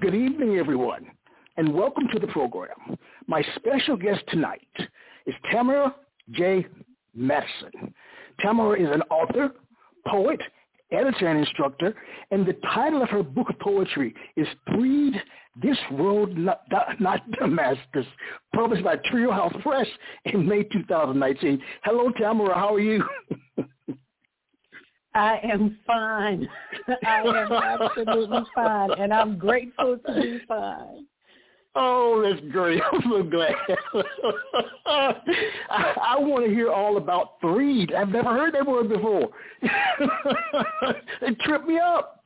Good 0.00 0.14
evening, 0.14 0.56
everyone, 0.56 1.10
and 1.58 1.74
welcome 1.74 2.04
to 2.14 2.18
the 2.18 2.26
program. 2.28 2.96
My 3.26 3.44
special 3.56 3.98
guest 3.98 4.22
tonight 4.28 4.66
is 5.26 5.34
Tamara 5.52 5.94
J. 6.30 6.64
Madison. 7.14 7.92
Tamara 8.40 8.80
is 8.80 8.88
an 8.90 9.02
author, 9.10 9.50
poet, 10.06 10.40
editor, 10.90 11.26
and 11.28 11.38
instructor, 11.38 11.94
and 12.30 12.46
the 12.46 12.54
title 12.72 13.02
of 13.02 13.10
her 13.10 13.22
book 13.22 13.50
of 13.50 13.58
poetry 13.58 14.14
is 14.36 14.46
Threed 14.70 15.20
This 15.60 15.76
Road 15.92 16.34
Not, 16.34 16.62
Not 16.98 17.30
Damascus, 17.32 18.06
published 18.54 18.82
by 18.82 18.96
Trio 19.04 19.30
House 19.32 19.54
Press 19.62 19.86
in 20.24 20.48
May 20.48 20.62
2019. 20.62 21.60
Hello, 21.84 22.10
Tamara. 22.18 22.54
How 22.54 22.74
are 22.74 22.80
you? 22.80 23.04
I 25.14 25.40
am 25.42 25.78
fine. 25.86 26.48
I 27.04 27.22
am 27.22 27.52
absolutely 27.52 28.42
fine, 28.54 28.90
and 28.92 29.12
I'm 29.12 29.38
grateful 29.38 29.98
to 30.06 30.14
be 30.14 30.40
fine. 30.46 31.06
Oh, 31.74 32.22
that's 32.22 32.44
great. 32.52 32.82
I'm 32.92 33.02
so 33.08 33.22
glad. 33.22 33.54
I, 34.86 35.14
I 35.70 36.18
want 36.18 36.46
to 36.46 36.52
hear 36.52 36.70
all 36.72 36.96
about 36.96 37.40
Threed. 37.40 37.92
I've 37.94 38.08
never 38.08 38.30
heard 38.30 38.54
that 38.54 38.66
word 38.66 38.88
before. 38.88 39.28
it 39.62 41.38
tripped 41.40 41.66
me 41.66 41.78
up. 41.78 42.24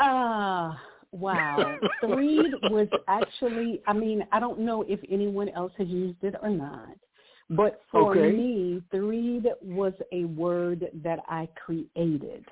Ah, 0.00 0.70
uh, 0.70 0.76
wow. 1.10 1.76
Threed 2.00 2.52
was 2.70 2.86
actually, 3.08 3.80
I 3.88 3.92
mean, 3.92 4.24
I 4.30 4.38
don't 4.38 4.60
know 4.60 4.84
if 4.86 5.00
anyone 5.10 5.48
else 5.48 5.72
has 5.78 5.88
used 5.88 6.22
it 6.22 6.36
or 6.40 6.50
not. 6.50 6.96
But 7.50 7.80
for 7.90 8.16
okay. 8.16 8.36
me, 8.36 8.82
threed 8.90 9.46
was 9.62 9.94
a 10.12 10.24
word 10.24 10.88
that 11.02 11.20
I 11.28 11.48
created 11.56 12.44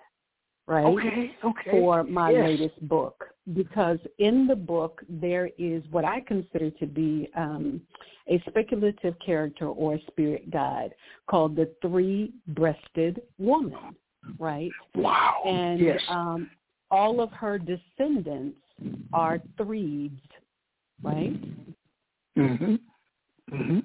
right? 0.67 0.85
Okay, 0.85 1.37
okay. 1.45 1.71
For 1.71 2.05
my 2.05 2.31
yes. 2.31 2.45
latest 2.45 2.89
book. 2.89 3.25
Because 3.55 3.99
in 4.19 4.47
the 4.47 4.57
book, 4.57 5.03
there 5.09 5.51
is 5.59 5.83
what 5.91 6.05
I 6.05 6.21
consider 6.21 6.71
to 6.71 6.87
be 6.87 7.31
um, 7.37 7.81
a 8.29 8.43
speculative 8.49 9.15
character 9.25 9.69
or 9.69 9.95
a 9.95 10.01
spirit 10.09 10.51
guide 10.51 10.95
called 11.31 11.55
the 11.55 11.73
Three-Breasted 11.81 13.23
Woman, 13.39 13.95
right? 14.39 14.71
Wow. 14.97 15.43
And 15.47 15.81
yes. 15.81 16.01
um, 16.09 16.51
all 16.91 17.21
of 17.21 17.31
her 17.33 17.59
descendants 17.59 18.59
are 19.13 19.41
threes, 19.57 20.11
right? 21.03 21.41
Mm-hmm. 22.37 22.75
Mm-hmm. 23.55 23.79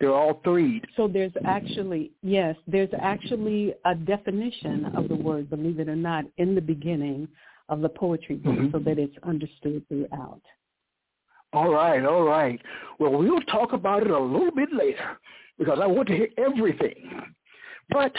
They're 0.00 0.14
all 0.14 0.40
three. 0.44 0.82
So 0.96 1.06
there's 1.06 1.32
actually, 1.44 2.12
yes, 2.22 2.56
there's 2.66 2.90
actually 3.00 3.74
a 3.84 3.94
definition 3.94 4.86
of 4.96 5.08
the 5.08 5.14
word, 5.14 5.48
believe 5.48 5.78
it 5.78 5.88
or 5.88 5.96
not, 5.96 6.24
in 6.36 6.54
the 6.54 6.60
beginning 6.60 7.28
of 7.68 7.80
the 7.80 7.88
poetry 7.88 8.36
book 8.36 8.54
mm-hmm. 8.54 8.72
so 8.72 8.78
that 8.80 8.98
it's 8.98 9.16
understood 9.22 9.86
throughout. 9.88 10.40
All 11.52 11.72
right, 11.72 12.04
all 12.04 12.24
right. 12.24 12.60
Well, 12.98 13.12
we'll 13.12 13.40
talk 13.42 13.72
about 13.72 14.02
it 14.02 14.10
a 14.10 14.18
little 14.18 14.50
bit 14.50 14.70
later 14.72 15.18
because 15.58 15.78
I 15.80 15.86
want 15.86 16.08
to 16.08 16.16
hear 16.16 16.28
everything. 16.36 17.22
But 17.90 18.12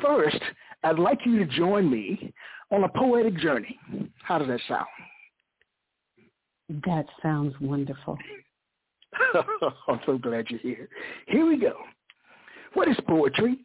first, 0.00 0.40
I'd 0.84 0.98
like 0.98 1.18
you 1.26 1.38
to 1.38 1.46
join 1.46 1.90
me 1.90 2.32
on 2.70 2.84
a 2.84 2.88
poetic 2.88 3.36
journey. 3.38 3.78
How 4.22 4.38
does 4.38 4.48
that 4.48 4.60
sound? 4.68 4.86
That 6.86 7.06
sounds 7.20 7.54
wonderful. 7.60 8.16
I'm 9.88 10.00
so 10.06 10.18
glad 10.18 10.46
you're 10.48 10.60
here. 10.60 10.88
Here 11.26 11.46
we 11.46 11.58
go. 11.58 11.74
What 12.74 12.88
is 12.88 12.96
poetry? 13.06 13.58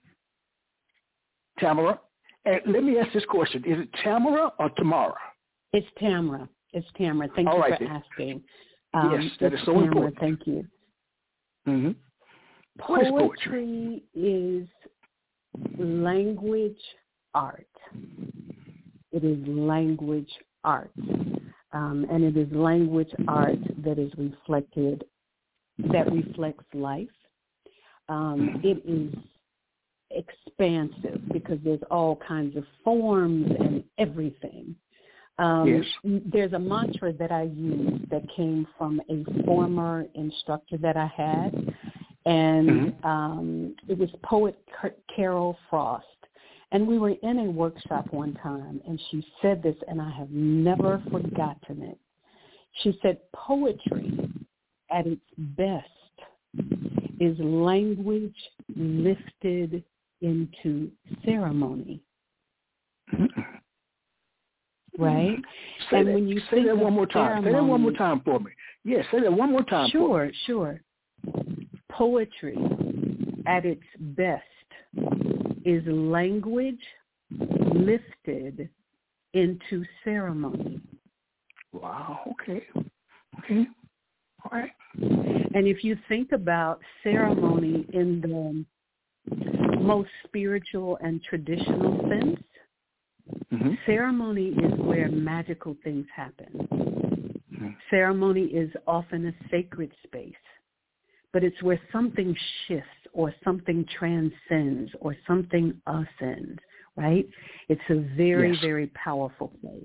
Tamara? 1.59 1.99
And 2.45 2.61
let 2.67 2.83
me 2.83 2.97
ask 2.99 3.11
this 3.13 3.25
question. 3.25 3.63
Is 3.65 3.79
it 3.79 3.89
Tamara 4.03 4.51
or 4.59 4.69
Tamara? 4.71 5.15
It's 5.73 5.87
Tamara. 5.99 6.47
It's 6.73 6.87
Tamara. 6.97 7.29
Thank 7.35 7.47
All 7.47 7.55
you 7.55 7.61
right, 7.61 7.77
for 7.77 7.85
then. 7.85 8.01
asking. 8.11 8.41
Um, 8.93 9.19
yes, 9.21 9.31
that 9.41 9.53
is 9.53 9.59
so 9.61 9.73
Tamara, 9.73 9.87
important. 9.87 10.19
Thank 10.19 10.47
you. 10.47 10.65
Mm-hmm. 11.67 11.91
Poetry? 12.79 13.11
Poetry 13.11 14.03
is 14.13 14.67
language 15.77 16.79
art. 17.33 17.67
It 19.11 19.23
is 19.23 19.47
language 19.47 20.29
art. 20.63 20.91
Um, 21.71 22.05
and 22.11 22.23
it 22.23 22.37
is 22.37 22.51
language 22.51 23.09
art 23.27 23.59
that 23.83 23.97
is 23.97 24.11
reflected 24.17 25.03
that 25.77 26.11
reflects 26.11 26.65
life. 26.73 27.07
Um, 28.07 28.61
it 28.63 28.81
is 28.85 29.13
expansive 30.11 31.21
because 31.31 31.59
there's 31.63 31.81
all 31.91 32.19
kinds 32.27 32.55
of 32.55 32.63
forms 32.83 33.51
and 33.59 33.83
everything. 33.97 34.75
Um, 35.37 35.67
yes. 35.67 36.21
There's 36.31 36.53
a 36.53 36.59
mantra 36.59 37.11
that 37.13 37.31
I 37.31 37.43
use 37.43 37.99
that 38.09 38.23
came 38.35 38.65
from 38.77 39.01
a 39.09 39.43
former 39.43 40.05
instructor 40.13 40.77
that 40.77 40.95
I 40.95 41.07
had, 41.07 41.75
and 42.25 42.69
mm-hmm. 42.69 43.05
um, 43.05 43.75
it 43.89 43.97
was 43.97 44.09
poet 44.23 44.57
Carol 45.13 45.57
Frost. 45.69 46.05
And 46.71 46.87
we 46.87 46.97
were 46.97 47.11
in 47.21 47.39
a 47.39 47.43
workshop 47.43 48.07
one 48.11 48.33
time, 48.35 48.81
and 48.87 48.99
she 49.09 49.25
said 49.41 49.61
this, 49.61 49.75
and 49.87 50.01
I 50.01 50.09
have 50.11 50.29
never 50.31 51.01
forgotten 51.11 51.83
it. 51.83 51.97
She 52.81 52.97
said, 53.01 53.19
poetry 53.33 54.29
at 54.91 55.07
its 55.07 55.21
best 55.37 55.87
is 57.19 57.37
language 57.39 58.35
lifted 58.75 59.83
into 60.21 60.91
ceremony. 61.23 62.01
Mm-hmm. 63.13 63.41
Right? 64.97 65.37
Say 65.91 65.97
and 65.97 66.07
that, 66.07 66.13
when 66.13 66.27
you 66.27 66.39
say 66.49 66.63
that 66.63 66.77
one 66.77 66.93
more 66.93 67.05
time. 67.05 67.43
Say 67.43 67.51
that 67.51 67.63
one 67.63 67.81
more 67.81 67.91
time 67.91 68.21
for 68.23 68.39
me. 68.39 68.51
Yes, 68.83 69.05
say 69.11 69.19
that 69.21 69.31
one 69.31 69.51
more 69.51 69.63
time. 69.63 69.89
Sure, 69.91 70.31
sure. 70.45 70.81
Poetry 71.91 72.57
at 73.45 73.65
its 73.65 73.83
best 73.99 74.43
is 75.65 75.83
language 75.87 76.79
lifted 77.73 78.69
into 79.33 79.83
ceremony. 80.03 80.79
Wow. 81.73 82.19
Okay. 82.31 82.63
Okay. 83.39 83.67
Right. 84.51 84.71
And 84.97 85.67
if 85.67 85.83
you 85.83 85.97
think 86.07 86.31
about 86.31 86.79
ceremony 87.03 87.85
in 87.93 88.21
the 88.21 88.65
most 89.81 90.09
spiritual 90.25 90.97
and 91.01 91.21
traditional 91.23 92.07
sense, 92.09 92.39
mm-hmm. 93.53 93.73
ceremony 93.85 94.49
is 94.49 94.79
where 94.79 95.09
magical 95.09 95.75
things 95.83 96.05
happen. 96.15 96.67
Mm-hmm. 97.53 97.69
Ceremony 97.89 98.43
is 98.45 98.69
often 98.87 99.27
a 99.27 99.33
sacred 99.49 99.91
space, 100.05 100.33
but 101.33 101.43
it's 101.43 101.61
where 101.63 101.79
something 101.91 102.35
shifts 102.67 102.89
or 103.13 103.33
something 103.43 103.85
transcends 103.97 104.91
or 104.99 105.15
something 105.27 105.73
ascends, 105.87 106.59
right? 106.95 107.27
It's 107.69 107.81
a 107.89 108.05
very, 108.15 108.51
yes. 108.51 108.61
very 108.61 108.87
powerful 108.87 109.51
place. 109.61 109.83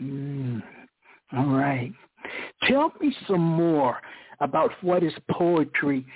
Mm. 0.00 0.62
All 1.36 1.46
right. 1.46 1.92
Tell 2.64 2.92
me 3.00 3.14
some 3.26 3.40
more 3.40 3.98
about 4.40 4.70
what 4.82 5.02
is 5.02 5.12
poetry 5.30 6.06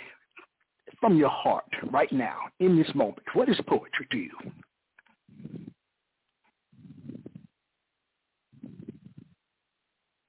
from 1.01 1.17
your 1.17 1.29
heart 1.29 1.65
right 1.91 2.11
now, 2.13 2.39
in 2.61 2.77
this 2.77 2.89
moment. 2.95 3.23
What 3.35 3.49
is 3.49 3.59
poetry 3.67 4.07
to 4.11 4.17
you? 4.17 4.31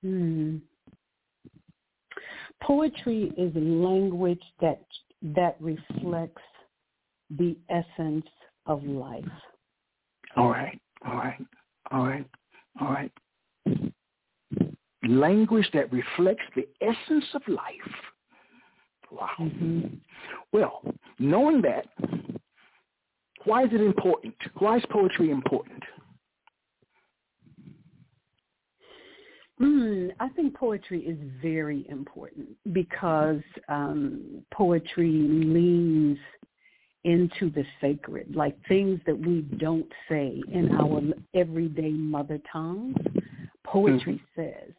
Hmm. 0.03 0.57
Poetry 2.61 3.31
is 3.37 3.51
language 3.55 4.41
that 4.61 4.81
that 5.21 5.55
reflects 5.59 6.41
the 7.29 7.57
essence 7.69 8.25
of 8.65 8.83
life. 8.83 9.23
All 10.35 10.49
right, 10.49 10.79
all 11.07 11.15
right, 11.15 11.45
all 11.91 12.05
right, 12.05 12.25
all 12.79 12.89
right. 12.89 13.11
Language 15.15 15.69
that 15.73 15.91
reflects 15.91 16.43
the 16.55 16.67
essence 16.81 17.25
of 17.33 17.41
life. 17.47 17.93
Wow. 19.11 19.29
Mm-hmm. 19.39 19.95
Well, 20.51 20.81
knowing 21.19 21.61
that, 21.61 21.87
why 23.45 23.63
is 23.63 23.69
it 23.71 23.81
important? 23.81 24.35
Why 24.57 24.77
is 24.77 24.83
poetry 24.89 25.29
important? 25.29 25.83
Mm, 29.61 30.09
I 30.19 30.27
think 30.29 30.53
poetry 30.53 31.01
is 31.01 31.17
very 31.41 31.85
important 31.89 32.49
because 32.73 33.41
um, 33.69 34.43
poetry 34.53 35.11
leans 35.11 36.17
into 37.05 37.49
the 37.51 37.63
sacred, 37.79 38.35
like 38.35 38.57
things 38.67 38.99
that 39.05 39.17
we 39.17 39.41
don't 39.57 39.89
say 40.09 40.41
in 40.51 40.75
our 40.75 41.01
everyday 41.33 41.91
mother 41.91 42.39
tongues. 42.51 42.95
Poetry 43.63 44.21
mm-hmm. 44.37 44.41
says. 44.41 44.74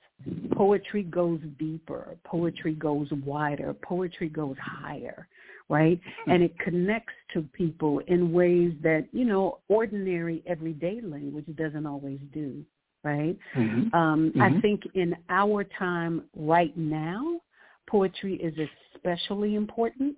Poetry 0.52 1.04
goes 1.04 1.40
deeper. 1.58 2.16
Poetry 2.24 2.74
goes 2.74 3.08
wider. 3.24 3.74
Poetry 3.74 4.28
goes 4.28 4.56
higher, 4.60 5.28
right? 5.68 6.00
Mm-hmm. 6.00 6.30
And 6.30 6.42
it 6.42 6.58
connects 6.58 7.14
to 7.34 7.42
people 7.52 8.00
in 8.06 8.32
ways 8.32 8.72
that, 8.82 9.06
you 9.12 9.24
know, 9.24 9.58
ordinary 9.68 10.42
everyday 10.46 11.00
language 11.00 11.46
doesn't 11.56 11.86
always 11.86 12.18
do 12.32 12.64
right? 13.04 13.38
Mm-hmm. 13.54 13.94
Um, 13.94 14.32
mm-hmm. 14.34 14.42
I 14.42 14.60
think 14.60 14.82
in 14.94 15.14
our 15.28 15.64
time 15.78 16.24
right 16.34 16.76
now, 16.76 17.40
poetry 17.88 18.34
is 18.34 18.52
especially 18.94 19.54
important 19.54 20.16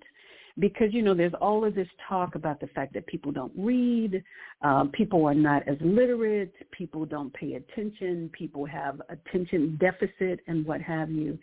because 0.59 0.93
you 0.93 1.03
know 1.03 1.15
there's 1.15 1.35
all 1.41 1.65
of 1.65 1.75
this 1.75 1.89
talk 2.09 2.35
about 2.35 2.61
the 2.61 2.67
fact 2.69 2.93
that 2.95 3.07
people 3.07 3.31
don't 3.31 3.53
read, 3.57 4.23
um, 4.63 4.91
people 4.93 5.25
are 5.27 5.35
not 5.35 5.67
as 5.69 5.77
literate, 5.81 6.53
people 6.73 7.05
don't 7.05 7.33
pay 7.35 7.55
attention, 7.55 8.31
people 8.33 8.65
have 8.65 9.01
attention 9.09 9.79
deficit 9.81 10.41
and 10.47 10.67
what 10.67 10.81
have 10.81 11.11
you. 11.11 11.39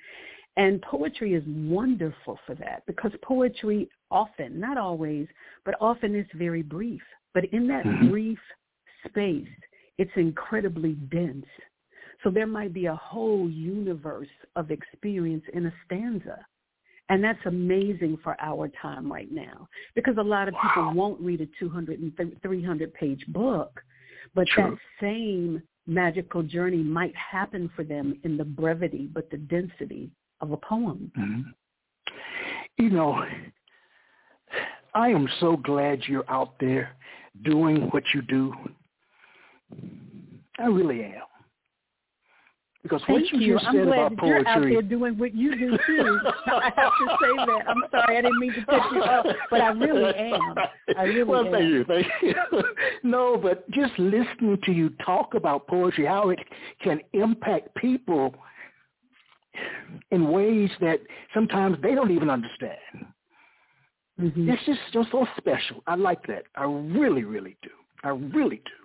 And 0.58 0.82
poetry 0.82 1.34
is 1.34 1.44
wonderful 1.48 2.40
for 2.46 2.56
that 2.56 2.86
because 2.88 3.12
poetry 3.22 3.90
often, 4.10 4.60
not 4.60 4.78
always, 4.78 5.28
but 5.66 5.76
often 5.82 6.16
is 6.16 6.28
very 6.34 6.62
brief. 6.62 7.02
But 7.34 7.46
in 7.46 7.68
that 7.68 7.86
mm-hmm. 7.86 8.10
brief 8.10 8.40
space, 9.08 9.48
it's 9.98 10.12
incredibly 10.16 10.94
dense. 10.94 11.46
So 12.24 12.30
there 12.30 12.48
might 12.48 12.74
be 12.74 12.86
a 12.86 12.96
whole 12.96 13.50
universe 13.50 14.30
of 14.56 14.72
experience 14.72 15.44
in 15.54 15.66
a 15.66 15.74
stanza. 15.86 16.46
And 17.10 17.24
that's 17.24 17.40
amazing 17.46 18.18
for 18.24 18.36
our 18.40 18.70
time 18.82 19.12
right 19.12 19.32
now 19.32 19.68
because 19.94 20.16
a 20.18 20.24
lot 20.24 20.48
of 20.48 20.56
wow. 20.56 20.62
people 20.64 20.94
won't 20.94 21.22
read 21.22 21.42
a 21.42 21.48
200 21.60 22.00
and 22.00 22.42
300 22.42 22.94
page 22.96 23.24
book, 23.28 23.80
but 24.34 24.48
True. 24.48 24.72
that 24.72 24.78
same 25.00 25.62
magical 25.88 26.42
journey 26.42 26.82
might 26.82 27.14
happen 27.16 27.70
for 27.76 27.84
them 27.84 28.20
in 28.24 28.38
the 28.38 28.44
brevity 28.44 29.08
but 29.14 29.30
the 29.30 29.38
density 29.38 30.10
of 30.42 30.52
a 30.52 30.58
poem. 30.58 31.12
Mm-hmm. 31.18 31.42
You 32.78 32.90
know, 32.90 33.24
I 34.96 35.10
am 35.10 35.30
so 35.40 35.58
glad 35.58 36.00
you're 36.08 36.30
out 36.30 36.56
there 36.60 36.96
doing 37.44 37.84
what 37.92 38.04
you 38.16 38.24
do 38.24 38.54
I 40.60 40.68
really 40.68 41.04
am. 41.04 41.22
Because 42.86 43.02
Thank 43.08 43.32
what 43.32 43.42
you, 43.42 43.48
you. 43.48 43.54
just 43.56 43.66
I'm 43.66 43.74
said 43.74 43.86
glad 43.86 43.98
about 43.98 44.10
that 44.12 44.18
poetry, 44.20 44.44
you're 44.44 44.48
out 44.48 44.62
there 44.62 44.82
doing 44.84 45.18
what 45.18 45.34
you 45.34 45.58
do 45.58 45.76
too. 45.88 46.20
I 46.46 46.72
have 46.76 46.92
to 47.00 47.18
say 47.20 47.46
that. 47.48 47.64
I'm 47.68 47.82
sorry, 47.90 48.18
I 48.18 48.22
didn't 48.22 48.40
mean 48.40 48.54
to 48.54 48.64
cut 48.64 48.92
you 48.94 49.02
off, 49.02 49.26
but 49.50 49.60
I 49.60 49.70
really 49.70 50.16
am. 50.16 50.56
I 50.96 51.04
really 51.06 51.24
well, 51.24 51.48
am. 51.48 51.52
thank 51.52 51.64
you, 51.68 51.84
thank 51.86 52.06
you. 52.22 52.36
no, 53.02 53.38
but 53.38 53.68
just 53.72 53.92
listening 53.98 54.60
to 54.66 54.72
you 54.72 54.92
talk 55.04 55.34
about 55.34 55.66
poetry, 55.66 56.06
how 56.06 56.30
it 56.30 56.38
can 56.84 57.00
impact 57.14 57.74
people 57.74 58.36
in 60.12 60.30
ways 60.30 60.70
that 60.80 61.00
sometimes 61.34 61.78
they 61.82 61.96
don't 61.96 62.12
even 62.12 62.30
understand. 62.30 63.08
Mm-hmm. 64.22 64.48
It's 64.48 64.64
just, 64.68 64.80
just 64.94 65.10
so 65.12 65.26
special. 65.40 65.82
I 65.88 65.96
like 65.96 66.28
that. 66.28 66.44
I 66.56 66.66
really, 66.66 67.24
really 67.24 67.58
do. 67.64 67.72
I 68.04 68.10
really 68.10 68.58
do. 68.58 68.85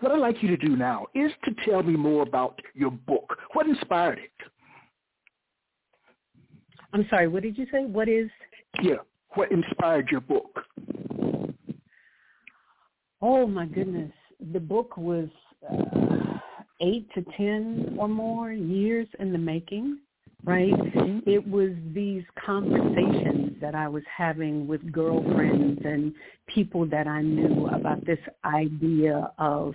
What 0.00 0.12
I'd 0.12 0.18
like 0.18 0.42
you 0.42 0.48
to 0.48 0.56
do 0.56 0.76
now 0.76 1.06
is 1.14 1.30
to 1.44 1.54
tell 1.64 1.82
me 1.82 1.96
more 1.96 2.22
about 2.22 2.60
your 2.74 2.90
book. 2.90 3.38
What 3.52 3.66
inspired 3.66 4.18
it? 4.18 4.30
I'm 6.92 7.06
sorry, 7.10 7.28
what 7.28 7.42
did 7.42 7.58
you 7.58 7.66
say? 7.70 7.84
What 7.84 8.08
is? 8.08 8.30
Yeah, 8.82 8.96
what 9.34 9.50
inspired 9.52 10.08
your 10.10 10.20
book? 10.20 10.60
Oh 13.20 13.46
my 13.46 13.66
goodness. 13.66 14.12
The 14.52 14.60
book 14.60 14.96
was 14.96 15.28
uh, 15.70 16.38
eight 16.80 17.08
to 17.14 17.24
ten 17.36 17.96
or 17.98 18.08
more 18.08 18.52
years 18.52 19.08
in 19.18 19.32
the 19.32 19.38
making 19.38 19.98
right? 20.46 20.72
Mm-hmm. 20.72 21.28
It 21.28 21.46
was 21.46 21.70
these 21.92 22.22
conversations 22.44 23.60
that 23.60 23.74
I 23.74 23.88
was 23.88 24.04
having 24.16 24.66
with 24.66 24.92
girlfriends 24.92 25.80
and 25.84 26.14
people 26.46 26.86
that 26.86 27.06
I 27.06 27.20
knew 27.20 27.66
about 27.66 28.06
this 28.06 28.20
idea 28.44 29.30
of 29.38 29.74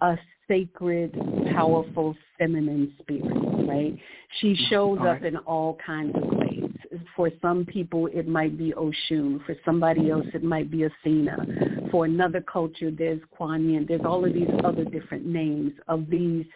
a 0.00 0.16
sacred, 0.48 1.12
powerful, 1.54 2.16
feminine 2.38 2.94
spirit, 3.00 3.68
right? 3.68 3.96
She 4.40 4.54
mm-hmm. 4.54 4.64
shows 4.70 4.98
up 5.06 5.22
in 5.22 5.36
all 5.36 5.78
kinds 5.84 6.16
of 6.16 6.22
ways. 6.24 6.64
For 7.14 7.30
some 7.42 7.66
people, 7.66 8.06
it 8.06 8.26
might 8.26 8.56
be 8.56 8.72
Oshun. 8.72 9.44
For 9.44 9.54
somebody 9.64 10.10
else, 10.10 10.26
it 10.32 10.42
might 10.42 10.70
be 10.70 10.84
Athena. 10.84 11.36
For 11.90 12.06
another 12.06 12.40
culture, 12.40 12.90
there's 12.90 13.20
Kuan 13.36 13.68
Yin. 13.68 13.84
There's 13.86 14.00
all 14.04 14.24
of 14.24 14.32
these 14.32 14.48
other 14.64 14.84
different 14.84 15.26
names 15.26 15.72
of 15.88 16.08
these 16.08 16.46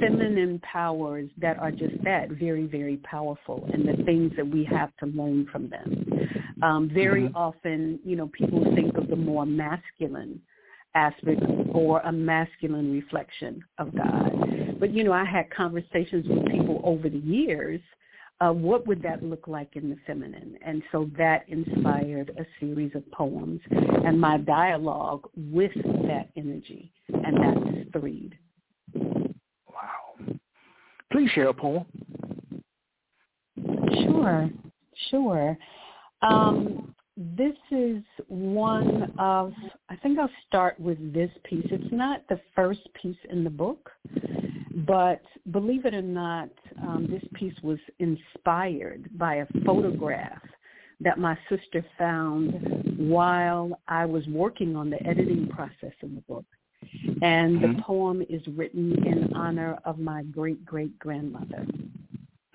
feminine 0.00 0.60
powers 0.60 1.28
that 1.38 1.58
are 1.58 1.70
just 1.70 2.02
that, 2.04 2.30
very, 2.30 2.66
very 2.66 2.98
powerful, 2.98 3.68
and 3.72 3.86
the 3.86 4.02
things 4.04 4.32
that 4.36 4.46
we 4.46 4.64
have 4.64 4.94
to 4.98 5.06
learn 5.06 5.46
from 5.50 5.68
them. 5.68 6.06
Um, 6.62 6.90
very 6.92 7.24
mm-hmm. 7.24 7.36
often, 7.36 8.00
you 8.04 8.16
know, 8.16 8.28
people 8.28 8.64
think 8.74 8.96
of 8.96 9.08
the 9.08 9.16
more 9.16 9.46
masculine 9.46 10.40
aspect 10.94 11.42
or 11.72 12.00
a 12.00 12.12
masculine 12.12 12.92
reflection 12.92 13.62
of 13.78 13.94
God. 13.94 14.78
But, 14.80 14.92
you 14.92 15.04
know, 15.04 15.12
I 15.12 15.24
had 15.24 15.50
conversations 15.50 16.26
with 16.26 16.46
people 16.46 16.80
over 16.84 17.08
the 17.08 17.18
years 17.18 17.80
uh, 18.40 18.52
what 18.52 18.86
would 18.86 19.02
that 19.02 19.22
look 19.22 19.48
like 19.48 19.76
in 19.76 19.88
the 19.88 19.96
feminine? 20.06 20.58
And 20.64 20.82
so 20.92 21.10
that 21.16 21.48
inspired 21.48 22.30
a 22.38 22.44
series 22.60 22.92
of 22.94 23.10
poems 23.10 23.60
and 23.70 24.20
my 24.20 24.38
dialogue 24.38 25.28
with 25.36 25.72
that 25.74 26.28
energy, 26.36 26.92
and 27.08 27.36
that's 27.36 27.92
Threed. 27.92 28.36
Please 31.12 31.30
share 31.30 31.48
a 31.48 31.54
poem. 31.54 31.84
Sure, 34.02 34.50
sure. 35.10 35.56
Um, 36.22 36.94
this 37.16 37.56
is 37.70 38.02
one 38.28 39.12
of, 39.18 39.52
I 39.88 39.96
think 39.96 40.18
I'll 40.18 40.28
start 40.46 40.78
with 40.78 41.14
this 41.14 41.30
piece. 41.44 41.66
It's 41.70 41.92
not 41.92 42.22
the 42.28 42.40
first 42.54 42.86
piece 43.00 43.16
in 43.30 43.44
the 43.44 43.50
book, 43.50 43.90
but 44.86 45.22
believe 45.50 45.86
it 45.86 45.94
or 45.94 46.02
not, 46.02 46.50
um, 46.82 47.06
this 47.10 47.22
piece 47.34 47.54
was 47.62 47.78
inspired 47.98 49.08
by 49.16 49.36
a 49.36 49.46
photograph 49.64 50.42
that 51.00 51.18
my 51.18 51.38
sister 51.48 51.84
found 51.98 52.98
while 52.98 53.80
I 53.88 54.04
was 54.04 54.26
working 54.28 54.76
on 54.76 54.90
the 54.90 55.02
editing 55.06 55.48
process 55.48 55.92
in 56.02 56.14
the 56.14 56.22
book. 56.22 56.44
And 57.22 57.60
mm-hmm. 57.60 57.76
the 57.76 57.82
poem 57.82 58.22
is 58.28 58.42
written 58.48 58.92
in 59.06 59.32
honor 59.34 59.78
of 59.84 59.98
my 59.98 60.22
great-great-grandmother. 60.24 61.66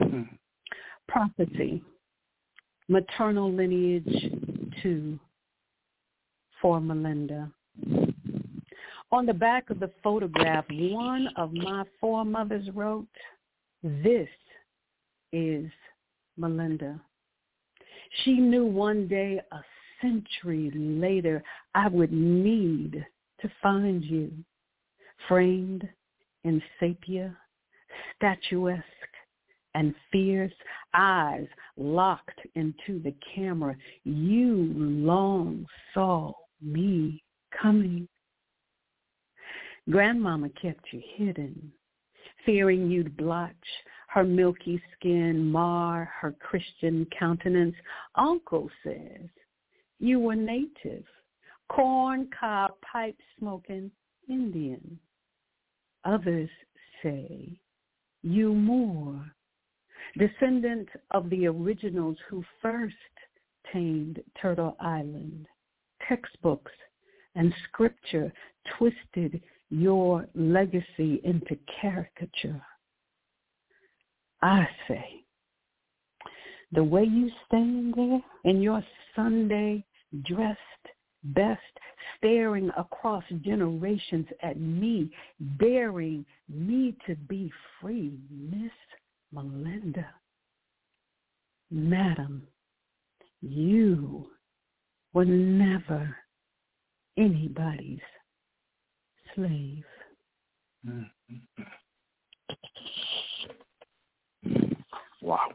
Mm-hmm. 0.02 0.22
Prophecy, 1.08 1.82
maternal 2.88 3.52
lineage 3.52 4.32
two 4.82 5.20
for 6.62 6.80
Melinda. 6.80 7.52
On 9.12 9.26
the 9.26 9.34
back 9.34 9.70
of 9.70 9.80
the 9.80 9.92
photograph, 10.02 10.66
one 10.70 11.28
of 11.36 11.52
my 11.54 11.84
foremothers 12.00 12.70
wrote, 12.74 13.08
this 13.84 14.30
is 15.34 15.70
Melinda. 16.38 17.02
She 18.24 18.34
knew 18.36 18.66
one 18.66 19.08
day, 19.08 19.42
a 19.52 19.60
century 20.02 20.72
later, 20.74 21.44
I 21.76 21.88
would 21.88 22.14
need 22.14 23.06
to 23.42 23.52
find 23.62 24.04
you, 24.04 24.32
framed 25.28 25.88
in 26.44 26.62
sepia, 26.80 27.36
statuesque 28.16 28.84
and 29.74 29.96
fierce, 30.12 30.54
eyes 30.94 31.48
locked 31.78 32.40
into 32.56 33.02
the 33.02 33.14
camera. 33.36 33.76
You 34.04 34.74
long 34.76 35.66
saw 35.94 36.34
me 36.62 37.24
coming. 37.62 38.08
Grandmama 39.90 40.50
kept 40.62 40.86
you 40.92 41.02
hidden, 41.16 41.72
fearing 42.46 42.90
you'd 42.90 43.18
blotch 43.18 43.56
her 44.10 44.24
milky 44.24 44.82
skin, 44.94 45.50
mar 45.50 46.12
her 46.20 46.36
Christian 46.40 47.08
countenance. 47.18 47.76
Uncle 48.16 48.70
says 48.84 49.30
you 50.00 50.20
were 50.20 50.36
native, 50.36 51.06
corn 51.72 52.28
cob 52.38 52.72
pipe 52.82 53.16
smoking 53.40 53.90
Indian. 54.28 55.00
Others 56.04 56.50
say 57.02 57.60
you 58.24 58.54
more, 58.54 59.26
descendant 60.18 60.90
of 61.12 61.30
the 61.30 61.48
originals 61.48 62.18
who 62.30 62.44
first 62.62 62.96
tamed 63.72 64.22
Turtle 64.40 64.76
Island. 64.80 65.48
Textbooks 66.08 66.72
and 67.36 67.54
scripture 67.70 68.32
twisted 68.78 69.42
your 69.70 70.28
legacy 70.36 71.22
into 71.24 71.58
caricature. 71.80 72.62
I 74.42 74.68
say, 74.88 75.24
the 76.74 76.84
way 76.84 77.04
you 77.04 77.30
stand 77.48 77.94
there 77.96 78.22
in 78.44 78.62
your 78.62 78.84
Sunday 79.16 79.86
dressed 80.26 80.60
best, 81.24 81.62
staring 82.18 82.72
across 82.78 83.24
generations 83.42 84.28
at 84.42 84.60
me, 84.60 85.12
daring 85.60 86.26
me 86.50 86.96
to 87.08 87.16
be 87.16 87.52
free, 87.80 88.18
Miss 88.30 88.72
Melinda. 89.32 90.08
Madam, 91.70 92.48
you 93.42 94.28
were 95.14 95.26
never 95.26 96.16
anybody's 97.18 98.00
slave. 99.36 99.84
Wow. 105.22 105.50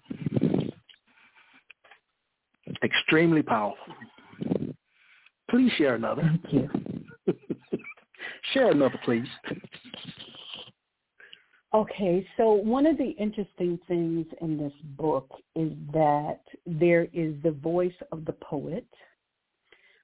Extremely 2.82 3.42
powerful. 3.42 3.94
Please 5.50 5.70
share 5.78 5.94
another. 5.94 6.22
Thank 6.22 6.52
you. 6.52 7.34
share 8.52 8.70
another, 8.70 8.98
please. 9.04 9.26
Okay, 11.74 12.26
so 12.36 12.52
one 12.52 12.86
of 12.86 12.96
the 12.96 13.10
interesting 13.18 13.78
things 13.86 14.26
in 14.40 14.56
this 14.56 14.72
book 14.96 15.28
is 15.54 15.72
that 15.92 16.40
there 16.64 17.06
is 17.12 17.34
the 17.42 17.50
voice 17.50 17.92
of 18.12 18.24
the 18.24 18.32
poet 18.32 18.86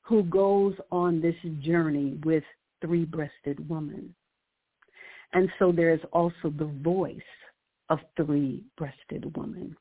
who 0.03 0.23
goes 0.25 0.75
on 0.91 1.21
this 1.21 1.37
journey 1.63 2.19
with 2.25 2.45
three-breasted 2.83 3.69
woman. 3.69 4.15
And 5.33 5.49
so 5.59 5.73
there 5.73 5.95
is 5.95 6.01
also 6.13 6.53
the 6.57 6.71
voice 6.83 7.17
of 7.89 8.01
three-breasted 8.17 9.35
woman. 9.37 9.75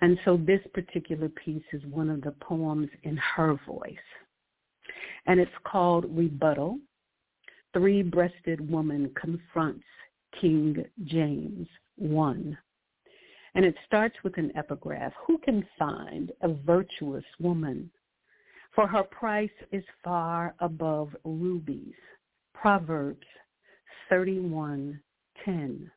And 0.00 0.18
so 0.24 0.36
this 0.36 0.60
particular 0.74 1.28
piece 1.28 1.64
is 1.72 1.82
one 1.86 2.10
of 2.10 2.20
the 2.20 2.34
poems 2.40 2.88
in 3.02 3.16
her 3.16 3.58
voice. 3.66 3.96
And 5.26 5.40
it's 5.40 5.50
called 5.64 6.06
Rebuttal. 6.08 6.78
Three-breasted 7.72 8.70
woman 8.70 9.10
confronts 9.20 9.84
King 10.40 10.84
James 11.04 11.68
1. 11.96 12.58
And 13.54 13.64
it 13.64 13.74
starts 13.86 14.16
with 14.22 14.36
an 14.38 14.52
epigraph. 14.56 15.12
Who 15.26 15.38
can 15.38 15.66
find 15.78 16.32
a 16.42 16.48
virtuous 16.48 17.24
woman? 17.40 17.90
For 18.74 18.86
her 18.86 19.04
price 19.04 19.48
is 19.72 19.84
far 20.04 20.54
above 20.60 21.16
rubies. 21.24 21.94
Proverbs 22.54 23.26
31:10, 24.10 25.90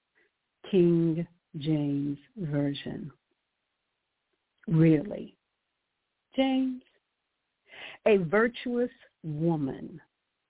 King 0.71 1.27
James 1.57 2.17
Version. 2.37 3.11
Really? 4.67 5.35
James? 6.35 6.83
A 8.07 8.17
virtuous 8.17 8.91
woman, 9.23 10.01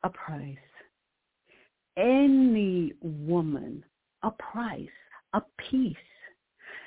a 0.03 0.10
price. 0.10 0.58
Any 1.98 2.94
woman, 3.01 3.84
a 4.24 4.32
price, 4.32 4.88
a 5.34 5.41
piece. 5.70 5.96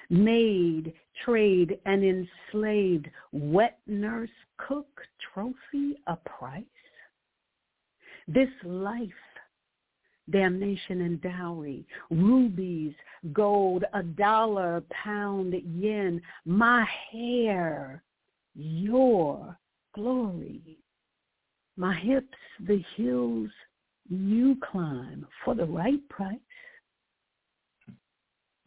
Made, 0.09 0.93
trade, 1.25 1.79
and 1.87 2.05
enslaved, 2.05 3.09
wet 3.33 3.79
nurse, 3.87 4.31
cook, 4.59 4.89
trophy, 5.33 5.97
a 6.07 6.17
price. 6.17 6.65
This 8.29 8.51
life, 8.65 9.11
damnation 10.31 11.03
and 11.03 11.21
dowry, 11.21 11.87
rubies, 12.11 12.95
gold, 13.33 13.85
a 13.95 14.03
dollar, 14.03 14.83
pound, 14.91 15.55
yen, 15.75 16.21
my 16.45 16.87
hair, 17.11 18.03
your 18.55 19.59
glory. 19.95 20.79
My 21.77 21.95
hips, 21.95 22.37
the 22.67 22.83
hills 22.97 23.51
you 24.09 24.57
climb 24.71 25.27
for 25.45 25.55
the 25.55 25.65
right 25.65 26.07
price. 26.09 26.39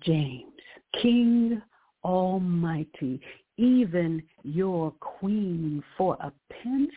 James, 0.01 0.53
King 1.01 1.61
Almighty, 2.03 3.19
even 3.57 4.21
your 4.43 4.91
queen 4.99 5.83
for 5.97 6.15
a 6.19 6.31
pence, 6.51 6.91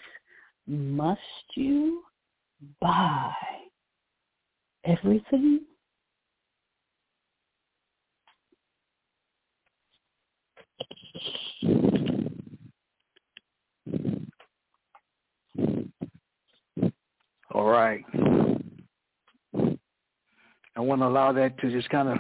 must 0.67 1.21
you 1.55 2.03
buy 2.81 3.33
everything? 4.85 5.61
All 17.59 17.67
right. 17.67 18.05
I 20.77 20.81
want 20.81 21.01
to 21.01 21.07
allow 21.09 21.33
that 21.33 21.59
to 21.59 21.71
just 21.73 21.91
kind 21.91 22.09
of 22.09 22.19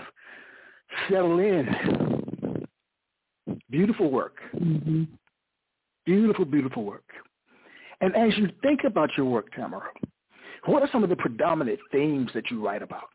settle 1.08 1.38
in. 1.38 2.66
Beautiful 3.70 4.10
work. 4.10 4.38
Mm-hmm. 4.56 5.04
Beautiful, 6.04 6.44
beautiful 6.44 6.82
work. 6.82 7.04
And 8.00 8.16
as 8.16 8.36
you 8.36 8.48
think 8.62 8.80
about 8.84 9.10
your 9.16 9.26
work, 9.26 9.52
Tamara, 9.54 9.90
what 10.66 10.82
are 10.82 10.88
some 10.90 11.04
of 11.04 11.08
the 11.08 11.14
predominant 11.14 11.78
themes 11.92 12.30
that 12.34 12.50
you 12.50 12.64
write 12.64 12.82
about? 12.82 13.08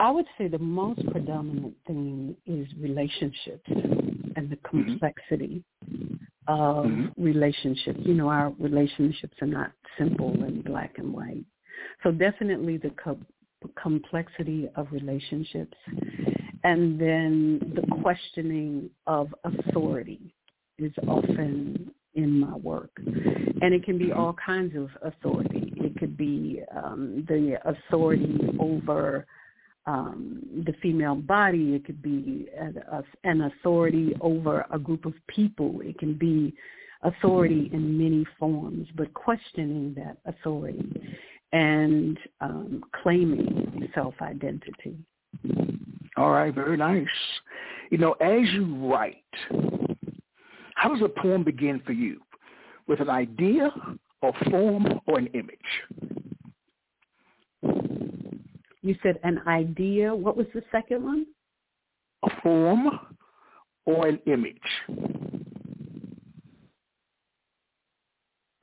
I 0.00 0.10
would 0.10 0.26
say 0.36 0.48
the 0.48 0.58
most 0.58 1.08
predominant 1.12 1.74
theme 1.86 2.36
is 2.46 2.66
relationships 2.80 3.68
and 3.68 4.50
the 4.50 4.56
Mm-hmm. 4.56 4.98
complexity 4.98 5.62
of 6.46 6.86
Mhm. 6.86 7.12
relationships. 7.16 8.00
You 8.04 8.14
know, 8.14 8.28
our 8.28 8.50
relationships 8.58 9.40
are 9.40 9.46
not 9.46 9.72
simple 9.98 10.42
and 10.42 10.62
black 10.64 10.98
and 10.98 11.12
white. 11.12 11.44
So 12.02 12.12
definitely 12.12 12.76
the 12.76 12.90
co- 12.90 13.18
complexity 13.76 14.68
of 14.76 14.92
relationships 14.92 15.76
and 16.64 16.98
then 16.98 17.58
the 17.74 17.82
questioning 18.02 18.90
of 19.06 19.34
authority 19.44 20.34
is 20.78 20.92
often 21.06 21.90
in 22.14 22.40
my 22.40 22.56
work. 22.56 22.90
And 22.96 23.74
it 23.74 23.84
can 23.84 23.98
be 23.98 24.12
all 24.12 24.34
kinds 24.34 24.74
of 24.76 24.88
authority. 25.02 25.72
It 25.76 25.96
could 25.98 26.16
be 26.16 26.62
um, 26.74 27.24
the 27.28 27.58
authority 27.64 28.56
over 28.58 29.26
um, 29.86 30.42
the 30.66 30.72
female 30.82 31.14
body. 31.14 31.74
It 31.74 31.84
could 31.84 32.02
be 32.02 32.48
an, 32.58 32.82
an 33.24 33.40
authority 33.42 34.14
over 34.20 34.66
a 34.70 34.78
group 34.78 35.04
of 35.04 35.14
people. 35.28 35.80
It 35.82 35.98
can 35.98 36.14
be 36.14 36.54
authority 37.02 37.70
in 37.72 37.98
many 37.98 38.26
forms, 38.38 38.88
but 38.96 39.12
questioning 39.14 39.94
that 39.96 40.16
authority 40.24 41.18
and 41.52 42.18
um, 42.40 42.82
claiming 43.02 43.88
self-identity. 43.94 44.96
All 46.16 46.30
right, 46.30 46.54
very 46.54 46.76
nice. 46.76 47.06
You 47.90 47.98
know, 47.98 48.12
as 48.12 48.48
you 48.52 48.74
write, 48.90 49.16
how 50.74 50.88
does 50.88 51.02
a 51.02 51.08
poem 51.08 51.44
begin 51.44 51.80
for 51.84 51.92
you? 51.92 52.20
With 52.86 53.00
an 53.00 53.10
idea, 53.10 53.70
or 54.20 54.32
form, 54.50 55.00
or 55.06 55.18
an 55.18 55.26
image? 55.28 55.58
You 58.84 58.94
said 59.02 59.18
an 59.24 59.40
idea. 59.46 60.14
What 60.14 60.36
was 60.36 60.46
the 60.52 60.62
second 60.70 61.02
one? 61.02 61.26
A 62.22 62.28
form 62.42 62.90
or 63.86 64.06
an 64.06 64.20
image? 64.26 64.58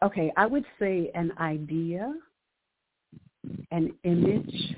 Okay, 0.04 0.32
I 0.38 0.46
would 0.46 0.66
say 0.80 1.10
an 1.16 1.32
idea, 1.40 2.14
an 3.72 3.96
image, 4.04 4.76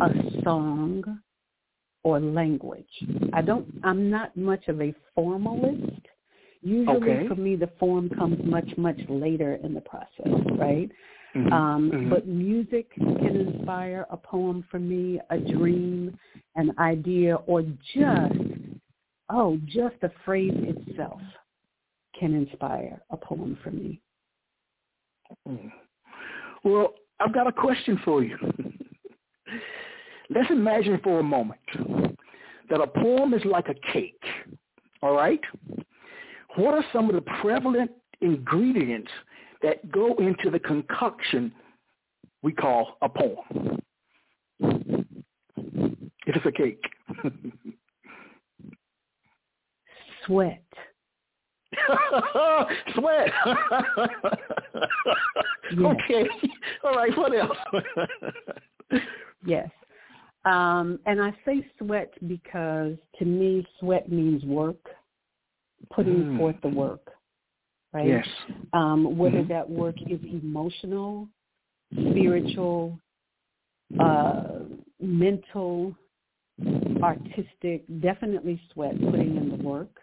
a 0.00 0.08
song, 0.44 1.20
or 2.04 2.20
language. 2.20 2.86
I 3.32 3.42
don't. 3.42 3.66
I'm 3.82 4.08
not 4.08 4.36
much 4.36 4.68
of 4.68 4.80
a 4.80 4.94
formalist. 5.16 6.00
Usually, 6.62 6.96
Okay. 6.96 7.28
for 7.28 7.34
me, 7.34 7.56
the 7.56 7.70
form 7.80 8.08
comes 8.10 8.38
much, 8.44 8.68
much 8.76 9.00
later 9.08 9.56
in 9.64 9.74
the 9.74 9.80
process, 9.80 10.32
right? 10.52 10.90
Mhm, 11.34 11.52
Um, 11.52 11.90
mhm. 11.90 12.10
But 12.10 12.26
music 12.26 12.90
can 12.94 13.36
inspire 13.36 14.06
a 14.10 14.16
poem 14.16 14.62
for 14.70 14.78
me, 14.78 15.20
a 15.30 15.38
dream, 15.38 16.16
an 16.54 16.72
idea, 16.78 17.36
or 17.46 17.62
just, 17.62 18.40
oh, 19.30 19.58
just 19.66 19.98
the 20.00 20.10
phrase 20.24 20.54
itself 20.54 21.20
can 22.14 22.34
inspire 22.34 23.02
a 23.10 23.16
poem 23.16 23.56
for 23.56 23.72
me. 23.72 24.00
Mm. 25.48 25.72
Well, 26.62 26.94
I've 27.18 27.34
got 27.34 27.48
a 27.48 27.52
question 27.52 27.98
for 28.04 28.22
you. 28.22 28.38
Let's 30.30 30.50
imagine 30.50 31.00
for 31.02 31.18
a 31.18 31.22
moment 31.22 31.60
that 32.70 32.80
a 32.80 32.86
poem 32.86 33.34
is 33.34 33.44
like 33.44 33.68
a 33.68 33.74
cake, 33.92 34.22
all 35.02 35.14
right? 35.14 35.40
What 36.56 36.74
are 36.74 36.84
some 36.92 37.08
of 37.08 37.14
the 37.16 37.22
prevalent 37.42 37.90
ingredients 38.20 39.10
that 39.64 39.90
go 39.90 40.14
into 40.16 40.50
the 40.50 40.58
concoction 40.58 41.50
we 42.42 42.52
call 42.52 42.98
a 43.00 43.08
poem. 43.08 43.80
It 46.26 46.36
is 46.36 46.42
a 46.44 46.52
cake. 46.52 46.84
Sweat. 50.26 50.62
Sweat. 52.94 53.30
Okay. 55.72 56.28
All 56.84 56.94
right. 56.94 57.16
What 57.16 57.32
else? 57.34 57.56
Yes. 59.46 59.68
Um, 60.44 60.98
and 61.06 61.22
I 61.22 61.32
say 61.46 61.66
sweat 61.78 62.12
because 62.28 62.96
to 63.18 63.24
me, 63.24 63.66
sweat 63.80 64.10
means 64.10 64.44
work, 64.44 64.90
putting 65.90 66.24
Mm. 66.24 66.38
forth 66.38 66.56
the 66.60 66.68
work, 66.68 67.14
right? 67.94 68.06
yes. 68.08 68.26
Um, 68.72 69.16
whether 69.16 69.42
Mhm. 69.42 69.48
that 69.48 69.70
work 69.70 69.96
is 70.02 70.20
emotional, 70.24 71.28
spiritual, 71.92 72.98
uh, 73.98 74.60
mental, 75.00 75.96
artistic, 77.02 77.84
definitely 78.00 78.60
sweat, 78.72 78.98
putting 79.00 79.36
in 79.36 79.48
the 79.50 79.56
work. 79.64 80.00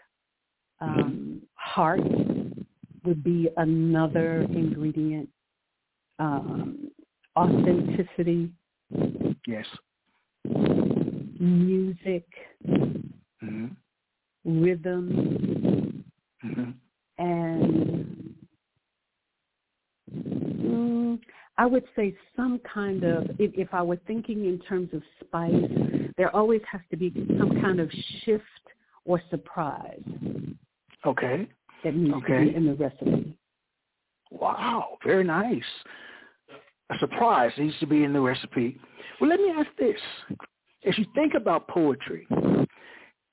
Um, 0.80 1.42
heart 1.56 2.02
would 3.04 3.24
be 3.24 3.50
another 3.58 4.42
ingredient. 4.44 5.30
Um, 6.20 6.92
authenticity, 7.38 8.52
Yes. 9.48 9.66
music, 11.40 12.26
hmm 13.40 13.68
rhythm, 14.46 16.04
hmm 16.42 16.72
and 17.22 18.36
mm, 20.12 21.20
I 21.58 21.66
would 21.68 21.84
say 21.96 22.16
some 22.36 22.60
kind 22.74 23.04
of, 23.04 23.25
if, 23.38 23.51
if 23.54 23.74
I 23.74 23.84
were 23.84 24.00
thinking 24.08 24.46
in 24.46 24.60
terms 24.60 24.90
of 24.94 25.04
spice, 25.24 25.54
there 26.18 26.36
always 26.36 26.62
has 26.72 26.82
to 26.90 26.98
be 26.98 27.13
some 27.38 27.62
kind 27.62 27.80
of 27.80 27.92
shift 28.24 28.44
or 29.06 29.22
surprise 29.30 30.01
Okay. 31.06 31.48
that 31.84 31.96
needs 31.96 32.12
to 32.12 32.18
Okay. 32.18 32.46
be 32.46 32.56
in 32.56 32.66
the 32.66 32.74
recipe. 32.74 33.38
Wow. 34.32 34.98
Very 35.06 35.24
nice. 35.24 35.63
A 36.90 36.98
surprise 37.00 37.51
needs 37.58 37.78
to 37.80 37.86
be 37.86 38.04
in 38.04 38.13
the 38.13 38.20
recipe. 38.20 38.80
Well, 39.20 39.30
let 39.30 39.40
me 39.40 39.51
ask 39.56 39.70
this. 39.78 40.00
As 40.88 40.98
you 40.98 41.06
think 41.13 41.36
about 41.36 41.68
poetry, 41.68 42.28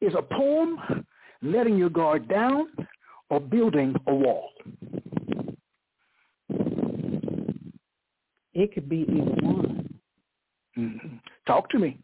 is 0.01 0.13
a 0.15 0.23
poem 0.23 1.05
letting 1.43 1.79
your 1.79 1.89
guard 1.89 2.29
down 2.29 2.69
or 3.31 3.41
building 3.41 3.95
a 4.07 4.15
wall? 4.15 4.51
It 8.55 8.73
could 8.75 8.89
be 8.89 9.07
either 9.09 9.47
one. 9.47 10.01
hmm 10.75 10.97
Talk 11.47 11.69
to 11.71 11.79
me. 11.79 11.99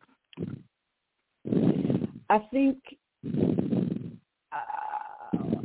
I 2.30 2.38
think 2.50 2.78
uh, 4.52 4.56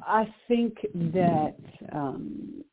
I 0.05 0.33
think 0.47 0.75
that 1.13 1.55
um, 1.93 2.63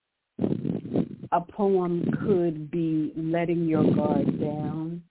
a 1.32 1.40
poem 1.40 2.04
could 2.24 2.70
be 2.70 3.12
letting 3.16 3.66
your 3.66 3.84
guard 3.94 4.40
down 4.40 5.02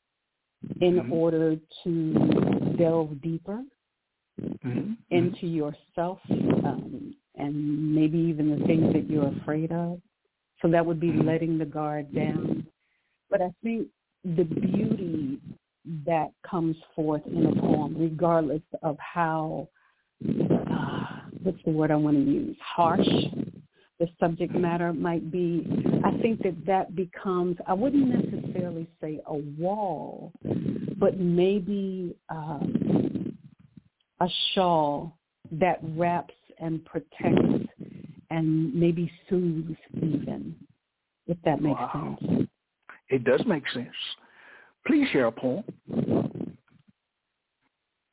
in 0.82 0.96
Mhm. 1.00 1.12
order 1.12 1.55
to 1.84 1.94
delve 2.77 3.22
deeper 3.22 3.62
hmm 4.63 4.94
into 5.12 5.48
yourself 5.48 6.20
um, 6.65 7.15
and 7.38 7.94
maybe 7.94 8.18
even 8.18 8.60
the 8.60 8.65
things 8.65 8.94
that 8.94 9.10
you're 9.10 9.34
afraid 9.42 9.72
of. 9.72 10.01
So 10.62 10.70
that 10.70 10.86
would 10.86 11.00
be 11.00 11.12
letting 11.12 11.58
the 11.58 11.65
guard 11.65 12.13
down. 12.13 12.65
But 13.30 13.42
I 13.42 13.51
think 13.63 13.88
the 14.24 14.44
beauty 14.44 15.39
that 16.06 16.32
comes 16.50 16.76
forth 16.95 17.21
in 17.28 17.45
a 17.45 17.62
poem, 17.62 17.95
regardless 17.98 18.62
of 18.82 18.98
how, 19.00 19.67
uh, 20.28 21.06
what's 21.43 21.60
the 21.65 21.71
word 21.71 21.91
I 21.91 21.95
want 21.95 22.17
to 22.17 22.24
use, 22.24 22.58
harsh 22.62 23.08
the 24.00 24.08
subject 24.19 24.54
matter 24.54 24.91
might 24.91 25.32
be, 25.32 25.65
I 26.04 26.17
think 26.21 26.43
that 26.43 26.65
that 26.65 26.95
becomes, 26.95 27.58
I 27.65 27.74
wouldn't 27.74 28.08
necessarily 28.08 28.88
say 29.02 29.21
a 29.26 29.36
wall, 29.36 30.34
but 30.98 31.17
maybe 31.17 32.15
um, 32.30 33.38
a 34.19 34.28
shawl 34.54 35.17
that 35.52 35.80
wraps 35.82 36.34
and 36.60 36.84
protects 36.86 37.68
and 38.30 38.74
maybe 38.74 39.12
soothes 39.30 39.78
even, 39.98 40.56
if 41.28 41.38
that 41.44 41.62
makes 41.62 41.80
Wow. 41.80 42.18
sense. 42.20 42.48
It 43.10 43.24
does 43.24 43.46
make 43.46 43.68
sense. 43.70 43.96
Please 44.86 45.08
share 45.10 45.28
a 45.28 45.32
poem. 45.32 45.63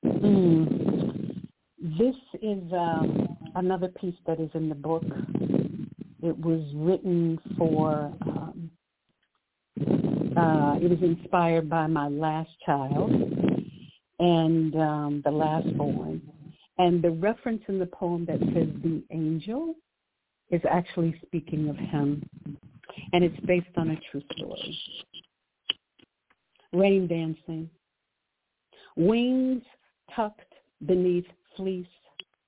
Mm. 0.05 1.46
This 1.98 2.14
is 2.40 2.72
um, 2.72 3.37
another 3.55 3.88
piece 3.88 4.14
that 4.26 4.40
is 4.40 4.50
in 4.55 4.68
the 4.68 4.74
book. 4.74 5.05
It 6.22 6.38
was 6.38 6.62
written 6.74 7.38
for, 7.59 8.12
um, 8.22 8.70
uh, 10.37 10.78
it 10.81 10.88
was 10.88 11.02
inspired 11.02 11.68
by 11.68 11.87
my 11.87 12.09
last 12.09 12.50
child 12.64 13.11
and 14.18 14.74
um, 14.76 15.22
the 15.24 15.31
last 15.31 15.76
born. 15.76 16.22
And 16.78 17.02
the 17.02 17.11
reference 17.11 17.62
in 17.68 17.78
the 17.78 17.87
poem 17.87 18.24
that 18.26 18.40
says 18.40 18.68
the 18.82 19.02
angel 19.11 19.74
is 20.50 20.61
actually 20.70 21.18
speaking 21.26 21.68
of 21.68 21.76
him. 21.76 22.22
And 23.12 23.24
it's 23.24 23.38
based 23.46 23.76
on 23.76 23.90
a 23.90 24.00
true 24.11 24.22
story. 24.37 24.78
Rain 26.72 27.06
dancing. 27.06 27.68
Wings 28.96 29.62
tucked 30.14 30.52
beneath 30.87 31.26
fleece 31.56 31.87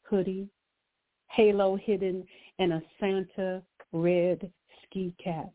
hoodie, 0.03 0.49
halo 1.31 1.77
hidden 1.77 2.27
in 2.59 2.73
a 2.73 2.83
Santa 3.01 3.63
red 3.93 4.51
ski 4.85 5.15
cap. 5.23 5.51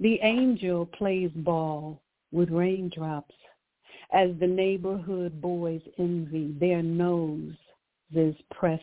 The 0.00 0.18
angel 0.22 0.86
plays 0.86 1.30
ball 1.34 2.02
with 2.32 2.50
raindrops 2.50 3.34
as 4.12 4.30
the 4.40 4.46
neighborhood 4.46 5.40
boys 5.40 5.80
envy 5.98 6.54
their 6.58 6.82
noses 8.14 8.34
pressed 8.50 8.82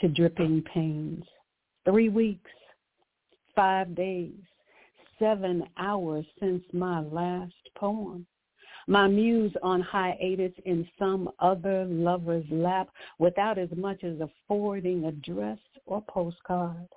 to 0.00 0.08
dripping 0.08 0.62
pains. 0.72 1.24
Three 1.84 2.08
weeks, 2.08 2.50
five 3.54 3.94
days, 3.94 4.32
seven 5.18 5.64
hours 5.78 6.24
since 6.40 6.62
my 6.72 7.00
last 7.00 7.54
poem. 7.76 8.26
My 8.86 9.06
muse 9.06 9.54
on 9.62 9.80
hiatus 9.80 10.52
in 10.66 10.86
some 10.98 11.30
other 11.38 11.86
lover's 11.86 12.44
lap 12.50 12.88
without 13.18 13.56
as 13.58 13.70
much 13.76 14.04
as 14.04 14.20
a 14.20 14.28
forwarding 14.46 15.06
address 15.06 15.58
or 15.86 16.02
postcard. 16.02 16.88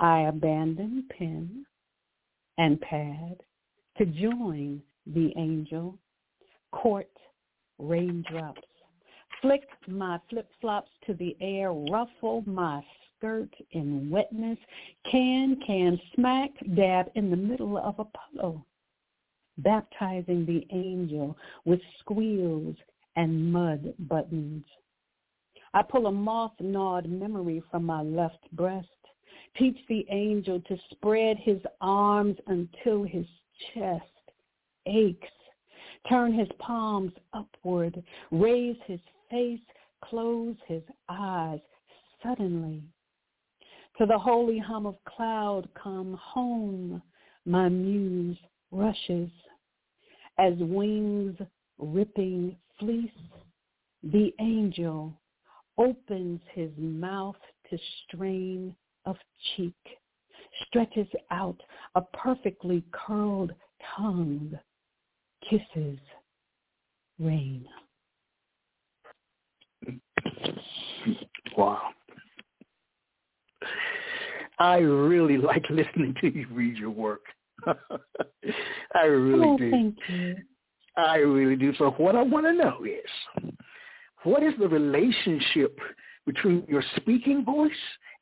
I 0.00 0.22
abandon 0.22 1.06
pen 1.16 1.64
and 2.58 2.78
pad 2.82 3.36
to 3.96 4.04
join 4.04 4.82
the 5.06 5.32
angel, 5.38 5.98
court 6.72 7.08
raindrops, 7.78 8.65
flick 9.46 9.68
my 9.86 10.18
flip-flops 10.28 10.90
to 11.06 11.14
the 11.14 11.36
air, 11.40 11.72
ruffle 11.72 12.42
my 12.46 12.82
skirt 13.16 13.54
in 13.70 14.10
wetness, 14.10 14.58
can, 15.10 15.56
can, 15.64 16.00
smack, 16.14 16.50
dab 16.74 17.06
in 17.14 17.30
the 17.30 17.36
middle 17.36 17.78
of 17.78 17.96
a 18.00 18.04
puddle 18.04 18.66
baptizing 19.58 20.44
the 20.44 20.66
angel 20.76 21.36
with 21.64 21.80
squeals 22.00 22.76
and 23.14 23.52
mud 23.52 23.94
buttons. 24.00 24.64
I 25.72 25.82
pull 25.82 26.06
a 26.08 26.12
moth-gnawed 26.12 27.08
memory 27.08 27.62
from 27.70 27.84
my 27.84 28.02
left 28.02 28.50
breast, 28.52 28.88
teach 29.56 29.78
the 29.88 30.04
angel 30.10 30.60
to 30.60 30.76
spread 30.90 31.38
his 31.38 31.60
arms 31.80 32.36
until 32.48 33.04
his 33.04 33.26
chest 33.72 34.04
aches, 34.86 35.28
turn 36.08 36.32
his 36.32 36.48
palms 36.58 37.12
upward, 37.32 38.02
raise 38.30 38.76
his 38.86 39.00
face, 39.30 39.60
close 40.02 40.56
his 40.66 40.82
eyes 41.08 41.60
suddenly. 42.22 42.82
To 43.98 44.06
the 44.06 44.18
holy 44.18 44.58
hum 44.58 44.86
of 44.86 44.96
cloud 45.04 45.68
come 45.80 46.18
home, 46.20 47.02
my 47.44 47.68
muse 47.68 48.36
rushes 48.70 49.30
as 50.38 50.52
wings 50.58 51.36
ripping 51.78 52.56
fleece, 52.78 53.10
the 54.02 54.32
angel 54.40 55.12
opens 55.78 56.40
his 56.52 56.70
mouth 56.76 57.36
to 57.70 57.78
strain 58.04 58.74
of 59.04 59.16
cheek, 59.56 59.74
stretches 60.66 61.08
out 61.30 61.60
a 61.94 62.02
perfectly 62.02 62.84
curled 62.92 63.52
tongue, 63.96 64.58
kisses 65.48 65.98
rain. 67.18 67.66
Wow. 71.56 71.80
I 74.58 74.78
really 74.78 75.36
like 75.38 75.64
listening 75.70 76.14
to 76.20 76.28
you 76.28 76.46
read 76.50 76.76
your 76.76 76.90
work. 76.90 77.22
I 78.94 79.04
really 79.04 79.48
oh, 79.48 79.56
do. 79.56 79.70
Thank 79.70 79.96
you. 80.08 80.36
I 80.96 81.16
really 81.16 81.56
do. 81.56 81.74
So 81.76 81.90
what 81.98 82.16
I 82.16 82.22
want 82.22 82.46
to 82.46 82.52
know 82.52 82.84
is, 82.84 83.52
what 84.22 84.42
is 84.42 84.54
the 84.58 84.68
relationship 84.68 85.78
between 86.26 86.64
your 86.68 86.82
speaking 86.96 87.44
voice 87.44 87.70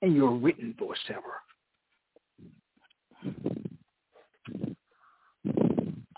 and 0.02 0.14
your 0.14 0.32
written 0.32 0.74
voice, 0.78 0.98
Tamara? 1.06 1.40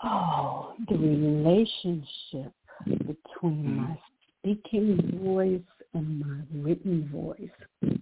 Oh, 0.03 0.73
the 0.89 0.97
relationship 0.97 2.51
between 2.85 3.17
mm-hmm. 3.43 3.81
my 3.81 3.99
speaking 4.39 5.21
voice 5.23 5.61
and 5.93 6.19
my 6.19 6.37
written 6.53 7.09
voice. 7.11 7.99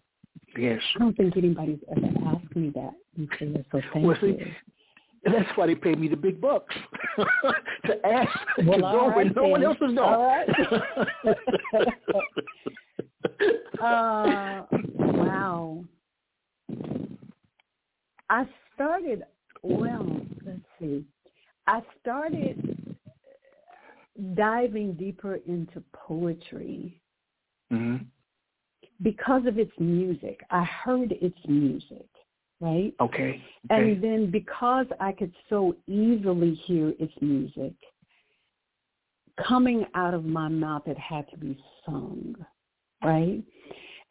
Yes. 0.58 0.82
I 0.96 1.00
don't 1.00 1.16
think 1.18 1.38
anybody's 1.38 1.80
ever 1.96 2.08
asked 2.28 2.56
me 2.56 2.72
that 2.76 2.94
before, 3.18 3.64
so 3.72 3.82
thank 3.94 4.06
well, 4.06 4.18
see, 4.22 4.28
you. 4.28 4.52
That's 5.26 5.50
why 5.56 5.68
they 5.68 5.76
pay 5.76 5.96
me 5.96 6.08
the 6.08 6.16
big 6.16 6.40
bucks 6.40 6.76
to 7.18 8.06
ask 8.06 8.30
well, 8.60 8.78
to 8.78 8.82
go 8.82 9.08
right, 9.08 9.16
when 9.18 9.34
no 9.36 9.48
one 9.48 9.64
else 9.64 9.78
is 9.78 9.96
going. 9.96 9.98
All 9.98 10.24
right. 10.24 10.48
uh, 13.82 14.66
wow. 15.00 15.84
I 18.30 18.46
started, 18.74 19.24
well, 19.64 20.22
let's 20.46 20.60
see. 20.80 21.06
I 21.68 21.82
started 22.02 22.96
diving 24.36 24.94
deeper 24.94 25.40
into 25.48 25.84
poetry 25.94 27.02
mm-hmm. 27.72 28.04
because 29.02 29.46
of 29.46 29.58
its 29.58 29.72
music. 29.80 30.42
I 30.52 30.64
heard 30.64 31.12
its 31.12 31.38
music, 31.48 32.08
right? 32.60 32.94
Okay. 33.02 33.42
okay. 33.42 33.42
And 33.70 34.04
then 34.04 34.32
because 34.32 34.88
I 35.00 35.12
could 35.12 35.34
so 35.50 35.76
easily 35.88 36.56
hear 36.66 36.94
its 37.00 37.14
music, 37.22 37.74
coming 39.48 39.86
out 39.96 40.14
of 40.14 40.26
my 40.26 40.48
mouth, 40.48 40.84
it 40.86 40.98
had 40.98 41.30
to 41.32 41.38
be 41.38 41.58
sung, 41.86 42.36
right? 43.04 43.44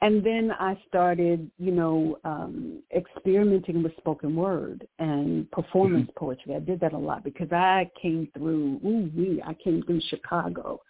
And 0.03 0.23
then 0.23 0.53
I 0.59 0.79
started, 0.87 1.51
you 1.59 1.71
know, 1.71 2.19
um, 2.25 2.83
experimenting 2.95 3.83
with 3.83 3.97
spoken 3.97 4.37
word 4.37 4.87
and 4.99 5.51
performance 5.51 6.11
mm-hmm. 6.11 6.19
poetry. 6.19 6.55
I 6.57 6.59
did 6.59 6.81
that 6.81 6.93
a 6.93 6.99
lot 6.99 7.25
because 7.25 7.51
I 7.53 7.90
came 8.01 8.29
through, 8.37 8.81
ooh 8.85 9.11
wee, 9.17 9.43
I 9.47 9.55
came 9.55 9.83
through 9.83 10.03
Chicago 10.11 10.81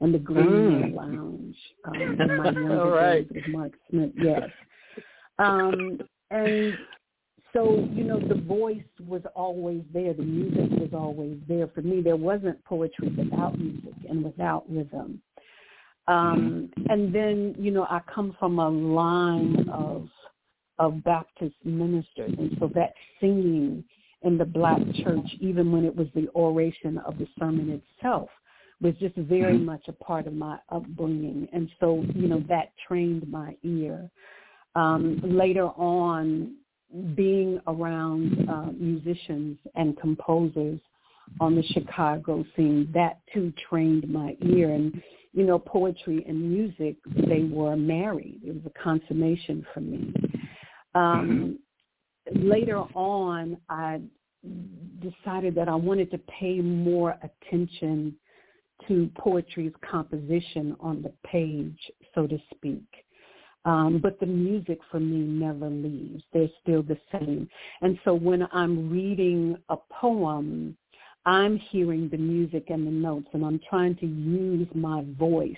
and 0.00 0.14
the 0.14 0.18
Green 0.18 0.92
mm. 0.92 0.94
Lounge 0.94 1.56
um, 1.84 2.16
my 2.38 2.50
younger 2.50 2.90
right. 2.90 3.32
days 3.32 3.42
with 3.46 3.54
Marc 3.54 3.72
Smith. 3.90 4.10
Yes. 4.16 4.42
Um, 5.38 5.98
and 6.30 6.74
so, 7.52 7.88
you 7.92 8.04
know, 8.04 8.18
the 8.20 8.34
voice 8.34 8.82
was 9.06 9.22
always 9.36 9.82
there. 9.92 10.12
The 10.12 10.22
music 10.22 10.70
was 10.78 10.90
always 10.92 11.38
there. 11.48 11.68
For 11.68 11.82
me, 11.82 12.02
there 12.02 12.16
wasn't 12.16 12.62
poetry 12.64 13.08
without 13.16 13.58
music 13.58 13.94
and 14.08 14.24
without 14.24 14.64
rhythm. 14.68 15.22
Um, 16.06 16.70
and 16.88 17.14
then, 17.14 17.54
you 17.58 17.70
know, 17.70 17.84
I 17.84 18.00
come 18.12 18.36
from 18.38 18.58
a 18.58 18.68
line 18.68 19.68
of 19.72 20.08
of 20.80 21.04
Baptist 21.04 21.54
ministers, 21.64 22.34
and 22.36 22.56
so 22.58 22.68
that 22.74 22.94
singing 23.20 23.84
in 24.22 24.36
the 24.36 24.44
black 24.44 24.80
church, 25.04 25.26
even 25.38 25.70
when 25.70 25.84
it 25.84 25.94
was 25.94 26.08
the 26.16 26.28
oration 26.34 26.98
of 27.06 27.16
the 27.16 27.28
sermon 27.38 27.80
itself, 27.80 28.28
was 28.80 28.94
just 29.00 29.16
very 29.16 29.54
mm-hmm. 29.54 29.66
much 29.66 29.82
a 29.88 29.92
part 29.92 30.26
of 30.26 30.34
my 30.34 30.58
upbringing, 30.70 31.48
and 31.52 31.70
so 31.80 32.04
you 32.14 32.28
know 32.28 32.42
that 32.48 32.72
trained 32.86 33.28
my 33.30 33.56
ear. 33.62 34.10
Um, 34.74 35.20
later 35.22 35.66
on, 35.66 36.56
being 37.14 37.60
around 37.66 38.48
uh, 38.48 38.72
musicians 38.76 39.58
and 39.76 39.96
composers 39.98 40.80
on 41.40 41.54
the 41.54 41.62
Chicago 41.62 42.44
scene, 42.56 42.90
that 42.92 43.20
too 43.32 43.52
trained 43.68 44.08
my 44.08 44.36
ear, 44.42 44.72
and 44.72 45.00
you 45.34 45.44
know, 45.44 45.58
poetry 45.58 46.24
and 46.28 46.50
music, 46.50 46.96
they 47.28 47.42
were 47.42 47.76
married. 47.76 48.40
It 48.44 48.54
was 48.54 48.62
a 48.66 48.82
consummation 48.82 49.66
for 49.74 49.80
me. 49.80 50.14
Um, 50.94 51.58
later 52.32 52.78
on, 52.94 53.56
I 53.68 54.00
decided 55.02 55.56
that 55.56 55.68
I 55.68 55.74
wanted 55.74 56.10
to 56.12 56.18
pay 56.18 56.60
more 56.60 57.16
attention 57.22 58.14
to 58.88 59.10
poetry's 59.18 59.72
composition 59.88 60.76
on 60.80 61.02
the 61.02 61.12
page, 61.26 61.78
so 62.14 62.26
to 62.26 62.38
speak. 62.54 62.84
Um, 63.64 63.98
but 64.02 64.20
the 64.20 64.26
music 64.26 64.78
for 64.90 65.00
me 65.00 65.18
never 65.18 65.70
leaves. 65.70 66.22
They're 66.32 66.48
still 66.62 66.82
the 66.82 66.98
same. 67.12 67.48
And 67.80 67.98
so 68.04 68.14
when 68.14 68.46
I'm 68.52 68.90
reading 68.90 69.56
a 69.70 69.76
poem, 69.90 70.76
I'm 71.24 71.56
hearing 71.56 72.10
the 72.10 72.18
music 72.18 72.66
and 72.68 72.86
the 72.86 72.90
notes 72.90 73.28
and 73.32 73.44
I'm 73.44 73.60
trying 73.68 73.96
to 73.96 74.06
use 74.06 74.68
my 74.74 75.02
voice 75.18 75.56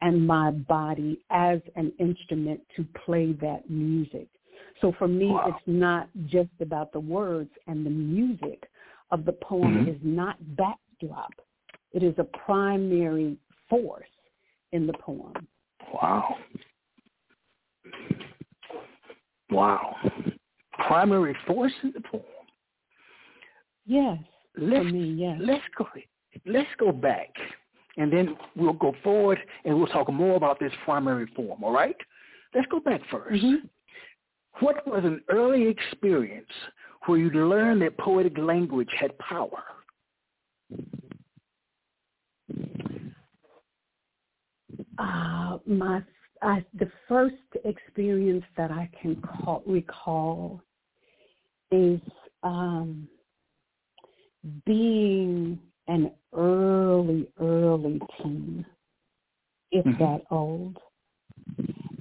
and 0.00 0.24
my 0.24 0.52
body 0.52 1.20
as 1.30 1.60
an 1.74 1.92
instrument 1.98 2.60
to 2.76 2.86
play 3.04 3.32
that 3.40 3.68
music. 3.68 4.28
So 4.80 4.94
for 4.98 5.08
me, 5.08 5.26
wow. 5.26 5.46
it's 5.48 5.66
not 5.66 6.08
just 6.26 6.50
about 6.60 6.92
the 6.92 7.00
words 7.00 7.50
and 7.66 7.84
the 7.84 7.90
music 7.90 8.70
of 9.10 9.24
the 9.24 9.32
poem 9.32 9.78
mm-hmm. 9.78 9.90
is 9.90 9.98
not 10.02 10.36
backdrop. 10.56 11.32
It 11.92 12.02
is 12.02 12.14
a 12.18 12.24
primary 12.24 13.36
force 13.68 14.04
in 14.72 14.86
the 14.86 14.92
poem. 14.94 15.32
Wow. 15.92 16.36
Wow. 19.50 19.96
Primary 20.86 21.36
force 21.46 21.72
in 21.82 21.92
the 21.92 22.00
poem. 22.00 22.22
Yes 23.86 24.18
let's, 24.56 24.86
for 24.86 24.92
me, 24.92 25.14
yes. 25.14 25.38
Let's 25.40 25.64
go. 25.76 25.86
Let's 26.46 26.68
go 26.78 26.92
back, 26.92 27.28
and 27.96 28.12
then 28.12 28.36
we'll 28.56 28.72
go 28.72 28.94
forward, 29.02 29.38
and 29.64 29.76
we'll 29.76 29.88
talk 29.88 30.10
more 30.12 30.36
about 30.36 30.60
this 30.60 30.72
primary 30.84 31.26
form. 31.34 31.62
All 31.64 31.72
right? 31.72 31.96
Let's 32.54 32.66
go 32.68 32.80
back 32.80 33.00
1st 33.12 33.32
mm-hmm. 33.32 33.66
What 34.60 34.86
was 34.86 35.04
an 35.04 35.22
early 35.28 35.68
experience 35.68 36.50
where 37.06 37.18
you 37.18 37.30
learned 37.30 37.82
that 37.82 37.96
poetic 37.98 38.36
language 38.36 38.90
had 38.98 39.16
power? 39.18 39.62
Uh, 44.98 45.58
my 45.66 46.02
I, 46.42 46.64
the 46.78 46.90
first 47.08 47.34
experience 47.64 48.44
that 48.56 48.70
I 48.70 48.88
can 49.00 49.22
call, 49.22 49.62
recall 49.66 50.62
is 51.70 52.00
um, 52.42 53.06
being 54.64 55.58
an 55.86 56.12
early, 56.34 57.28
early 57.40 58.00
teen, 58.18 58.64
if 59.70 59.84
mm-hmm. 59.84 60.02
that 60.02 60.22
old, 60.30 60.78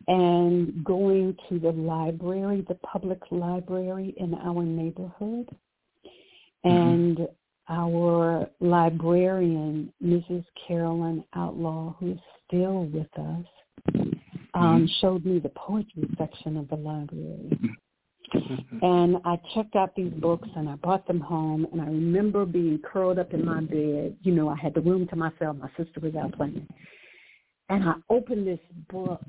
and 0.08 0.84
going 0.84 1.36
to 1.50 1.60
the 1.60 1.72
library, 1.72 2.66
the 2.68 2.76
public 2.76 3.20
library 3.32 4.14
in 4.18 4.34
our 4.36 4.64
neighborhood, 4.64 5.50
mm-hmm. 6.66 6.70
and 6.70 7.28
our 7.70 8.50
librarian, 8.60 9.94
Mrs. 10.04 10.44
Carolyn 10.68 11.24
Outlaw, 11.36 11.96
who 12.00 12.14
is 12.14 12.20
still 12.48 12.86
with 12.86 13.08
us, 13.18 13.46
um, 13.96 14.16
mm-hmm. 14.56 14.86
showed 15.02 15.26
me 15.26 15.40
the 15.40 15.50
poetry 15.50 16.10
section 16.18 16.58
of 16.58 16.68
the 16.70 16.76
library. 16.76 17.58
Mm-hmm. 18.36 18.78
and 18.84 19.18
I 19.26 19.40
checked 19.56 19.76
out 19.76 19.96
these 19.96 20.14
books 20.14 20.48
and 20.56 20.70
I 20.70 20.76
brought 20.76 21.08
them 21.08 21.20
home 21.20 21.66
and 21.72 21.82
I 21.82 21.86
remember 21.86 22.46
being 22.46 22.80
curled 22.84 23.18
up 23.18 23.34
in 23.34 23.44
my 23.44 23.60
bed. 23.62 24.18
You 24.22 24.34
know, 24.34 24.50
I 24.50 24.56
had 24.56 24.76
the 24.76 24.82
room 24.82 25.08
to 25.08 25.16
myself. 25.16 25.58
My 25.58 25.70
sister 25.76 26.00
was 26.00 26.14
out 26.16 26.34
playing. 26.34 26.68
And 27.70 27.84
I 27.90 27.94
opened 28.10 28.46
this 28.46 28.60
book 28.88 29.24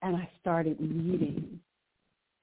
and 0.00 0.16
I 0.16 0.28
started 0.40 0.78
reading 0.80 1.60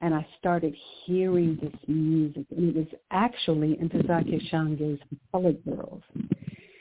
and 0.05 0.13
I 0.13 0.25
started 0.39 0.75
hearing 1.03 1.57
this 1.61 1.73
music. 1.87 2.45
And 2.55 2.69
it 2.69 2.75
was 2.75 2.99
actually 3.11 3.75
Ntozake 3.75 4.49
Shange's 4.49 4.99
Colored 5.31 5.63
Girls. 5.65 6.03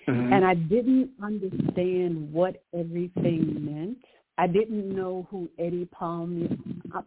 Mm-hmm. 0.07 0.33
And 0.33 0.45
I 0.45 0.55
didn't 0.55 1.11
understand 1.23 2.33
what 2.33 2.63
everything 2.75 3.65
meant 3.65 3.99
I 4.37 4.47
didn't 4.47 4.95
know 4.95 5.29
who 5.31 5.49
Eddie 5.59 5.89
Palmieri, 5.93 6.59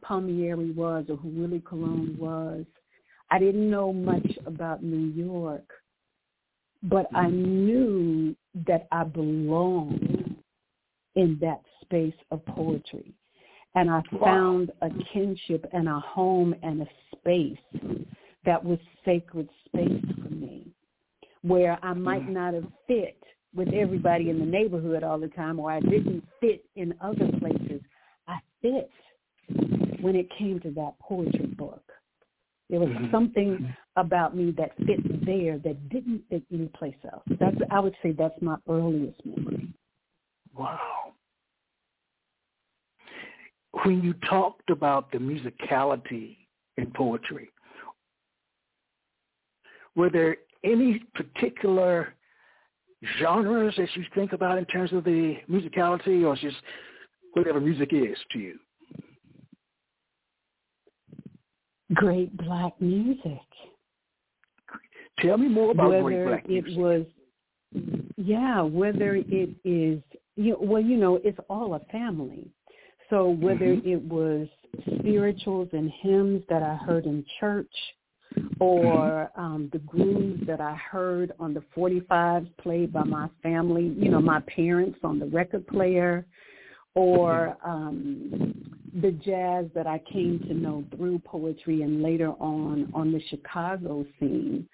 Palmieri 0.01 0.71
was 0.71 1.05
or 1.09 1.17
who 1.17 1.29
Willie 1.29 1.59
Colon 1.59 2.15
was. 2.17 2.65
I 3.29 3.39
didn't 3.39 3.69
know 3.69 3.91
much 3.91 4.25
about 4.45 4.81
New 4.81 5.07
York, 5.11 5.69
but 6.83 7.07
I 7.13 7.27
knew 7.27 8.33
that 8.65 8.87
I 8.93 9.03
belonged 9.03 10.37
in 11.15 11.37
that 11.41 11.61
space 11.81 12.13
of 12.31 12.45
poetry. 12.45 13.13
And 13.77 13.91
I 13.91 14.01
found 14.19 14.71
a 14.81 14.89
kinship 15.13 15.63
and 15.71 15.87
a 15.87 15.99
home 15.99 16.55
and 16.63 16.81
a 16.81 16.87
space 17.15 17.59
that 18.43 18.63
was 18.63 18.79
sacred 19.05 19.47
space 19.67 20.03
for 20.23 20.33
me, 20.33 20.65
where 21.43 21.77
I 21.83 21.93
might 21.93 22.27
not 22.27 22.55
have 22.55 22.65
fit 22.87 23.21
with 23.55 23.67
everybody 23.75 24.31
in 24.31 24.39
the 24.39 24.45
neighborhood 24.47 25.03
all 25.03 25.19
the 25.19 25.27
time 25.27 25.59
or 25.59 25.71
I 25.71 25.79
didn't 25.79 26.23
fit 26.39 26.65
in 26.75 26.95
other 27.01 27.29
places. 27.39 27.81
I 28.27 28.39
fit 28.63 28.89
when 30.01 30.15
it 30.15 30.27
came 30.39 30.59
to 30.61 30.71
that 30.71 30.97
poetry 30.99 31.45
book. 31.45 31.83
There 32.71 32.79
was 32.79 32.89
Mhm. 32.89 33.11
something 33.11 33.75
about 33.95 34.35
me 34.35 34.49
that 34.51 34.75
fit 34.87 35.23
there 35.23 35.59
that 35.59 35.89
didn't 35.89 36.27
fit 36.29 36.43
anyplace 36.51 36.97
else. 37.05 37.23
That's 37.27 37.61
I 37.69 37.79
would 37.79 37.95
say 38.01 38.11
that's 38.11 38.41
my 38.41 38.57
earliest 38.67 39.23
memory. 39.23 39.71
Wow. 40.55 41.13
When 43.83 44.01
you 44.01 44.13
talked 44.29 44.69
about 44.69 45.11
the 45.11 45.17
musicality 45.17 46.37
in 46.77 46.91
poetry, 46.95 47.49
were 49.95 50.09
there 50.09 50.37
any 50.63 50.99
particular 51.15 52.13
genres 53.19 53.75
that 53.77 53.89
you 53.95 54.03
think 54.15 54.33
about 54.33 54.57
in 54.57 54.65
terms 54.65 54.93
of 54.93 55.03
the 55.03 55.37
musicality 55.49 56.25
or 56.25 56.35
just 56.35 56.57
whatever 57.33 57.59
music 57.59 57.89
is 57.93 58.17
to 58.31 58.39
you? 58.39 58.59
Great 61.93 62.35
black 62.37 62.73
music. 62.81 63.39
Tell 65.19 65.37
me 65.37 65.47
more 65.47 65.71
about 65.71 65.89
great 65.89 66.03
whether 66.03 66.25
black 66.25 66.45
it 66.47 66.77
was 66.77 67.05
yeah 68.15 68.61
whether 68.61 69.15
it 69.15 69.49
is 69.65 70.01
you 70.35 70.51
know, 70.51 70.57
well 70.61 70.81
you 70.81 70.97
know 70.97 71.19
it's 71.23 71.37
all 71.49 71.73
a 71.73 71.79
family 71.91 72.49
so 73.09 73.29
whether 73.29 73.75
Mhm. 73.75 73.85
it 73.85 74.01
was 74.03 74.47
spirituals 74.99 75.69
and 75.73 75.89
hymns 75.89 76.43
that 76.47 76.63
i 76.63 76.75
heard 76.75 77.05
in 77.05 77.23
church 77.39 77.73
or 78.59 79.31
um 79.35 79.69
the 79.71 79.79
grooves 79.79 80.45
that 80.45 80.59
i 80.61 80.73
heard 80.75 81.31
on 81.39 81.53
the 81.53 81.63
45s 81.75 82.47
played 82.57 82.91
by 82.91 83.03
my 83.03 83.29
family 83.41 83.87
you 83.97 84.09
know 84.09 84.21
my 84.21 84.39
parents 84.41 84.99
on 85.03 85.19
the 85.19 85.25
record 85.27 85.65
player 85.67 86.25
or 86.95 87.57
um 87.63 88.53
the 89.01 89.11
jazz 89.11 89.65
that 89.75 89.87
i 89.87 89.99
came 90.11 90.39
to 90.47 90.53
know 90.53 90.83
through 90.95 91.19
poetry 91.19 91.81
and 91.83 92.01
later 92.01 92.31
on 92.39 92.89
on 92.93 93.11
the 93.11 93.21
chicago 93.29 94.05
scene 94.19 94.67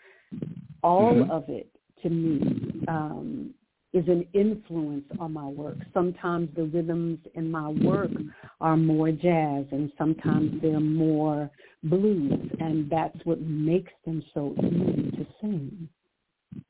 all 0.83 1.15
Mhm. 1.15 1.29
of 1.29 1.49
it 1.49 1.69
to 2.01 2.09
me 2.09 2.83
um, 2.87 3.53
is 3.93 4.07
an 4.07 4.25
influence 4.33 5.05
on 5.19 5.33
my 5.33 5.45
work. 5.45 5.77
Sometimes 5.93 6.49
the 6.55 6.63
rhythms 6.63 7.19
in 7.35 7.49
my 7.49 7.69
work 7.69 8.11
are 8.59 8.75
more 8.75 9.11
jazz, 9.11 9.65
and 9.71 9.91
sometimes 9.97 10.59
they're 10.61 10.79
more 10.79 11.49
blues, 11.83 12.51
and 12.59 12.89
that's 12.89 13.17
what 13.23 13.39
makes 13.41 13.91
them 14.05 14.23
so 14.33 14.55
easy 14.59 15.11
to 15.11 15.27
sing. 15.41 15.89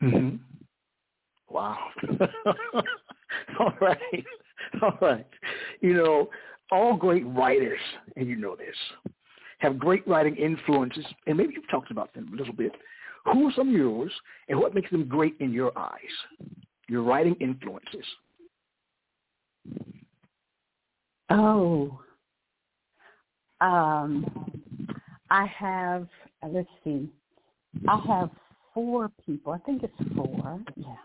hmm 0.02 0.30
Wow. 1.50 1.78
all 3.60 3.74
right. 3.80 4.26
All 4.82 4.98
right. 5.02 5.28
You 5.82 5.94
know, 5.94 6.30
all 6.72 6.96
great 6.98 7.26
writers, 7.28 7.80
and 8.16 8.28
you 8.28 8.36
know 8.36 8.56
this, 8.56 8.76
have 9.60 9.78
great 9.78 10.06
writing 10.08 10.36
influences, 10.36 11.06
and 11.28 11.38
maybe 11.38 11.54
you've 11.54 11.70
talked 11.70 11.92
about 11.92 12.14
them 12.14 12.32
a 12.34 12.36
little 12.36 12.56
bit. 12.56 12.72
Who 13.26 13.48
are 13.48 13.54
some 13.56 13.70
of 13.70 13.74
yours, 13.76 14.12
and 14.50 14.60
what 14.60 14.74
makes 14.74 14.90
them 14.92 15.08
great 15.08 15.36
in 15.40 15.54
your 15.54 15.78
eyes? 15.78 16.00
Your 16.90 17.04
writing 17.04 17.36
influences. 17.36 18.06
Oh, 21.30 22.00
um, 23.62 24.26
I 25.30 25.46
have. 25.46 26.08
Let's 26.48 26.68
see. 26.84 27.10
I 27.88 27.98
have 28.08 28.30
four 28.74 29.10
people. 29.26 29.54
I 29.54 29.60
think 29.60 29.84
it's 29.84 30.16
four. 30.16 30.62
Yeah. 30.76 30.96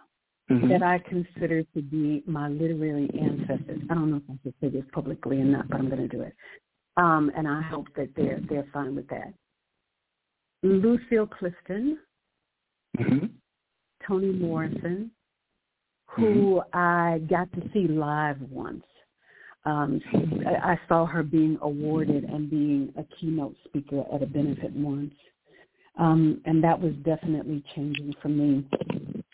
Mhm. 0.51 0.71
that 0.71 0.83
I 0.83 0.99
consider 1.01 1.62
to 1.62 1.83
be 1.83 2.23
my 2.27 2.49
literary 2.49 3.11
ancestors. 3.21 3.83
I 3.91 3.95
don't 3.95 4.11
know 4.11 4.17
if 4.17 4.23
I 4.31 4.38
should 4.43 4.55
say 4.62 4.69
this 4.71 4.85
publicly 4.93 5.43
or 5.43 5.45
not, 5.45 5.69
but 5.69 5.79
I'm 5.79 5.91
going 5.91 6.01
to 6.01 6.09
do 6.09 6.23
it. 6.23 6.35
Um, 6.97 7.31
and 7.37 7.47
I 7.47 7.61
hope 7.61 7.87
that 7.97 8.14
they're 8.17 8.41
they're 8.49 8.67
fine 8.73 8.97
with 8.97 9.07
that. 9.09 9.35
Lucille 10.62 11.27
Clifton, 11.27 11.99
Mhm. 12.97 13.31
Toni 14.07 14.33
Morrison, 14.33 15.11
who 16.18 16.62
I 16.72 17.20
got 17.28 17.52
to 17.52 17.62
see 17.72 17.88
live 17.88 18.40
once. 18.50 18.85
Um, 19.64 20.00
I 20.46 20.78
saw 20.88 21.04
her 21.04 21.22
being 21.22 21.59
awarded 21.61 22.24
and 22.24 22.48
being 22.48 22.92
a 22.96 23.04
keynote 23.16 23.54
speaker 23.64 24.04
at 24.12 24.22
a 24.22 24.26
benefit 24.26 24.72
once, 24.72 25.12
um, 25.98 26.40
and 26.46 26.62
that 26.64 26.81
was 26.81 26.92
definitely 27.04 27.62
changing 27.74 28.14
for 28.22 28.28
me. 28.28 28.66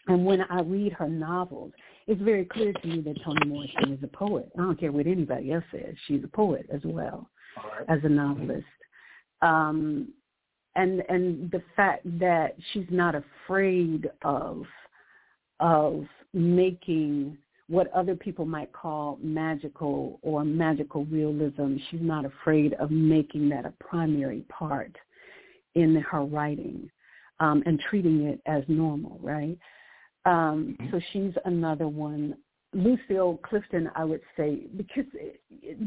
And 0.07 0.25
when 0.25 0.43
I 0.43 0.61
read 0.63 0.93
her 0.95 1.09
novels, 1.09 1.73
it's 2.07 2.21
very 2.21 2.45
clear 2.45 2.73
to 2.73 2.87
me 2.87 3.01
that 3.03 3.23
Toni 3.23 3.47
Morrison 3.47 3.93
is 3.93 4.03
a 4.03 4.09
poet. 4.09 4.51
I 4.59 4.63
don't 4.63 4.79
care 4.79 4.93
what 4.93 5.07
anybody 5.07 5.53
else 5.53 5.65
says; 5.71 5.95
she's 6.07 6.25
a 6.25 6.29
poet 6.29 6.67
as 6.73 6.81
well 6.85 7.31
right. 7.57 7.87
as 7.89 8.05
a 8.05 8.09
novelist. 8.09 8.67
Um, 9.41 10.09
and 10.77 11.03
and 11.09 11.51
the 11.51 11.63
fact 11.77 12.03
that 12.19 12.57
she's 12.73 12.87
not 12.91 13.15
afraid 13.15 14.11
of 14.23 14.65
of 15.61 16.05
making 16.35 17.39
what 17.69 17.91
other 17.93 18.15
people 18.15 18.45
might 18.45 18.73
call 18.73 19.19
magical 19.23 20.19
or 20.23 20.45
magical 20.45 21.07
realism. 21.07 21.77
She's 21.91 22.03
not 22.03 22.25
afraid 22.25 22.75
of 22.75 22.91
making 22.91 23.49
that 23.51 23.65
a 23.65 23.73
primary 23.81 24.45
part 24.51 24.95
in 25.75 25.97
her 26.11 26.25
writing 26.25 26.91
um, 27.41 27.63
and 27.67 27.81
treating 27.89 28.25
it 28.27 28.41
as 28.47 28.63
normal, 28.69 29.19
right? 29.23 29.59
Um, 30.27 30.77
so 30.91 31.01
she's 31.13 31.33
another 31.45 31.89
one. 31.89 32.37
Lucille 32.73 33.39
Clifton, 33.45 33.91
I 33.95 34.05
would 34.05 34.23
say, 34.37 34.67
because 34.77 35.05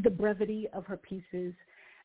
the 0.02 0.10
brevity 0.10 0.68
of 0.72 0.86
her 0.86 0.96
pieces 0.96 1.52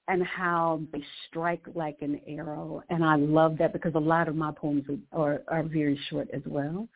and 0.09 0.23
how 0.23 0.81
they 0.91 1.01
strike 1.27 1.61
like 1.73 1.97
an 2.01 2.19
arrow, 2.27 2.83
and 2.89 3.03
I 3.03 3.15
love 3.15 3.57
that 3.59 3.71
because 3.71 3.95
a 3.95 3.99
lot 3.99 4.27
of 4.27 4.35
my 4.35 4.51
poems 4.51 4.83
are, 5.13 5.41
are 5.47 5.63
very 5.63 5.97
short 6.09 6.27
as 6.33 6.41
well. 6.45 6.87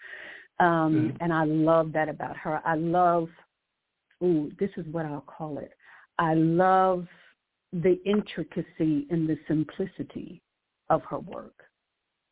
Um, 0.59 1.11
Mhm. 1.11 1.17
And 1.21 1.33
I 1.33 1.43
love 1.43 1.91
that 1.93 2.09
about 2.09 2.35
her. 2.37 2.61
I 2.65 2.75
love, 2.75 3.29
ooh, 4.23 4.51
this 4.59 4.71
is 4.77 4.87
what 4.87 5.05
I'll 5.05 5.21
call 5.21 5.59
it. 5.59 5.73
I 6.17 6.33
love 6.33 7.07
the 7.73 8.01
intricacy 8.05 9.05
and 9.09 9.27
the 9.29 9.37
simplicity 9.47 10.41
of 10.89 11.03
her 11.03 11.19
work, 11.19 11.63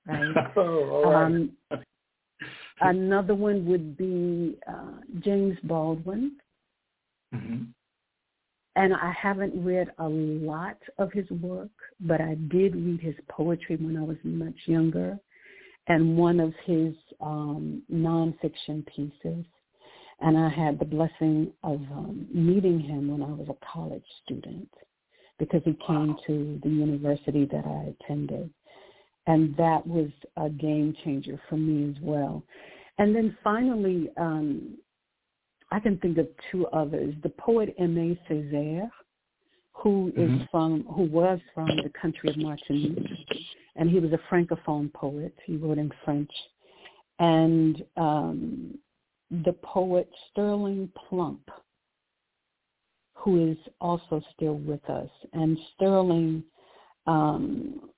right? 0.08 0.34
oh, 0.58 1.12
right. 1.12 1.26
Um, 1.26 1.58
another 2.82 3.36
one 3.36 3.66
would 3.68 3.96
be 3.98 4.58
uh, 4.68 5.02
James 5.20 5.60
Baldwin. 5.64 6.38
Mhm. 7.34 7.68
And 8.78 8.94
I 8.94 9.12
haven't 9.12 9.54
read 9.64 9.92
a 10.00 10.08
lot 10.10 10.78
of 10.98 11.12
his 11.14 11.30
work, 11.32 11.72
but 12.02 12.20
I 12.20 12.36
did 12.50 12.76
read 12.76 13.00
his 13.00 13.16
poetry 13.30 13.78
when 13.78 13.96
I 13.96 14.04
was 14.04 14.18
much 14.24 14.58
younger. 14.66 15.18
And 15.88 16.18
one 16.18 16.40
of 16.40 16.54
his 16.66 16.94
um, 17.22 17.84
nonfiction 17.92 18.86
pieces. 18.88 19.46
And 20.22 20.38
I 20.38 20.50
had 20.50 20.80
the 20.80 20.86
blessing 20.86 21.52
of 21.64 21.82
um, 21.92 22.28
meeting 22.34 22.80
him 22.80 23.10
when 23.10 23.22
I 23.22 23.34
was 23.34 23.48
a 23.50 23.66
college 23.74 24.06
student 24.24 24.70
because 25.38 25.62
he 25.66 25.74
came 25.86 26.10
Wow. 26.10 26.20
to 26.28 26.60
the 26.64 26.70
university 26.70 27.46
that 27.46 27.66
I 27.66 27.94
attended. 27.94 28.50
And 29.28 29.56
that 29.58 29.86
was 29.86 30.10
a 30.38 30.50
game 30.50 30.96
changer 31.04 31.40
for 31.50 31.58
me 31.58 31.90
as 31.90 32.02
well. 32.02 32.44
And 32.98 33.14
then 33.14 33.38
finally, 33.44 34.10
um, 34.18 34.78
I 35.72 35.80
can 35.80 35.98
think 35.98 36.18
of 36.18 36.28
two 36.52 36.68
others. 36.68 37.14
The 37.24 37.30
poet 37.30 37.76
Aimé 37.80 38.18
Césaire, 38.30 38.90
who 39.74 40.14
is 40.16 40.32
Mhm. 40.32 40.50
from, 40.50 40.84
who 40.86 41.04
was 41.04 41.42
from 41.54 41.76
the 41.82 41.90
country 41.90 42.30
of 42.30 42.38
Martinique, 42.38 43.28
and 43.76 43.90
he 43.90 44.00
was 44.00 44.12
a 44.14 44.20
francophone 44.34 44.92
poet. 44.94 45.34
He 45.46 45.58
wrote 45.58 45.78
in 45.78 45.92
French, 46.04 46.32
and 47.20 47.84
um, 47.98 48.78
the 49.32 49.54
poet 49.64 50.10
Sterling 50.32 50.90
Plumpp, 51.12 51.48
who 53.14 53.52
is 53.52 53.58
also 53.82 54.22
still 54.36 54.56
with 54.56 54.88
us. 54.90 55.10
And 55.34 55.58
Sterling, 55.74 56.44
um, 57.08 57.90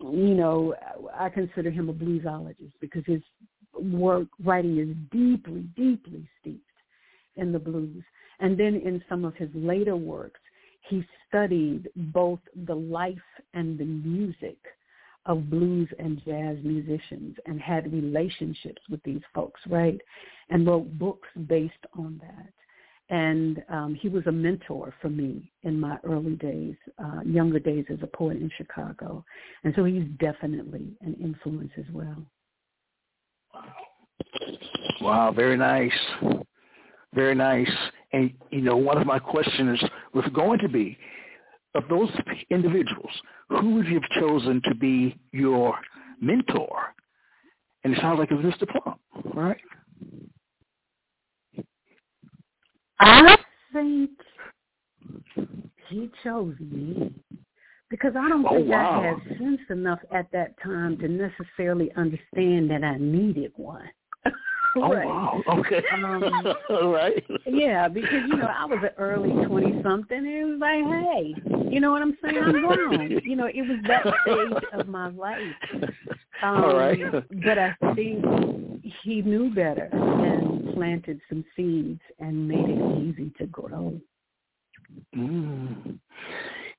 you 0.00 0.34
know, 0.34 0.74
I 1.14 1.28
consider 1.28 1.70
him 1.70 1.88
a 1.88 1.94
bluesologist 1.94 2.72
because 2.80 3.02
his 3.06 3.22
work 3.74 4.28
writing 4.44 4.78
is 4.78 4.96
deeply, 5.10 5.62
deeply 5.76 6.28
steeped 6.40 6.64
in 7.36 7.52
the 7.52 7.58
blues. 7.58 8.02
And 8.40 8.58
then 8.58 8.76
in 8.76 9.02
some 9.08 9.24
of 9.24 9.34
his 9.34 9.50
later 9.54 9.96
works, 9.96 10.40
he 10.88 11.04
studied 11.28 11.88
both 11.96 12.40
the 12.66 12.74
life 12.74 13.16
and 13.54 13.78
the 13.78 13.84
music 13.84 14.58
of 15.28 15.48
blues 15.48 15.88
and 15.98 16.20
jazz 16.24 16.56
musicians 16.64 17.36
and 17.46 17.60
had 17.60 17.92
relationships 17.92 18.82
with 18.90 19.00
these 19.04 19.20
folks, 19.34 19.60
right? 19.68 20.00
And 20.50 20.66
wrote 20.66 20.98
books 20.98 21.28
based 21.46 21.74
on 21.96 22.20
that. 22.22 22.52
And 23.10 23.62
um, 23.70 23.94
he 23.94 24.08
was 24.08 24.26
a 24.26 24.32
mentor 24.32 24.92
for 25.00 25.08
me 25.08 25.50
in 25.62 25.78
my 25.78 25.98
early 26.04 26.34
days, 26.34 26.74
uh, 26.98 27.20
younger 27.24 27.58
days 27.58 27.84
as 27.90 27.98
a 28.02 28.06
poet 28.06 28.38
in 28.38 28.50
Chicago. 28.56 29.24
And 29.64 29.72
so 29.76 29.84
he's 29.84 30.04
definitely 30.18 30.96
an 31.02 31.14
influence 31.22 31.72
as 31.78 31.86
well. 31.92 32.26
Wow, 35.00 35.32
very 35.32 35.56
nice. 35.56 35.92
Very 37.14 37.34
nice. 37.34 37.70
And, 38.12 38.32
you 38.50 38.60
know, 38.60 38.76
one 38.76 38.98
of 38.98 39.06
my 39.06 39.18
questions 39.18 39.78
was 40.12 40.24
going 40.34 40.58
to 40.60 40.68
be, 40.68 40.98
of 41.78 41.88
those 41.88 42.10
individuals, 42.50 43.10
who 43.48 43.76
would 43.76 43.86
you 43.86 43.94
have 43.94 44.10
chosen 44.20 44.60
to 44.64 44.74
be 44.74 45.16
your 45.32 45.74
mentor? 46.20 46.94
And 47.84 47.94
it 47.94 48.00
sounds 48.00 48.18
like 48.18 48.30
it 48.30 48.34
was 48.34 48.44
Mr. 48.44 48.66
Plumpp, 48.66 48.98
right? 49.34 49.56
I 53.00 53.36
think 53.72 54.10
he 55.88 56.10
chose 56.24 56.54
me 56.58 57.14
because 57.88 58.12
I 58.18 58.28
don't 58.28 58.44
Oh, 58.46 58.56
think 58.56 58.68
wow. 58.68 59.00
I 59.00 59.06
had 59.06 59.38
sense 59.38 59.60
enough 59.70 60.00
at 60.12 60.30
that 60.32 60.60
time 60.62 60.98
to 60.98 61.08
necessarily 61.08 61.90
understand 61.96 62.70
that 62.70 62.84
I 62.84 62.96
needed 62.98 63.52
one. 63.56 63.88
Oh, 64.76 64.92
right. 64.92 65.06
wow. 65.06 65.42
Okay. 65.48 65.82
Um, 65.92 66.22
All 66.70 66.92
right. 66.92 67.24
Yeah, 67.46 67.88
because 67.88 68.22
you 68.28 68.36
know 68.36 68.46
I 68.46 68.64
was 68.66 68.78
an 68.82 68.90
early 68.98 69.30
twenty 69.46 69.82
something, 69.82 70.18
and 70.18 70.26
it 70.26 70.44
was 70.44 70.60
like, 70.60 70.84
hey, 70.84 71.34
you 71.70 71.80
know 71.80 71.90
what 71.92 72.02
I'm 72.02 72.16
saying? 72.22 72.38
I'm 72.38 72.52
grown. 72.52 73.20
You 73.24 73.36
know, 73.36 73.46
it 73.46 73.62
was 73.62 73.78
that 73.88 74.06
stage 74.22 74.80
of 74.80 74.88
my 74.88 75.08
life. 75.08 75.40
Um, 76.42 76.64
All 76.64 76.76
right. 76.76 77.00
But 77.44 77.58
I 77.58 77.74
think 77.94 78.24
he 79.02 79.22
knew 79.22 79.52
better 79.54 79.88
and 79.92 80.74
planted 80.74 81.20
some 81.28 81.44
seeds 81.56 82.00
and 82.20 82.46
made 82.48 82.68
it 82.68 83.02
easy 83.02 83.32
to 83.38 83.46
grow. 83.46 84.00
Mm. 85.16 85.98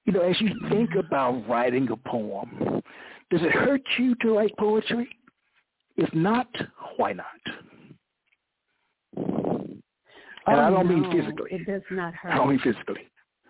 You 0.06 0.14
know, 0.14 0.22
as 0.22 0.40
you 0.42 0.50
think 0.70 0.96
about 0.96 1.48
writing 1.48 1.90
a 1.92 1.98
poem, 2.10 2.82
does 3.30 3.42
it 3.42 3.52
hurt 3.52 3.82
you 3.98 4.16
to 4.22 4.38
write 4.38 4.56
poetry? 4.58 5.08
If 5.98 6.14
not, 6.14 6.48
why 6.98 7.14
not? 7.14 7.26
And 10.50 10.60
oh, 10.60 10.64
I 10.64 10.70
don't 10.70 10.88
mean 10.88 11.12
physically. 11.12 11.50
It 11.52 11.66
does 11.66 11.82
not 11.92 12.14
hurt. 12.14 12.34
I 12.34 12.38
don't 12.38 12.50
mean 12.50 12.60
physically. 12.60 13.08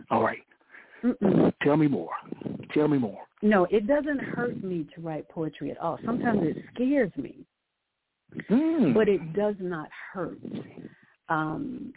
All 0.09 0.23
right. 0.23 0.39
Mm-mm. 1.03 1.53
Tell 1.63 1.77
me 1.77 1.87
more. 1.87 2.11
Tell 2.73 2.87
me 2.87 2.97
more. 2.97 3.19
No, 3.41 3.65
it 3.71 3.87
doesn't 3.87 4.19
hurt 4.19 4.61
me 4.63 4.85
to 4.95 5.01
write 5.01 5.29
poetry 5.29 5.71
at 5.71 5.77
all. 5.77 5.97
Sometimes 6.05 6.41
it 6.43 6.57
scares 6.73 7.11
me. 7.15 7.45
Mm. 8.49 8.93
but 8.93 9.09
it 9.09 9.33
does 9.33 9.55
not 9.59 9.89
hurt. 10.13 10.37
Um, 11.29 11.93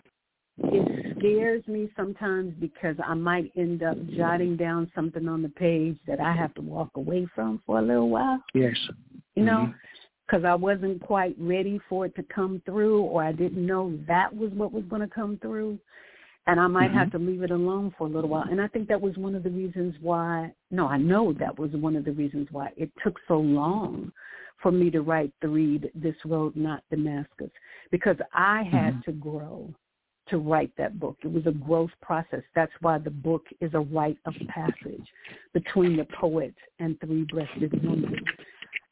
it 0.59 1.17
scares 1.19 1.67
me 1.67 1.91
sometimes 1.97 2.55
because 2.59 2.97
I 3.05 3.15
might 3.15 3.53
end 3.57 3.83
up 3.83 3.97
jotting 4.17 4.57
down 4.57 4.91
something 4.95 5.29
on 5.29 5.43
the 5.43 5.49
page 5.51 5.99
that 6.07 6.21
I 6.21 6.33
have 6.33 6.55
to 6.55 6.62
walk 6.62 6.91
away 6.95 7.27
from 7.35 7.62
for 7.67 7.79
a 7.79 7.83
little 7.83 8.09
while, 8.11 8.43
yes. 8.55 8.77
you 9.35 9.45
know, 9.45 9.67
Mhm. 9.67 9.75
Because 10.33 10.47
I 10.47 10.55
wasn't 10.55 11.03
quite 11.03 11.37
ready 11.38 11.79
for 11.90 12.07
it 12.07 12.16
to 12.16 12.23
come 12.35 12.62
through 12.64 13.03
or 13.03 13.23
I 13.23 13.33
didn't 13.33 13.66
know 13.66 13.99
that 14.09 14.35
was 14.35 14.51
what 14.53 14.73
was 14.73 14.83
going 14.85 15.03
to 15.03 15.14
come 15.14 15.38
through. 15.42 15.79
And 16.47 16.59
I 16.59 16.68
might 16.68 16.90
have 16.90 17.09
mm-hmm. 17.09 17.25
to 17.25 17.31
leave 17.31 17.42
it 17.42 17.51
alone 17.51 17.95
for 17.99 18.07
a 18.07 18.11
little 18.11 18.31
while. 18.31 18.47
And 18.51 18.59
I 18.59 18.66
think 18.68 18.88
that 18.88 19.01
was 19.01 19.14
one 19.18 19.35
of 19.35 19.42
the 19.42 19.51
reasons 19.51 19.95
why, 20.01 20.51
no, 20.71 20.87
I 20.88 20.97
know 20.97 21.35
that 21.35 21.59
was 21.59 21.71
one 21.73 21.97
of 21.97 22.07
the 22.07 22.12
reasons 22.12 22.49
why 22.51 22.71
it 22.79 22.90
took 23.05 23.18
so 23.29 23.38
long 23.38 24.11
for 24.62 24.73
me 24.73 24.90
to 24.92 25.03
write 25.03 25.35
Threed 25.42 25.90
This 25.95 26.16
Road 26.25 26.57
Not 26.57 26.83
Damascus 26.90 27.51
because 27.90 28.16
I 28.33 28.62
had 28.62 28.95
mm-hmm. 28.95 29.11
to 29.11 29.12
grow 29.12 29.68
to 30.29 30.38
write 30.38 30.73
that 30.79 30.99
book. 30.99 31.18
It 31.23 31.31
was 31.31 31.47
a 31.47 31.53
growth 31.53 31.90
process. 32.01 32.42
That's 32.55 32.73
why 32.81 32.97
the 32.97 33.11
book 33.11 33.45
is 33.61 33.75
a 33.75 33.81
rite 33.81 34.18
of 34.25 34.33
passage 34.49 35.07
between 35.53 35.99
the 35.99 36.07
poet 36.18 36.55
and 36.79 36.99
three-breasted 37.01 37.85
woman. 37.85 38.16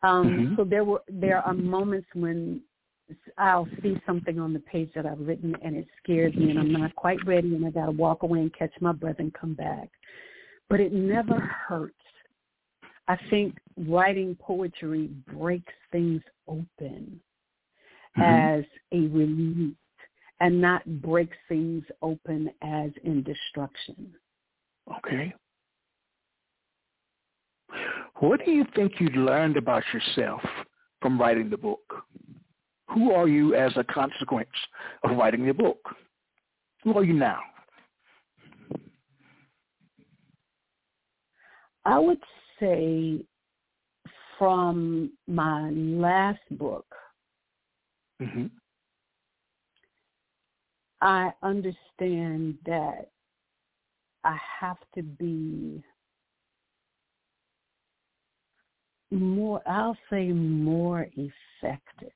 Um, 0.03 0.31
Mhm. 0.31 0.57
So 0.57 0.65
there 0.65 0.85
were 0.85 1.03
there 1.09 1.43
are 1.43 1.55
moments 1.55 2.09
when 2.15 2.63
I'll 3.39 3.69
see 3.83 4.01
something 4.07 4.39
on 4.39 4.53
the 4.53 4.61
page 4.61 4.93
that 4.95 5.05
I've 5.05 5.21
written 5.21 5.57
and 5.63 5.77
it 5.77 5.89
scares 6.03 6.35
me 6.37 6.51
and 6.51 6.59
I'm 6.59 6.73
not 6.73 6.95
quite 6.95 7.25
ready 7.27 7.55
and 7.57 7.67
I 7.67 7.71
got 7.71 7.87
to 7.87 7.93
walk 7.93 8.23
away 8.23 8.41
and 8.41 8.55
catch 8.55 8.73
my 8.81 8.93
breath 8.93 9.19
and 9.19 9.35
come 9.35 9.55
back. 9.55 9.91
But 10.69 10.81
it 10.81 10.93
never 10.93 11.41
hurts. 11.41 11.95
I 13.09 13.17
think 13.29 13.59
writing 13.77 14.37
poetry 14.37 15.09
breaks 15.27 15.73
things 15.91 16.23
open 16.47 17.21
Mhm. 18.17 18.61
as 18.61 18.65
a 18.93 19.09
release 19.09 19.75
and 20.39 20.61
not 20.61 20.85
breaks 21.03 21.37
things 21.49 21.85
open 22.03 22.53
as 22.63 22.97
in 22.99 23.23
destruction. 23.23 24.15
Okay. 24.99 25.35
What 28.21 28.45
do 28.45 28.51
you 28.51 28.67
think 28.77 29.01
you 29.01 29.09
learned 29.09 29.57
about 29.57 29.83
yourself 29.95 30.43
from 31.01 31.19
writing 31.19 31.49
the 31.49 31.57
book? 31.57 31.81
Who 32.95 33.13
are 33.13 33.27
you 33.27 33.55
as 33.55 33.73
a 33.77 33.85
consequence 33.85 34.49
of 35.05 35.17
writing 35.17 35.47
the 35.47 35.55
book? 35.55 35.79
Who 36.85 36.97
are 36.99 37.05
you 37.05 37.15
now? 37.15 37.41
I 41.87 41.99
would 41.99 42.21
say 42.59 43.25
from 44.39 45.13
my 45.27 45.71
last 45.71 46.41
book, 46.53 46.87
hmm 48.21 48.47
I 51.03 51.31
understand 51.43 52.59
that 52.67 53.09
I 54.25 54.37
have 54.61 54.77
to 54.95 55.03
be 55.03 55.83
more, 59.11 59.63
I'll 59.67 59.97
say 60.09 60.29
more 60.29 61.09
effective. 61.17 62.13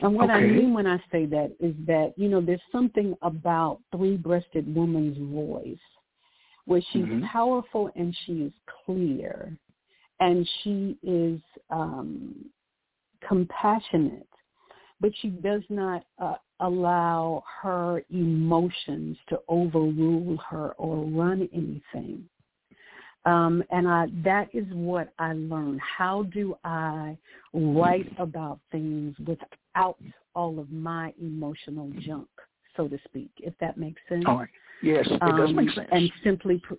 And 0.00 0.14
what 0.14 0.30
I 0.30 0.40
mean 0.40 0.74
when 0.74 0.86
I 0.86 0.98
say 1.10 1.24
that 1.26 1.54
is 1.60 1.74
that, 1.86 2.14
you 2.16 2.28
know, 2.28 2.40
there's 2.40 2.60
something 2.72 3.16
about 3.22 3.80
three-breasted 3.92 4.74
woman's 4.74 5.16
voice 5.32 5.78
where 6.66 6.82
she's 6.92 7.06
Mhm. 7.06 7.22
powerful 7.24 7.90
and 7.94 8.14
she 8.24 8.42
is 8.44 8.52
clear 8.84 9.56
and 10.20 10.46
she 10.62 10.98
is 11.02 11.40
um, 11.70 12.50
compassionate, 13.20 14.28
but 15.00 15.14
she 15.16 15.28
does 15.28 15.62
not 15.68 16.04
uh, 16.18 16.36
allow 16.60 17.42
her 17.62 18.04
emotions 18.10 19.18
to 19.28 19.40
overrule 19.48 20.36
her 20.38 20.72
or 20.72 21.04
run 21.04 21.48
anything. 21.52 22.28
Um, 23.26 23.64
and 23.70 23.88
I, 23.88 24.06
that 24.22 24.48
is 24.52 24.66
what 24.70 25.12
I 25.18 25.32
learned. 25.32 25.80
How 25.80 26.24
do 26.24 26.56
I 26.64 27.16
write 27.54 28.12
about 28.18 28.60
things 28.70 29.16
without 29.26 29.96
all 30.34 30.58
of 30.58 30.70
my 30.70 31.12
emotional 31.20 31.90
junk, 32.00 32.28
so 32.76 32.86
to 32.88 32.98
speak, 33.06 33.30
if 33.38 33.54
that 33.60 33.78
makes 33.78 34.00
sense? 34.08 34.24
All 34.26 34.38
right. 34.38 34.48
Yes, 34.82 35.06
it 35.06 35.20
does 35.20 35.48
Um, 35.48 35.56
make 35.56 35.70
sense. 35.70 35.88
And 35.90 36.12
simply, 36.22 36.58
pre- 36.58 36.76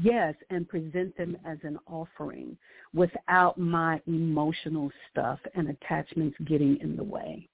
yes, 0.00 0.36
and 0.50 0.68
present 0.68 1.16
them 1.16 1.36
as 1.44 1.58
an 1.64 1.78
offering 1.88 2.56
without 2.94 3.58
my 3.58 4.00
emotional 4.06 4.92
stuff 5.10 5.40
and 5.56 5.70
attachments 5.70 6.36
getting 6.44 6.76
in 6.80 6.94
the 6.94 7.02
way. 7.02 7.48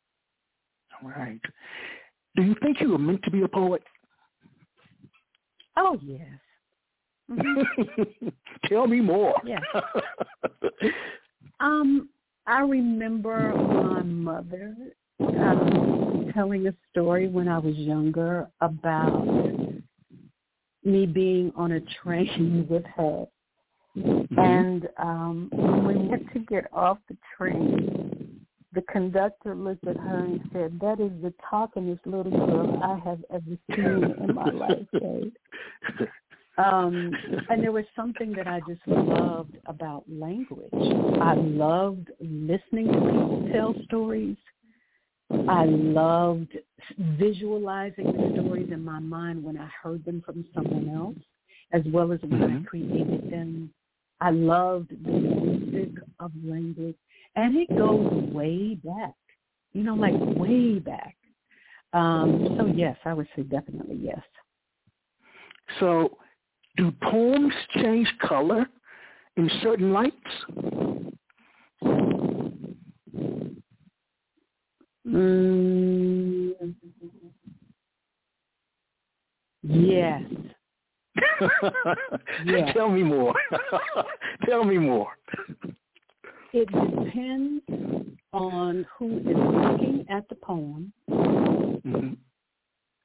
All 1.03 1.09
right. 1.09 1.41
Do 2.37 2.43
you 2.43 2.55
think 2.61 2.81
you 2.81 2.91
were 2.91 2.99
meant 2.99 3.23
to 3.23 3.31
be 3.31 3.43
a 3.43 3.49
poet? 3.49 3.83
Oh, 5.77 5.99
yes. 6.03 6.29
Mhm. 7.31 8.33
Tell 8.67 8.87
me 8.87 9.01
more. 9.01 9.35
Yeah. 9.45 9.61
Um, 11.61 12.09
I 12.47 12.61
remember 12.61 13.55
my 13.55 14.03
mother 14.03 14.75
um, 15.21 16.31
telling 16.35 16.67
a 16.67 16.75
story 16.91 17.29
when 17.29 17.49
I 17.49 17.59
was 17.59 17.77
younger 17.77 18.49
about 18.61 19.25
me 20.83 21.07
being 21.07 21.53
on 21.57 21.73
a 21.73 21.81
train 22.03 22.67
with 22.71 22.85
her. 22.97 23.27
Mhm. 23.97 24.39
And 24.39 24.89
um, 24.99 25.49
when 25.53 25.87
we 25.87 26.09
went 26.09 26.33
to 26.33 26.41
get 26.41 26.67
off 26.73 26.99
the 27.09 27.17
train, 27.37 28.45
the 28.73 28.83
conductor 28.83 29.55
looked 29.55 29.87
at 29.87 29.97
her 29.97 30.19
and 30.19 30.41
said, 30.53 30.79
that 30.81 30.99
is 31.01 31.13
the 31.23 31.33
talkingest 31.51 32.05
little 32.05 32.33
girl 32.33 32.79
I 32.83 32.99
have 33.09 33.25
ever 33.33 33.57
seen 33.75 34.15
in 34.21 34.35
my 34.35 34.51
life. 34.51 34.87
Um, 36.59 37.13
and 37.51 37.63
there 37.63 37.73
was 37.73 37.85
something 37.97 38.33
that 38.35 38.47
I 38.47 38.61
just 38.61 38.87
loved 38.87 39.57
about 39.67 40.05
language. 40.09 40.71
I 41.21 41.35
loved 41.35 42.11
listening 42.21 42.89
to 42.89 43.01
people 43.01 43.49
tell 43.53 43.75
stories. 43.85 44.37
I 45.49 45.65
loved 45.65 46.57
visualizing 47.19 48.05
the 48.05 48.41
stories 48.41 48.71
in 48.71 48.85
my 48.85 48.99
mind 48.99 49.43
when 49.43 49.59
I 49.59 49.69
heard 49.83 50.05
them 50.05 50.23
from 50.25 50.45
someone 50.55 50.89
else, 50.95 51.19
as 51.73 51.83
well 51.93 52.13
as 52.13 52.21
when 52.23 52.41
Mhm. 52.41 52.63
I 52.63 52.69
created 52.69 53.31
them. 53.31 53.73
I 54.21 54.31
loved 54.31 54.91
the 54.91 55.11
music 55.11 56.03
of 56.21 56.33
language, 56.45 56.97
and 57.37 57.57
it 57.57 57.75
goes 57.77 58.13
way 58.33 58.75
back. 58.77 59.15
You 59.73 59.83
know, 59.83 59.95
like 59.95 60.15
way 60.39 60.79
back. 60.79 61.17
Um, 61.93 62.55
so 62.57 62.67
yes, 62.67 62.97
I 63.05 63.13
would 63.13 63.29
say 63.35 63.43
definitely 63.43 63.97
yes. 63.97 64.23
So, 65.81 66.19
do 66.77 66.93
poems 67.03 67.55
change 67.77 68.13
color 68.21 68.67
in 69.37 69.51
certain 69.63 69.93
lights? 69.93 70.15
Mm, 75.07 76.75
yes. 79.63 80.23
Yeah. 82.45 82.73
Tell 82.73 82.89
me 82.91 83.03
more. 83.03 83.35
Tell 84.47 84.65
me 84.65 84.79
more. 84.79 85.09
It 86.53 86.67
depends 86.67 87.63
on 88.33 88.87
who 88.99 89.19
is 89.19 89.25
looking 89.27 90.05
at 90.09 90.29
the 90.29 90.35
poem, 90.37 90.93
Mhm. 91.09 92.17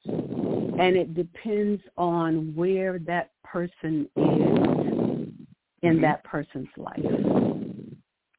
And 0.05 0.95
it 0.95 1.13
depends 1.13 1.81
on 1.97 2.53
where 2.55 2.99
that 2.99 3.31
person 3.43 4.09
is 4.15 5.33
in 5.81 5.97
Mhm. 5.97 6.01
that 6.01 6.23
person's 6.23 6.69
life. 6.77 6.99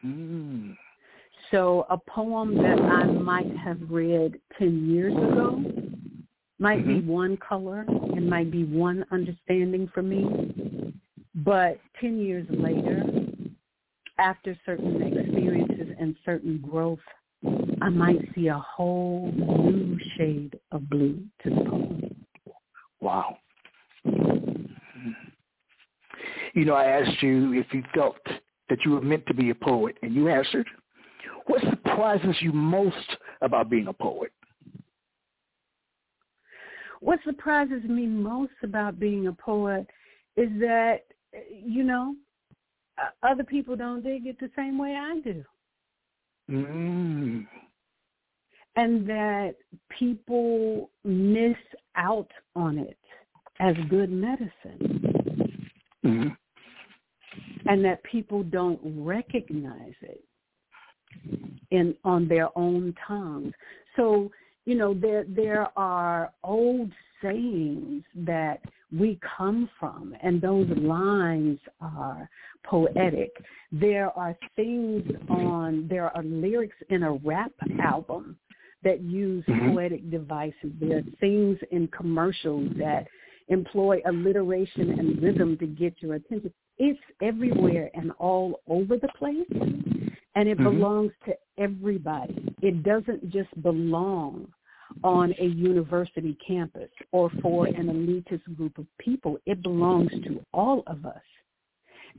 Mm. 0.04 0.76
So 1.50 1.86
a 1.90 1.98
poem 1.98 2.54
that 2.56 2.78
I 2.78 3.06
might 3.06 3.50
have 3.56 3.90
read 3.90 4.40
10 4.58 4.88
years 4.88 5.12
ago 5.14 5.62
might 6.58 6.86
be 6.86 7.00
Mhm. 7.00 7.06
one 7.06 7.36
color 7.38 7.84
and 7.88 8.28
might 8.28 8.50
be 8.50 8.64
one 8.64 9.04
understanding 9.10 9.88
for 9.88 10.02
me. 10.02 10.94
But 11.34 11.80
10 12.00 12.18
years 12.18 12.48
later, 12.50 13.04
after 14.18 14.54
certain 14.66 15.02
experiences 15.02 15.94
and 15.98 16.16
certain 16.24 16.58
growth, 16.58 17.00
I 17.80 17.88
might 17.88 18.20
see 18.34 18.48
a 18.48 18.58
whole 18.58 19.32
new 19.34 19.98
shade 20.16 20.58
of 20.72 20.88
blue 20.90 21.22
to 21.42 21.50
the 21.50 21.64
poem. 21.64 22.26
Wow. 23.00 23.38
You 26.52 26.64
know, 26.64 26.74
I 26.74 26.84
asked 26.84 27.22
you 27.22 27.54
if 27.54 27.72
you 27.72 27.82
felt 27.94 28.18
that 28.68 28.78
you 28.84 28.92
were 28.92 29.00
meant 29.00 29.24
to 29.26 29.34
be 29.34 29.50
a 29.50 29.54
poet, 29.54 29.96
and 30.02 30.14
you 30.14 30.28
answered. 30.28 30.66
What 31.46 31.62
surprises 31.62 32.36
you 32.40 32.52
most 32.52 33.16
about 33.40 33.70
being 33.70 33.88
a 33.88 33.92
poet? 33.92 34.32
What 37.00 37.18
surprises 37.24 37.82
me 37.84 38.06
most 38.06 38.52
about 38.62 39.00
being 39.00 39.26
a 39.26 39.32
poet 39.32 39.86
is 40.36 40.50
that, 40.60 41.00
you 41.50 41.82
know, 41.82 42.14
other 43.22 43.44
people 43.44 43.74
don't 43.74 44.02
dig 44.02 44.26
it 44.26 44.38
the 44.38 44.50
same 44.54 44.76
way 44.76 44.94
I 44.94 45.20
do. 45.20 45.42
Mm. 46.50 47.46
and 48.76 49.06
that 49.08 49.54
people 49.98 50.90
miss 51.04 51.56
out 51.96 52.30
on 52.56 52.78
it 52.78 52.98
as 53.60 53.76
good 53.88 54.10
medicine 54.10 55.70
Mm. 56.04 56.36
and 57.66 57.84
that 57.84 58.02
people 58.04 58.42
don't 58.42 58.80
recognize 58.84 59.94
it 60.00 60.24
in 61.70 61.94
on 62.04 62.26
their 62.26 62.48
own 62.58 62.94
tongues 63.06 63.52
so 63.96 64.30
you 64.64 64.74
know 64.74 64.94
there 64.94 65.24
there 65.28 65.68
are 65.78 66.32
old 66.42 66.90
sayings 67.22 68.02
that 68.14 68.60
we 68.96 69.18
come 69.36 69.68
from 69.78 70.14
and 70.22 70.40
those 70.40 70.68
lines 70.78 71.58
are 71.80 72.28
poetic 72.64 73.30
there 73.72 74.10
are 74.18 74.36
things 74.56 75.04
on 75.28 75.86
there 75.88 76.14
are 76.16 76.22
lyrics 76.24 76.76
in 76.90 77.04
a 77.04 77.12
rap 77.12 77.52
album 77.80 78.36
that 78.82 79.00
use 79.00 79.44
Mhm. 79.46 79.72
poetic 79.74 80.10
devices 80.10 80.72
there 80.80 80.98
are 80.98 81.02
things 81.20 81.58
in 81.70 81.86
commercials 81.88 82.68
that 82.76 83.06
employ 83.48 84.00
alliteration 84.06 84.98
and 84.98 85.22
rhythm 85.22 85.56
to 85.58 85.66
get 85.66 85.94
your 86.02 86.14
attention 86.14 86.52
it's 86.78 87.00
everywhere 87.20 87.90
and 87.94 88.10
all 88.12 88.60
over 88.66 88.96
the 88.96 89.08
place 89.18 89.46
and 90.34 90.48
it 90.48 90.58
Mhm. 90.58 90.64
belongs 90.64 91.12
to 91.26 91.36
everybody 91.58 92.54
it 92.62 92.82
doesn't 92.82 93.30
just 93.30 93.50
belong 93.62 94.52
on 95.04 95.34
a 95.38 95.44
university 95.44 96.36
campus 96.46 96.90
or 97.12 97.30
for 97.42 97.66
an 97.66 97.86
elitist 97.88 98.42
group 98.56 98.76
of 98.78 98.86
people. 98.98 99.38
It 99.46 99.62
belongs 99.62 100.10
to 100.24 100.44
all 100.52 100.82
of 100.86 101.06
us. 101.06 101.20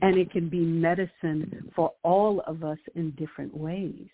And 0.00 0.16
it 0.16 0.30
can 0.32 0.48
be 0.48 0.60
medicine 0.60 1.70
for 1.76 1.92
all 2.02 2.40
of 2.46 2.64
us 2.64 2.78
in 2.94 3.10
different 3.12 3.54
ways. 3.56 4.08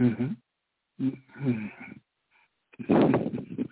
Mhm. 0.00 0.36
Mhm. 1.00 1.70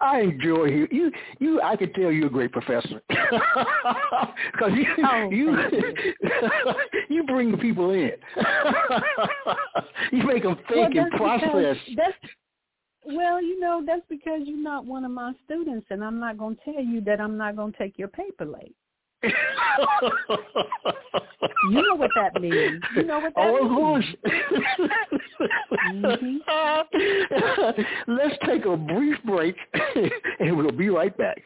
I 0.00 0.20
enjoy 0.20 0.66
you. 0.66 0.88
You, 0.90 1.12
you. 1.40 1.60
I 1.60 1.76
can 1.76 1.92
tell 1.94 2.10
you're 2.12 2.26
a 2.28 2.30
great 2.30 2.52
professor 2.52 3.00
because 3.08 4.72
you, 4.74 4.86
Oh, 5.04 5.30
you, 5.30 5.56
you 7.08 7.24
bring 7.24 7.50
the 7.50 7.58
people 7.58 7.90
in. 7.90 8.12
you 10.12 10.22
make 10.24 10.42
them 10.44 10.56
Well, 10.56 10.64
think 10.68 10.94
and 10.94 11.06
that's 11.12 11.16
process. 11.16 11.50
because- 11.50 11.78
That's, 11.96 12.32
well, 13.04 13.42
you 13.42 13.60
know, 13.60 13.82
that's 13.86 14.02
because 14.08 14.42
you're 14.44 14.56
not 14.62 14.84
one 14.86 15.04
of 15.04 15.10
my 15.10 15.32
students, 15.44 15.86
and 15.90 16.04
I'm 16.04 16.18
not 16.18 16.38
going 16.38 16.56
to 16.56 16.64
tell 16.64 16.82
you 16.82 17.00
that 17.02 17.20
I'm 17.20 17.36
not 17.36 17.56
going 17.56 17.72
to 17.72 17.78
take 17.78 17.98
your 17.98 18.08
paper 18.08 18.44
late. 18.44 18.74
You 21.70 21.82
know 21.82 21.94
what 21.94 22.10
that 22.14 22.40
means. 22.40 22.82
You 22.94 23.04
know 23.04 23.20
what 23.20 23.34
that 23.34 23.40
oh, 23.40 23.64
of 23.64 23.70
means. 23.70 23.76
course. 23.76 24.04
Mm-hmm. 25.94 26.36
Let's 28.12 28.36
take 28.46 28.66
a 28.66 28.76
brief 28.76 29.16
break, 29.24 29.56
and 30.40 30.56
we'll 30.56 30.72
be 30.72 30.90
right 30.90 31.16
back. 31.16 31.42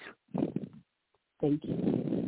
Thank 1.41 1.63
you. 1.65 2.19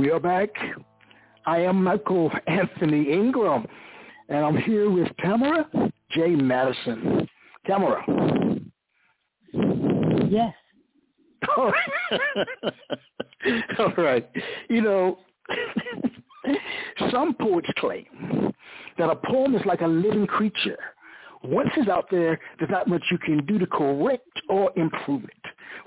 We 0.00 0.10
are 0.10 0.18
back. 0.18 0.48
I 1.44 1.58
am 1.58 1.84
Michael 1.84 2.32
Anthony 2.46 3.12
Ingram, 3.12 3.66
and 4.30 4.38
I'm 4.38 4.56
here 4.56 4.90
with 4.90 5.08
Tamara 5.18 5.68
J. 6.12 6.28
Madison. 6.28 7.28
Tamara. 7.66 8.02
Yes. 10.26 10.54
All 11.54 11.70
right. 11.70 12.72
All 13.78 13.92
right. 13.98 14.26
You 14.70 14.80
know, 14.80 15.18
some 17.10 17.34
poets 17.34 17.68
claim 17.76 18.54
that 18.96 19.10
a 19.10 19.16
poem 19.16 19.54
is 19.54 19.60
like 19.66 19.82
a 19.82 19.86
living 19.86 20.26
creature. 20.26 20.78
Once 21.44 21.68
it's 21.76 21.90
out 21.90 22.06
there, 22.10 22.40
there's 22.58 22.70
not 22.70 22.88
much 22.88 23.02
you 23.10 23.18
can 23.18 23.44
do 23.44 23.58
to 23.58 23.66
correct 23.66 24.40
or 24.48 24.72
improve 24.76 25.24
it, 25.24 25.39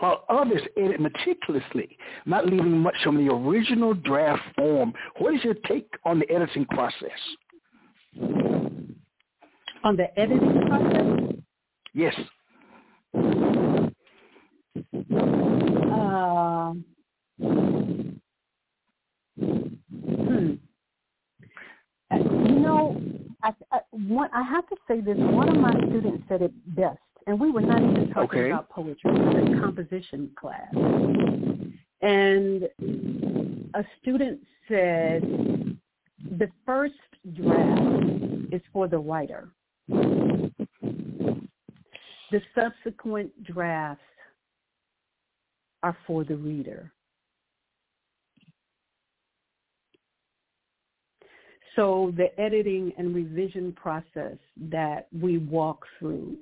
while 0.03 0.25
others 0.27 0.61
edit 0.75 0.99
meticulously, 0.99 1.97
not 2.25 2.45
leaving 2.45 2.77
much 2.77 2.95
from 3.05 3.25
the 3.25 3.31
original 3.33 3.93
draft 3.93 4.43
form. 4.53 4.93
What 5.19 5.33
is 5.33 5.41
your 5.45 5.53
take 5.65 5.87
on 6.03 6.19
the 6.19 6.29
editing 6.29 6.65
process? 6.65 7.09
On 9.81 9.95
the 9.95 10.07
editing 10.19 10.67
process, 10.67 11.35
Yes. 11.93 12.15
Um, 15.93 16.83
hmm. 19.39 20.53
Uh, 22.11 22.17
You 22.17 22.59
know, 22.59 23.01
I, 23.41 23.53
I, 23.71 23.79
one, 23.91 24.29
I 24.33 24.41
have 24.41 24.67
to 24.67 24.75
say 24.85 24.99
this. 24.99 25.15
One 25.17 25.47
of 25.47 25.55
my 25.55 25.71
students 25.71 26.23
said 26.27 26.41
it 26.41 26.51
best, 26.75 26.97
and 27.25 27.39
we 27.39 27.51
were 27.51 27.61
not 27.61 27.81
even 27.81 28.02
talking 28.13 28.39
Okay. 28.39 28.49
about 28.51 28.69
poetry. 28.69 29.11
A 29.11 29.59
composition 29.59 30.31
class. 30.35 30.73
And 32.01 32.69
a 33.73 33.85
student 34.01 34.39
said 34.67 35.21
the 36.37 36.49
first 36.65 36.93
draft 37.33 37.81
is 38.51 38.61
for 38.71 38.87
the 38.87 38.97
writer. 38.97 39.49
The 42.31 42.41
subsequent 42.55 43.43
drafts 43.43 44.03
are 45.83 45.95
for 46.07 46.23
the 46.23 46.35
reader. 46.35 46.91
So 51.75 52.13
the 52.17 52.39
editing 52.39 52.93
and 52.97 53.15
revision 53.15 53.73
process 53.73 54.37
that 54.69 55.07
we 55.19 55.39
walk 55.39 55.85
through 55.99 56.37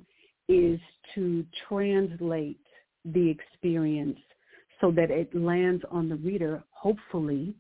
is 0.52 0.80
to 1.16 1.46
translate 1.68 2.60
the 3.06 3.30
experience 3.30 4.20
so 4.80 4.92
that 4.92 5.12
it 5.12 5.34
lands 5.36 5.84
on 5.92 6.10
the 6.10 6.16
reader, 6.18 6.64
hopefully, 6.72 7.54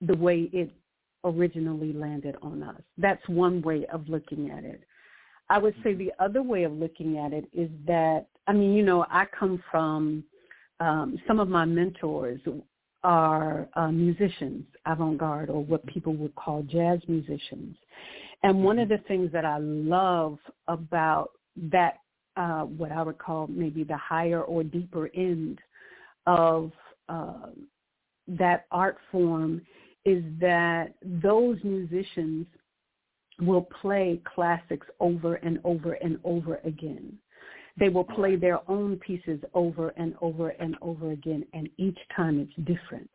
the 0.00 0.16
way 0.16 0.48
it 0.52 0.70
originally 1.24 1.92
landed 1.92 2.36
on 2.42 2.62
us. 2.62 2.80
That's 2.96 3.26
one 3.28 3.60
way 3.62 3.86
of 3.92 4.08
looking 4.08 4.50
at 4.50 4.64
it. 4.64 4.82
I 5.50 5.58
would 5.58 5.74
say 5.82 5.94
the 5.94 6.12
other 6.18 6.42
way 6.42 6.62
of 6.62 6.72
looking 6.72 7.18
at 7.18 7.32
it 7.32 7.48
is 7.52 7.68
that, 7.86 8.26
I 8.46 8.52
mean, 8.52 8.72
you 8.72 8.84
know, 8.84 9.04
I 9.10 9.26
come 9.38 9.62
from 9.70 10.24
um, 10.78 11.18
some 11.26 11.40
of 11.40 11.48
my 11.48 11.64
mentors 11.64 12.40
are 13.02 13.68
uh, 13.74 13.90
musicians, 13.90 14.64
avant-garde, 14.86 15.50
or 15.50 15.64
what 15.64 15.84
people 15.86 16.14
would 16.14 16.34
call 16.36 16.62
jazz 16.62 17.00
musicians. 17.08 17.76
And 18.42 18.64
one 18.64 18.78
of 18.78 18.88
the 18.88 18.98
things 19.08 19.30
that 19.32 19.44
I 19.44 19.58
love 19.58 20.38
about 20.68 21.32
that, 21.70 21.98
uh, 22.36 22.62
what 22.62 22.92
I 22.92 23.02
would 23.02 23.18
call 23.18 23.46
maybe 23.48 23.84
the 23.84 23.96
higher 23.96 24.42
or 24.42 24.62
deeper 24.62 25.10
end 25.14 25.58
of 26.26 26.72
uh, 27.08 27.48
that 28.28 28.66
art 28.70 28.98
form 29.10 29.62
is 30.04 30.24
that 30.40 30.94
those 31.02 31.58
musicians 31.62 32.46
will 33.40 33.66
play 33.80 34.20
classics 34.34 34.86
over 35.00 35.36
and 35.36 35.58
over 35.64 35.94
and 35.94 36.18
over 36.24 36.60
again. 36.64 37.18
They 37.78 37.88
will 37.88 38.04
play 38.04 38.36
their 38.36 38.60
own 38.68 38.96
pieces 38.96 39.40
over 39.54 39.90
and 39.90 40.14
over 40.20 40.50
and 40.50 40.76
over 40.82 41.12
again, 41.12 41.46
and 41.54 41.68
each 41.78 41.98
time 42.14 42.38
it's 42.38 42.68
different. 42.68 43.10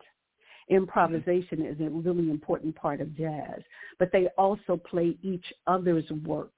Improvisation 0.68 1.64
is 1.64 1.80
a 1.80 1.88
really 1.88 2.28
important 2.30 2.74
part 2.74 3.00
of 3.00 3.16
jazz, 3.16 3.60
but 3.98 4.10
they 4.12 4.26
also 4.36 4.76
play 4.76 5.16
each 5.22 5.44
other's 5.68 6.08
work, 6.24 6.54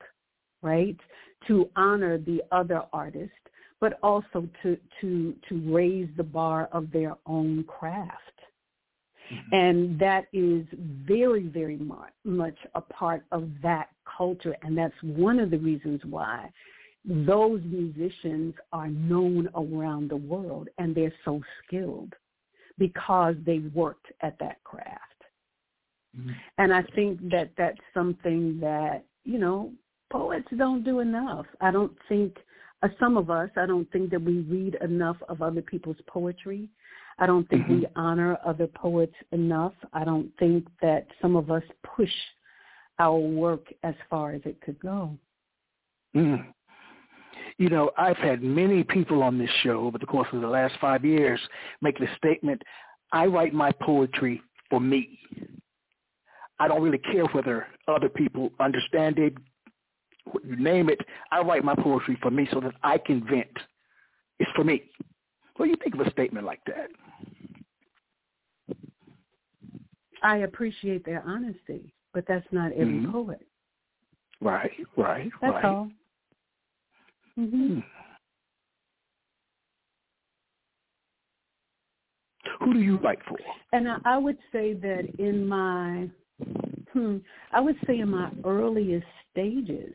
right, 0.62 0.96
to 1.46 1.68
honor 1.76 2.18
the 2.18 2.42
other 2.52 2.82
artist, 2.92 3.32
but 3.80 3.98
also 4.02 4.48
to 4.62 4.76
to 5.00 5.34
to 5.48 5.74
raise 5.74 6.08
the 6.16 6.24
bar 6.24 6.68
of 6.72 6.90
their 6.90 7.16
own 7.26 7.64
craft 7.64 8.28
Mm-hmm. 9.32 9.54
And 9.54 9.98
that 9.98 10.26
is 10.32 10.66
very, 11.06 11.48
very 11.48 11.78
much 12.24 12.56
a 12.74 12.80
part 12.80 13.24
of 13.32 13.48
that 13.62 13.88
culture. 14.16 14.56
And 14.62 14.76
that's 14.76 14.94
one 15.02 15.38
of 15.38 15.50
the 15.50 15.58
reasons 15.58 16.00
why 16.04 16.50
those 17.04 17.60
musicians 17.64 18.54
are 18.72 18.88
known 18.88 19.48
around 19.54 20.10
the 20.10 20.16
world 20.16 20.68
and 20.78 20.94
they're 20.94 21.12
so 21.24 21.40
skilled 21.64 22.12
because 22.76 23.34
they 23.46 23.60
worked 23.74 24.06
at 24.20 24.38
that 24.40 24.62
craft. 24.64 25.02
Mm-hmm. 26.18 26.30
And 26.58 26.72
I 26.72 26.82
think 26.94 27.30
that 27.30 27.50
that's 27.56 27.80
something 27.94 28.58
that, 28.60 29.04
you 29.24 29.38
know, 29.38 29.72
poets 30.10 30.48
don't 30.56 30.84
do 30.84 31.00
enough. 31.00 31.46
I 31.60 31.70
don't 31.70 31.96
think, 32.08 32.36
uh, 32.82 32.88
some 33.00 33.16
of 33.16 33.30
us, 33.30 33.50
I 33.56 33.66
don't 33.66 33.90
think 33.90 34.10
that 34.10 34.22
we 34.22 34.40
read 34.40 34.76
enough 34.82 35.16
of 35.28 35.42
other 35.42 35.62
people's 35.62 36.00
poetry. 36.06 36.68
I 37.18 37.26
don't 37.26 37.48
think 37.48 37.62
mm-hmm. 37.62 37.80
we 37.80 37.86
honor 37.96 38.38
other 38.44 38.68
poets 38.68 39.14
enough. 39.32 39.72
I 39.92 40.04
don't 40.04 40.30
think 40.38 40.66
that 40.80 41.06
some 41.20 41.34
of 41.34 41.50
us 41.50 41.64
push 41.96 42.12
our 42.98 43.18
work 43.18 43.66
as 43.82 43.94
far 44.08 44.32
as 44.32 44.42
it 44.44 44.60
could 44.60 44.78
go. 44.80 45.16
Mm. 46.14 46.46
You 47.58 47.68
know, 47.68 47.90
I've 47.98 48.16
had 48.16 48.42
many 48.42 48.84
people 48.84 49.22
on 49.22 49.38
this 49.38 49.50
show 49.62 49.80
over 49.80 49.98
the 49.98 50.06
course 50.06 50.28
of 50.32 50.40
the 50.40 50.48
last 50.48 50.74
five 50.80 51.04
years 51.04 51.40
make 51.82 51.98
the 51.98 52.06
statement, 52.16 52.62
I 53.12 53.26
write 53.26 53.52
my 53.52 53.72
poetry 53.72 54.40
for 54.70 54.80
me. 54.80 55.18
I 56.60 56.68
don't 56.68 56.82
really 56.82 56.98
care 56.98 57.24
whether 57.26 57.66
other 57.86 58.08
people 58.08 58.50
understand 58.60 59.18
it, 59.18 59.34
you 60.44 60.56
name 60.56 60.88
it. 60.88 61.00
I 61.30 61.40
write 61.40 61.64
my 61.64 61.74
poetry 61.74 62.18
for 62.20 62.30
me 62.30 62.48
so 62.52 62.60
that 62.60 62.74
I 62.82 62.98
can 62.98 63.26
vent. 63.26 63.46
It's 64.38 64.50
for 64.54 64.64
me. 64.64 64.84
What 65.56 65.66
do 65.66 65.70
you 65.70 65.76
think 65.82 65.94
of 65.94 66.06
a 66.06 66.10
statement 66.10 66.46
like 66.46 66.60
that? 66.66 66.88
I 70.22 70.38
appreciate 70.38 71.04
their 71.04 71.22
honesty, 71.26 71.92
but 72.12 72.24
that's 72.26 72.46
not 72.52 72.72
every 72.72 72.94
mm-hmm. 72.94 73.12
poet. 73.12 73.46
Right, 74.40 74.70
right, 74.96 75.30
that's 75.40 75.54
right. 75.54 75.64
all. 75.64 75.90
Mm-hmm. 77.38 77.74
Hmm. 77.74 77.80
Who 82.60 82.74
do 82.74 82.80
you 82.80 82.98
write 82.98 83.18
for? 83.28 83.36
And 83.72 83.88
I, 83.88 83.98
I 84.04 84.18
would 84.18 84.38
say 84.52 84.74
that 84.74 85.08
in 85.18 85.46
my, 85.46 86.08
hmm, 86.92 87.18
I 87.52 87.60
would 87.60 87.76
say 87.86 88.00
in 88.00 88.10
my 88.10 88.30
earliest 88.44 89.06
stages, 89.38 89.94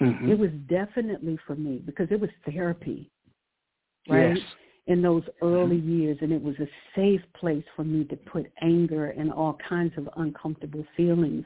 mm-hmm. 0.00 0.30
it 0.30 0.38
was 0.38 0.50
definitely 0.68 1.38
for 1.46 1.54
me 1.54 1.82
because 1.84 2.08
it 2.10 2.20
was 2.20 2.30
therapy, 2.46 3.10
right? 4.08 4.36
Yes 4.36 4.46
in 4.86 5.02
those 5.02 5.22
early 5.40 5.76
years 5.76 6.18
and 6.20 6.32
it 6.32 6.42
was 6.42 6.56
a 6.58 6.66
safe 6.96 7.20
place 7.38 7.62
for 7.76 7.84
me 7.84 8.02
to 8.04 8.16
put 8.16 8.50
anger 8.60 9.10
and 9.10 9.32
all 9.32 9.56
kinds 9.68 9.92
of 9.96 10.08
uncomfortable 10.16 10.84
feelings. 10.96 11.44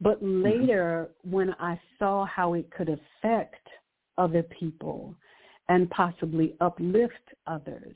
But 0.00 0.22
mm-hmm. 0.22 0.42
later 0.42 1.10
when 1.22 1.54
I 1.60 1.80
saw 1.98 2.26
how 2.26 2.54
it 2.54 2.68
could 2.72 2.88
affect 2.88 3.66
other 4.18 4.42
people 4.42 5.14
and 5.68 5.88
possibly 5.90 6.56
uplift 6.60 7.14
others, 7.46 7.94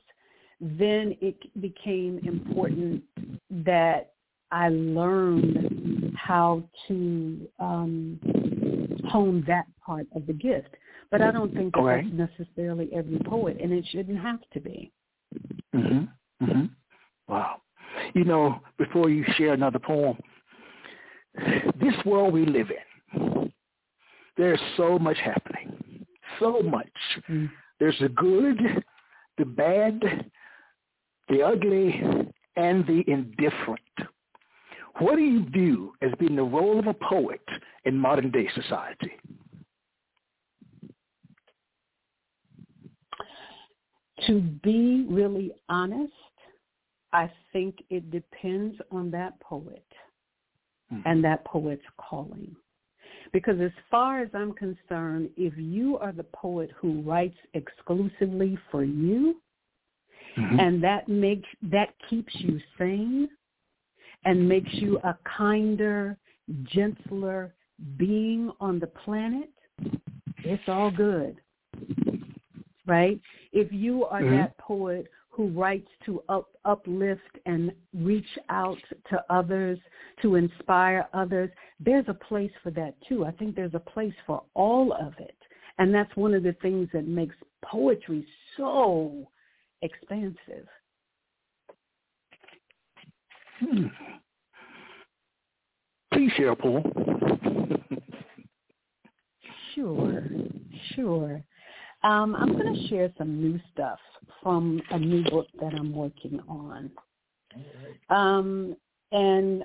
then 0.60 1.16
it 1.20 1.36
became 1.60 2.20
important 2.24 3.02
that 3.50 4.12
I 4.50 4.68
learned 4.68 5.97
how 6.18 6.62
to 6.88 7.48
um, 7.58 8.20
hone 9.08 9.44
that 9.46 9.66
part 9.84 10.06
of 10.14 10.26
the 10.26 10.32
gift. 10.32 10.74
But 11.10 11.22
I 11.22 11.30
don't 11.30 11.54
think 11.54 11.74
that 11.74 12.04
that's 12.12 12.38
necessarily 12.38 12.90
every 12.92 13.18
poet, 13.20 13.58
and 13.62 13.72
it 13.72 13.86
shouldn't 13.90 14.20
have 14.20 14.40
to 14.52 14.60
be. 14.60 14.92
Mhm. 15.74 16.08
Mhm. 16.42 16.70
Wow. 17.28 17.62
You 18.14 18.24
know, 18.24 18.60
before 18.76 19.08
you 19.08 19.24
share 19.36 19.54
another 19.54 19.78
poem, 19.78 20.18
this 21.76 22.04
world 22.04 22.34
we 22.34 22.44
live 22.44 22.70
in, 22.70 23.52
there's 24.36 24.60
so 24.76 24.98
much 24.98 25.18
happening. 25.18 26.06
So 26.38 26.62
much. 26.62 26.92
Mm. 27.28 27.50
There's 27.78 27.98
the 28.00 28.08
good, 28.10 28.84
the 29.38 29.44
bad, 29.44 30.30
the 31.28 31.42
ugly, 31.42 32.00
and 32.56 32.86
the 32.86 33.04
indifferent. 33.06 33.80
What 34.98 35.16
do 35.16 35.22
you 35.22 35.44
view 35.44 35.92
as 36.02 36.10
being 36.18 36.36
the 36.36 36.42
role 36.42 36.78
of 36.78 36.86
a 36.86 36.94
poet 36.94 37.42
in 37.84 37.96
modern 37.96 38.30
day 38.30 38.48
society? 38.54 39.12
To 44.26 44.40
be 44.40 45.06
really 45.08 45.52
honest, 45.68 46.12
I 47.12 47.30
think 47.52 47.76
it 47.88 48.10
depends 48.10 48.76
on 48.90 49.10
that 49.12 49.40
poet 49.40 49.86
mm-hmm. 50.92 51.08
and 51.08 51.24
that 51.24 51.44
poet's 51.44 51.84
calling. 51.96 52.54
Because 53.32 53.60
as 53.60 53.70
far 53.90 54.20
as 54.20 54.28
I'm 54.34 54.52
concerned, 54.52 55.30
if 55.36 55.52
you 55.56 55.98
are 55.98 56.12
the 56.12 56.24
poet 56.24 56.70
who 56.76 57.02
writes 57.02 57.36
exclusively 57.54 58.58
for 58.70 58.84
you, 58.84 59.40
mm-hmm. 60.36 60.58
and 60.58 60.82
that 60.82 61.08
makes 61.08 61.48
that 61.62 61.94
keeps 62.08 62.34
you 62.36 62.60
sane 62.78 63.28
and 64.24 64.48
makes 64.48 64.72
you 64.74 64.98
a 65.04 65.16
kinder, 65.36 66.16
gentler 66.64 67.54
being 67.96 68.50
on 68.60 68.78
the 68.78 68.86
planet, 68.86 69.50
it's 70.44 70.62
all 70.68 70.90
good 70.90 71.36
right? 72.88 73.20
If 73.52 73.70
you 73.70 74.06
are 74.06 74.22
mm-hmm. 74.22 74.36
that 74.36 74.58
poet 74.58 75.06
who 75.28 75.48
writes 75.50 75.88
to 76.06 76.20
up, 76.28 76.48
uplift 76.64 77.38
and 77.46 77.70
reach 77.94 78.26
out 78.48 78.78
to 79.10 79.22
others, 79.30 79.78
to 80.22 80.34
inspire 80.34 81.06
others, 81.14 81.50
there's 81.78 82.06
a 82.08 82.14
place 82.14 82.50
for 82.62 82.72
that 82.72 82.94
too. 83.08 83.24
I 83.24 83.30
think 83.32 83.54
there's 83.54 83.74
a 83.74 83.78
place 83.78 84.14
for 84.26 84.42
all 84.54 84.92
of 84.94 85.12
it. 85.20 85.36
And 85.78 85.94
that's 85.94 86.14
one 86.16 86.34
of 86.34 86.42
the 86.42 86.56
things 86.60 86.88
that 86.92 87.06
makes 87.06 87.36
poetry 87.64 88.26
so 88.56 89.28
expansive. 89.82 90.66
Hmm. 93.58 93.86
Please 96.12 96.32
share, 96.36 96.54
Paul. 96.54 96.82
sure, 99.74 100.24
sure. 100.94 101.42
Um, 102.02 102.36
I'm 102.36 102.52
going 102.56 102.74
to 102.74 102.88
share 102.88 103.12
some 103.18 103.40
new 103.40 103.60
stuff 103.72 103.98
from 104.42 104.80
a 104.90 104.98
new 104.98 105.24
book 105.24 105.46
that 105.60 105.74
I'm 105.74 105.94
working 105.94 106.40
on. 106.48 106.90
Um, 108.08 108.76
and 109.12 109.64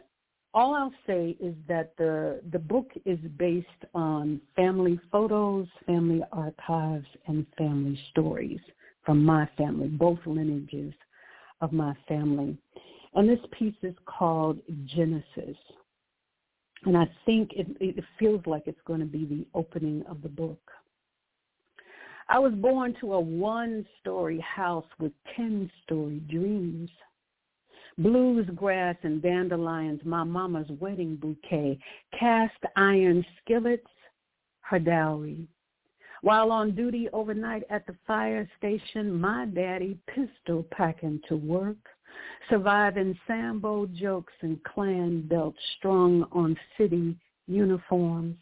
all 0.54 0.76
I'll 0.76 0.94
say 1.08 1.36
is 1.40 1.56
that 1.68 1.94
the 1.98 2.42
the 2.52 2.60
book 2.60 2.92
is 3.06 3.20
based 3.38 3.68
on 3.94 4.40
family 4.56 5.00
photos, 5.12 5.68
family 5.86 6.22
archives, 6.32 7.08
and 7.28 7.46
family 7.58 8.00
stories 8.12 8.60
from 9.06 9.24
my 9.24 9.50
family, 9.58 9.88
both 9.88 10.20
lineages 10.26 10.94
of 11.62 11.72
my 11.74 11.96
family. 12.08 12.58
And 13.16 13.30
this 13.30 13.40
piece 13.58 13.76
is 13.84 13.96
called 14.06 14.60
Genesis. 14.86 15.58
And 16.86 16.98
I 16.98 17.10
think 17.26 17.52
it, 17.54 17.68
it 17.80 18.04
feels 18.20 18.42
like 18.46 18.64
it's 18.66 18.82
going 18.86 19.00
to 19.00 19.06
be 19.06 19.26
the 19.26 19.46
opening 19.58 20.04
of 20.10 20.22
the 20.22 20.30
book. 20.30 20.60
I 22.30 22.40
was 22.40 22.54
born 22.54 22.96
to 23.02 23.14
a 23.14 23.20
one-story 23.20 24.40
house 24.40 24.86
with 25.00 25.12
ten-story 25.36 26.22
dreams. 26.30 26.90
Blues 27.98 28.48
grass 28.56 28.96
and 29.04 29.22
dandelions, 29.22 30.02
my 30.04 30.24
mama's 30.24 30.68
wedding 30.80 31.16
bouquet, 31.16 31.78
cast 32.18 32.58
iron 32.76 33.24
skillets, 33.42 33.86
her 34.62 34.80
dowry. 34.80 35.48
While 36.22 36.52
on 36.52 36.74
duty 36.74 37.08
overnight 37.14 37.64
at 37.70 37.86
the 37.86 37.96
fire 38.08 38.50
station, 38.58 39.20
my 39.20 39.46
daddy 39.46 40.00
pistol 40.08 40.66
packing 40.72 41.22
to 41.28 41.36
work, 41.36 41.78
surviving 42.50 43.18
Sambo 43.28 43.86
jokes 43.88 44.34
and 44.42 44.62
Klan 44.64 45.28
belts 45.28 45.58
strung 45.78 46.26
on 46.32 46.58
city 46.78 47.16
uniforms. 47.48 48.38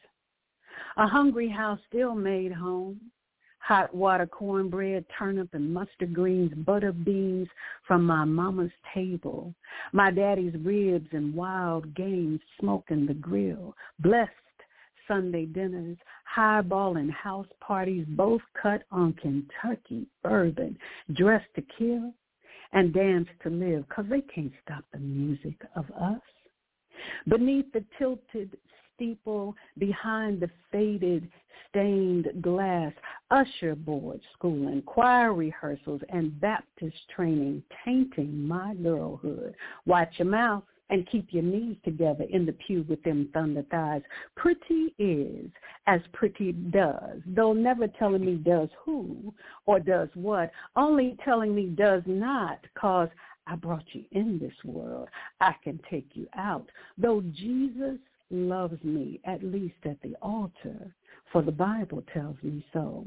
A 0.97 1.07
hungry 1.07 1.49
house 1.49 1.79
still 1.87 2.15
made 2.15 2.51
home, 2.51 2.99
hot 3.59 3.93
water 3.93 4.25
cornbread, 4.25 5.05
turnip 5.17 5.49
and 5.53 5.73
mustard 5.73 6.13
greens, 6.13 6.51
butter 6.65 6.91
beans 6.91 7.47
from 7.87 8.03
my 8.05 8.25
mama's 8.25 8.71
table, 8.93 9.53
my 9.93 10.11
daddy's 10.11 10.55
ribs 10.65 11.07
and 11.11 11.33
wild 11.33 11.93
game 11.95 12.39
smoking 12.59 13.05
the 13.05 13.13
grill, 13.13 13.75
blessed 13.99 14.31
Sunday 15.07 15.45
dinners, 15.45 15.97
highball 16.25 16.97
and 16.97 17.11
house 17.11 17.47
parties, 17.59 18.05
both 18.09 18.41
cut 18.61 18.83
on 18.91 19.13
Kentucky 19.13 20.07
bourbon, 20.23 20.77
dressed 21.13 21.53
to 21.55 21.63
kill 21.77 22.13
and 22.73 22.93
dance 22.93 23.27
to 23.43 23.49
live, 23.49 23.87
because 23.87 24.05
they 24.09 24.21
can't 24.21 24.53
stop 24.63 24.83
the 24.93 24.99
music 24.99 25.55
of 25.75 25.85
us. 25.91 26.21
Beneath 27.27 27.71
the 27.73 27.83
tilted 27.97 28.57
steeple 28.95 29.55
behind 29.77 30.39
the 30.39 30.49
faded 30.71 31.27
stained 31.69 32.27
glass, 32.41 32.93
usher 33.31 33.75
board 33.75 34.19
schooling, 34.33 34.81
choir 34.83 35.33
rehearsals, 35.33 36.01
and 36.09 36.39
Baptist 36.39 36.97
training 37.15 37.63
tainting 37.83 38.47
my 38.47 38.75
girlhood. 38.75 39.55
Watch 39.85 40.13
your 40.17 40.27
mouth 40.27 40.63
and 40.91 41.09
keep 41.09 41.27
your 41.31 41.43
knees 41.43 41.77
together 41.83 42.25
in 42.29 42.45
the 42.45 42.51
pew 42.51 42.85
with 42.87 43.01
them 43.03 43.29
thunder 43.33 43.63
thighs. 43.71 44.01
Pretty 44.35 44.93
is 44.99 45.49
as 45.87 46.01
pretty 46.13 46.51
does, 46.51 47.21
though 47.25 47.53
never 47.53 47.87
telling 47.87 48.23
me 48.23 48.35
does 48.35 48.69
who 48.85 49.33
or 49.65 49.79
does 49.79 50.09
what, 50.13 50.51
only 50.75 51.17
telling 51.25 51.55
me 51.55 51.67
does 51.67 52.03
not, 52.05 52.59
cause 52.77 53.09
I 53.47 53.55
brought 53.55 53.85
you 53.93 54.03
in 54.11 54.37
this 54.37 54.53
world. 54.63 55.07
I 55.39 55.53
can 55.63 55.79
take 55.89 56.09
you 56.13 56.27
out. 56.37 56.69
Though 56.97 57.21
Jesus 57.21 57.97
loves 58.29 58.81
me, 58.83 59.19
at 59.25 59.43
least 59.43 59.75
at 59.85 60.01
the 60.01 60.15
altar, 60.21 60.93
for 61.31 61.41
the 61.41 61.51
Bible 61.51 62.03
tells 62.13 62.35
me 62.43 62.65
so. 62.73 63.05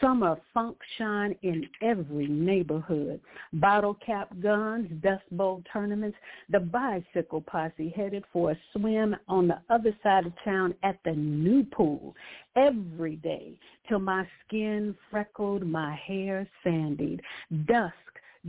Summer 0.00 0.36
funk 0.52 0.76
shine 0.98 1.34
in 1.42 1.68
every 1.82 2.26
neighborhood. 2.26 3.20
Bottle 3.54 3.96
cap 4.04 4.28
guns, 4.42 4.88
dust 5.02 5.24
bowl 5.32 5.62
tournaments, 5.72 6.16
the 6.48 6.60
bicycle 6.60 7.40
posse 7.40 7.92
headed 7.94 8.24
for 8.32 8.52
a 8.52 8.58
swim 8.72 9.14
on 9.28 9.48
the 9.48 9.58
other 9.68 9.96
side 10.02 10.26
of 10.26 10.32
town 10.44 10.74
at 10.82 10.98
the 11.04 11.12
new 11.12 11.64
pool 11.64 12.14
every 12.56 13.16
day 13.16 13.52
till 13.88 14.00
my 14.00 14.26
skin 14.46 14.94
freckled, 15.10 15.66
my 15.66 15.94
hair 16.06 16.48
sandied, 16.64 17.20
dusk 17.66 17.94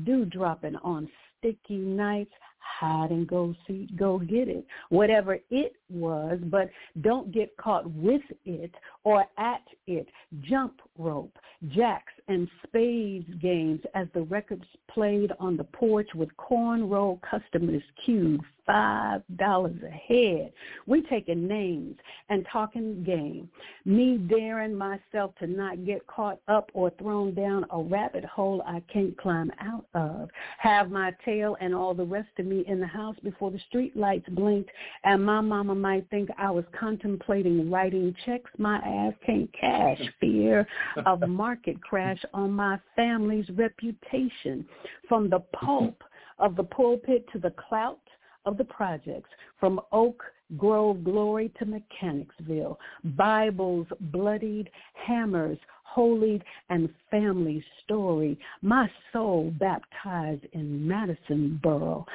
dew 0.05 0.25
dropping 0.25 0.75
on 0.77 1.09
sticky 1.37 1.77
nights, 1.77 2.31
hide 2.61 3.11
and 3.11 3.27
go 3.27 3.53
see, 3.67 3.87
go 3.95 4.19
get 4.19 4.47
it, 4.47 4.65
whatever 4.89 5.39
it 5.49 5.73
was, 5.89 6.39
but 6.45 6.69
don't 7.01 7.31
get 7.31 7.55
caught 7.57 7.89
with 7.91 8.21
it 8.45 8.71
or 9.03 9.25
at 9.37 9.63
it. 9.87 10.07
Jump 10.41 10.81
rope, 10.97 11.37
jacks 11.69 12.13
and 12.27 12.47
spades 12.65 13.29
games 13.41 13.79
as 13.93 14.07
the 14.13 14.23
records 14.23 14.65
played 14.89 15.31
on 15.39 15.57
the 15.57 15.63
porch 15.63 16.09
with 16.15 16.29
cornrow 16.37 17.19
customers 17.21 17.83
queued 18.05 18.41
five 18.65 19.21
dollars 19.37 19.77
a 19.85 19.89
head. 19.89 20.51
We 20.85 21.01
taking 21.03 21.47
names 21.47 21.97
and 22.29 22.45
talking 22.51 23.03
game. 23.03 23.49
Me 23.85 24.17
daring 24.17 24.75
myself 24.75 25.33
to 25.39 25.47
not 25.47 25.85
get 25.85 26.05
caught 26.07 26.39
up 26.47 26.69
or 26.73 26.91
thrown 26.99 27.33
down 27.33 27.65
a 27.71 27.81
rabbit 27.81 28.25
hole 28.25 28.63
I 28.65 28.81
can't 28.91 29.17
climb 29.17 29.51
out 29.59 29.85
of. 29.93 30.29
Have 30.59 30.91
my 30.91 31.13
tail 31.25 31.57
and 31.59 31.73
all 31.73 31.93
the 31.93 32.05
rest 32.05 32.29
of 32.39 32.45
me 32.45 32.63
in 32.67 32.79
the 32.79 32.87
house 32.87 33.15
before 33.23 33.51
the 33.51 33.59
street 33.67 33.95
lights 33.95 34.27
blinked 34.29 34.69
and 35.03 35.25
my 35.25 35.41
mama 35.41 35.75
might 35.75 36.09
think 36.09 36.29
I 36.37 36.51
was 36.51 36.65
contemplating 36.79 37.69
writing 37.71 38.15
checks 38.25 38.51
my 38.57 38.77
ass 38.77 39.13
can't 39.25 39.49
cash. 39.59 40.01
Fear 40.19 40.67
of 41.05 41.21
market 41.27 41.81
crash 41.81 42.19
on 42.33 42.51
my 42.51 42.79
family's 42.95 43.49
reputation. 43.55 44.65
From 45.07 45.29
the 45.29 45.39
pulp 45.53 46.03
of 46.39 46.55
the 46.55 46.63
pulpit 46.63 47.25
to 47.33 47.39
the 47.39 47.51
clout 47.51 47.99
of 48.45 48.57
the 48.57 48.65
projects 48.65 49.29
from 49.59 49.79
Oak 49.91 50.23
Grove 50.57 51.03
Glory 51.03 51.51
to 51.59 51.65
Mechanicsville, 51.65 52.79
Bibles 53.03 53.87
bloodied, 53.99 54.69
hammers 54.93 55.57
holy 55.93 56.41
and 56.69 56.89
family 57.09 57.63
story, 57.83 58.39
my 58.61 58.89
soul 59.11 59.53
baptized 59.59 60.45
in 60.53 60.87
Madisonboro, 60.87 62.05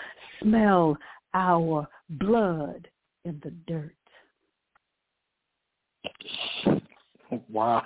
smell 0.40 0.96
our 1.34 1.86
blood 2.10 2.88
in 3.24 3.40
the 3.44 3.50
dirt. 3.66 3.92
Wow. 7.50 7.82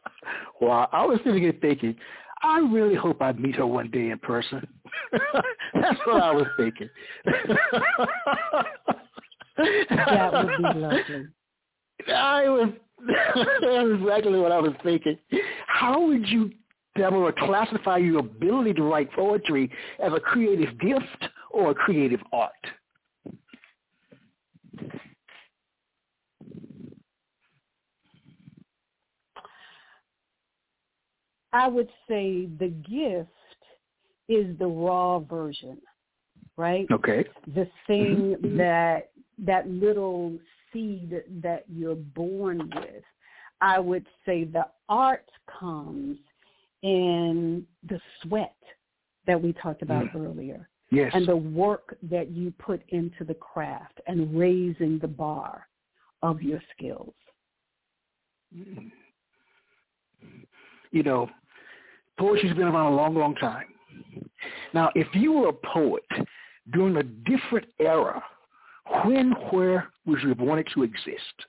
wow. 0.60 0.88
I 0.90 1.04
was 1.04 1.20
sitting 1.24 1.42
here 1.42 1.54
thinking, 1.60 1.94
I 2.42 2.58
really 2.58 2.94
hope 2.94 3.20
I 3.20 3.32
meet 3.32 3.56
her 3.56 3.66
one 3.66 3.90
day 3.90 4.10
in 4.10 4.18
person. 4.18 4.66
That's 5.74 5.98
what 6.06 6.22
I 6.22 6.32
was 6.32 6.46
thinking. 6.56 6.88
that 9.56 10.32
would 10.32 10.56
be 10.56 10.62
lovely. 10.78 11.26
I 12.08 12.48
was 12.48 12.70
that's 13.06 13.90
exactly 14.00 14.38
what 14.38 14.52
I 14.52 14.58
was 14.58 14.72
thinking. 14.82 15.16
How 15.66 16.06
would 16.06 16.28
you, 16.28 16.50
Tamara, 16.96 17.32
classify 17.32 17.96
your 17.98 18.20
ability 18.20 18.74
to 18.74 18.82
write 18.82 19.10
poetry 19.12 19.70
as 20.02 20.12
a 20.12 20.20
creative 20.20 20.78
gift 20.78 21.28
or 21.50 21.70
a 21.70 21.74
creative 21.74 22.20
art? 22.32 22.52
I 31.52 31.68
would 31.68 31.88
say 32.08 32.46
the 32.58 32.68
gift 32.68 33.28
is 34.28 34.56
the 34.58 34.66
raw 34.66 35.18
version, 35.18 35.78
right? 36.56 36.86
Okay. 36.92 37.24
The 37.54 37.68
thing 37.86 38.36
mm-hmm. 38.40 38.56
that 38.58 39.10
that 39.38 39.68
little 39.68 40.38
seed 40.72 41.22
that 41.42 41.64
you're 41.68 41.94
born 41.94 42.70
with. 42.74 43.02
I 43.60 43.78
would 43.78 44.06
say 44.24 44.44
the 44.44 44.66
art 44.88 45.28
comes 45.58 46.18
in 46.82 47.66
the 47.88 48.00
sweat 48.22 48.54
that 49.26 49.40
we 49.40 49.52
talked 49.54 49.82
about 49.82 50.06
mm. 50.06 50.26
earlier. 50.26 50.68
Yes. 50.90 51.10
And 51.14 51.26
the 51.26 51.36
work 51.36 51.96
that 52.02 52.30
you 52.30 52.52
put 52.58 52.82
into 52.88 53.24
the 53.24 53.34
craft 53.34 54.00
and 54.06 54.36
raising 54.36 54.98
the 54.98 55.08
bar 55.08 55.68
of 56.22 56.42
your 56.42 56.60
skills. 56.76 57.14
Mm. 58.56 58.90
You 60.90 61.02
know, 61.02 61.30
poetry's 62.20 62.52
been 62.52 62.68
around 62.68 62.92
a 62.92 62.96
long, 62.96 63.14
long 63.14 63.34
time. 63.36 63.64
Now, 64.74 64.90
if 64.94 65.08
you 65.14 65.32
were 65.32 65.48
a 65.48 65.52
poet 65.52 66.04
during 66.72 66.98
a 66.98 67.02
different 67.02 67.66
era, 67.80 68.22
when, 69.04 69.32
where 69.50 69.88
would 70.04 70.22
you 70.22 70.28
have 70.28 70.38
wanted 70.38 70.68
to 70.74 70.82
exist? 70.82 71.46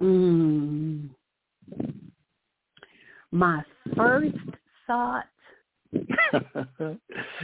Mm. 0.00 1.10
My 3.30 3.62
first 3.96 4.36
thought 4.86 5.26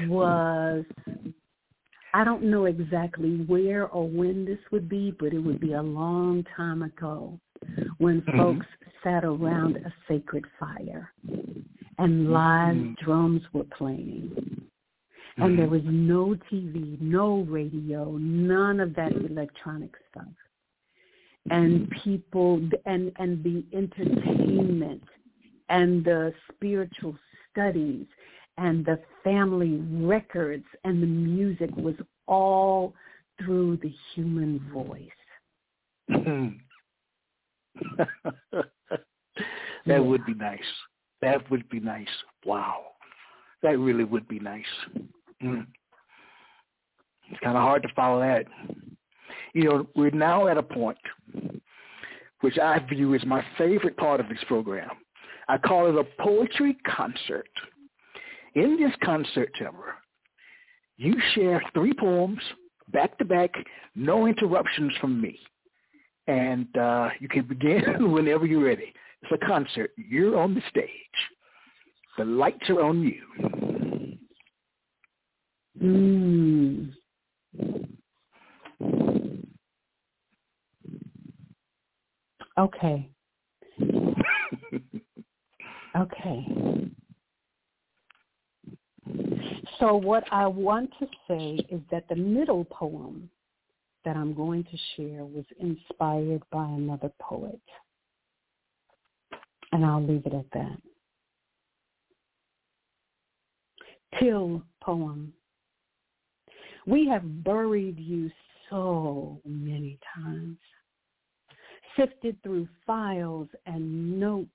was 0.08 0.84
I 2.14 2.24
don't 2.24 2.44
know 2.44 2.64
exactly 2.64 3.44
where 3.46 3.86
or 3.88 4.08
when 4.08 4.44
this 4.44 4.58
would 4.72 4.88
be, 4.88 5.14
but 5.18 5.34
it 5.34 5.38
would 5.38 5.60
be 5.60 5.74
a 5.74 5.82
long 5.82 6.44
time 6.56 6.82
ago 6.82 7.38
when 7.98 8.20
mm-hmm. 8.22 8.38
folks 8.38 8.66
sat 9.02 9.24
around 9.24 9.76
a 9.76 9.92
sacred 10.08 10.44
fire 10.58 11.12
and 11.98 12.30
live 12.30 12.76
mm-hmm. 12.76 13.04
drums 13.04 13.42
were 13.52 13.64
playing. 13.76 14.32
Mm-hmm. 14.34 15.42
And 15.42 15.58
there 15.58 15.66
mm-hmm. 15.66 15.74
was 15.74 15.82
no 15.84 16.36
TV, 16.50 17.00
no 17.00 17.42
radio, 17.48 18.16
none 18.18 18.80
of 18.80 18.94
that 18.96 19.12
electronic 19.12 19.92
stuff. 20.10 20.26
And 21.50 21.90
people 22.04 22.60
and 22.84 23.10
and 23.18 23.42
the 23.42 23.64
entertainment 23.74 25.02
and 25.70 26.04
the 26.04 26.34
spiritual 26.52 27.16
studies 27.50 28.06
and 28.58 28.84
the 28.84 28.98
family 29.24 29.80
records 30.04 30.66
and 30.84 31.02
the 31.02 31.06
music 31.06 31.70
was 31.76 31.94
all 32.26 32.92
through 33.38 33.78
the 33.78 33.94
human 34.14 34.60
voice. 34.72 35.08
that 39.86 40.04
would 40.04 40.24
be 40.26 40.34
nice. 40.34 40.60
That 41.20 41.50
would 41.50 41.68
be 41.68 41.80
nice. 41.80 42.06
Wow. 42.44 42.84
That 43.62 43.78
really 43.78 44.04
would 44.04 44.28
be 44.28 44.38
nice. 44.38 44.64
Mm. 45.42 45.66
It's 47.30 47.40
kind 47.40 47.56
of 47.56 47.62
hard 47.62 47.82
to 47.82 47.88
follow 47.94 48.20
that. 48.20 48.46
You 49.54 49.64
know, 49.64 49.86
we're 49.96 50.10
now 50.10 50.46
at 50.48 50.58
a 50.58 50.62
point 50.62 50.98
which 52.40 52.58
I 52.58 52.78
view 52.88 53.14
as 53.14 53.24
my 53.24 53.44
favorite 53.56 53.96
part 53.96 54.20
of 54.20 54.28
this 54.28 54.42
program. 54.46 54.90
I 55.48 55.58
call 55.58 55.88
it 55.88 55.96
a 55.96 56.22
poetry 56.22 56.76
concert. 56.86 57.48
In 58.54 58.78
this 58.78 58.92
concert, 59.04 59.50
Tamara, 59.58 59.94
you 60.96 61.14
share 61.34 61.62
three 61.74 61.92
poems 61.92 62.38
back 62.92 63.16
to 63.18 63.24
back, 63.24 63.50
no 63.94 64.26
interruptions 64.26 64.92
from 65.00 65.20
me. 65.20 65.38
And 66.28 66.76
uh, 66.76 67.08
you 67.18 67.28
can 67.28 67.46
begin 67.46 67.82
whenever 68.12 68.46
you're 68.46 68.64
ready. 68.64 68.92
It's 69.22 69.32
a 69.32 69.46
concert. 69.46 69.90
You're 69.96 70.38
on 70.38 70.54
the 70.54 70.62
stage. 70.70 70.88
The 72.16 72.24
lights 72.24 72.68
are 72.68 72.82
on 72.82 73.02
you. 73.02 73.22
Mm. 75.82 76.92
Okay. 82.58 83.08
okay. 85.96 86.46
So 89.78 89.94
what 89.94 90.24
I 90.32 90.46
want 90.46 90.90
to 90.98 91.06
say 91.28 91.64
is 91.70 91.80
that 91.90 92.08
the 92.08 92.16
middle 92.16 92.64
poem 92.64 93.30
that 94.08 94.16
I'm 94.16 94.32
going 94.32 94.64
to 94.64 94.78
share 94.96 95.22
was 95.26 95.44
inspired 95.60 96.42
by 96.50 96.64
another 96.64 97.12
poet. 97.20 97.60
And 99.70 99.84
I'll 99.84 100.02
leave 100.02 100.24
it 100.24 100.32
at 100.32 100.46
that. 100.54 100.80
Till 104.18 104.62
poem. 104.80 105.34
We 106.86 107.06
have 107.08 107.44
buried 107.44 107.98
you 107.98 108.30
so 108.70 109.42
many 109.44 109.98
times, 110.14 110.56
sifted 111.94 112.42
through 112.42 112.66
files 112.86 113.48
and 113.66 114.18
notes, 114.18 114.48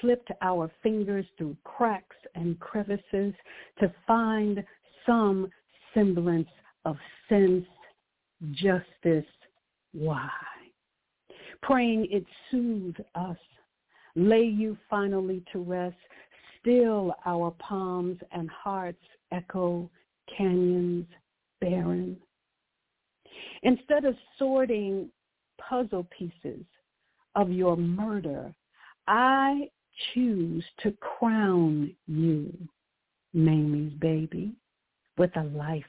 slipped 0.00 0.30
our 0.42 0.70
fingers 0.84 1.26
through 1.36 1.56
cracks 1.64 2.14
and 2.36 2.56
crevices 2.60 3.34
to 3.80 3.92
find 4.06 4.62
some 5.04 5.48
semblance 5.92 6.46
of 6.84 6.96
sense, 7.28 7.64
justice, 8.52 9.24
why. 9.92 10.28
Praying 11.62 12.08
it 12.10 12.24
soothe 12.50 12.96
us, 13.14 13.38
lay 14.14 14.44
you 14.44 14.76
finally 14.88 15.42
to 15.52 15.58
rest, 15.58 15.96
still 16.60 17.14
our 17.24 17.50
palms 17.58 18.18
and 18.32 18.50
hearts 18.50 19.02
echo 19.32 19.90
canyons 20.36 21.06
barren. 21.60 22.16
Instead 23.62 24.04
of 24.04 24.14
sorting 24.38 25.08
puzzle 25.58 26.06
pieces 26.16 26.64
of 27.34 27.50
your 27.50 27.76
murder, 27.76 28.52
I 29.06 29.68
choose 30.12 30.64
to 30.82 30.92
crown 30.92 31.94
you, 32.06 32.52
Mamie's 33.32 33.92
baby, 33.94 34.52
with 35.16 35.34
a 35.36 35.44
life 35.44 35.84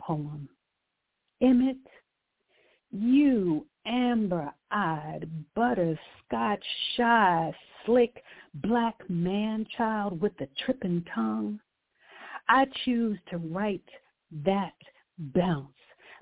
poem. 0.00 0.48
Emmett, 1.40 1.76
you 2.90 3.66
amber-eyed, 3.86 5.28
butterscotch 5.54 6.64
shy, 6.96 7.52
slick 7.84 8.22
black 8.54 8.96
man-child 9.08 10.20
with 10.20 10.36
the 10.38 10.48
tripping 10.64 11.04
tongue, 11.14 11.60
I 12.48 12.66
choose 12.84 13.18
to 13.30 13.38
write 13.38 13.88
that 14.44 14.74
bounce 15.18 15.68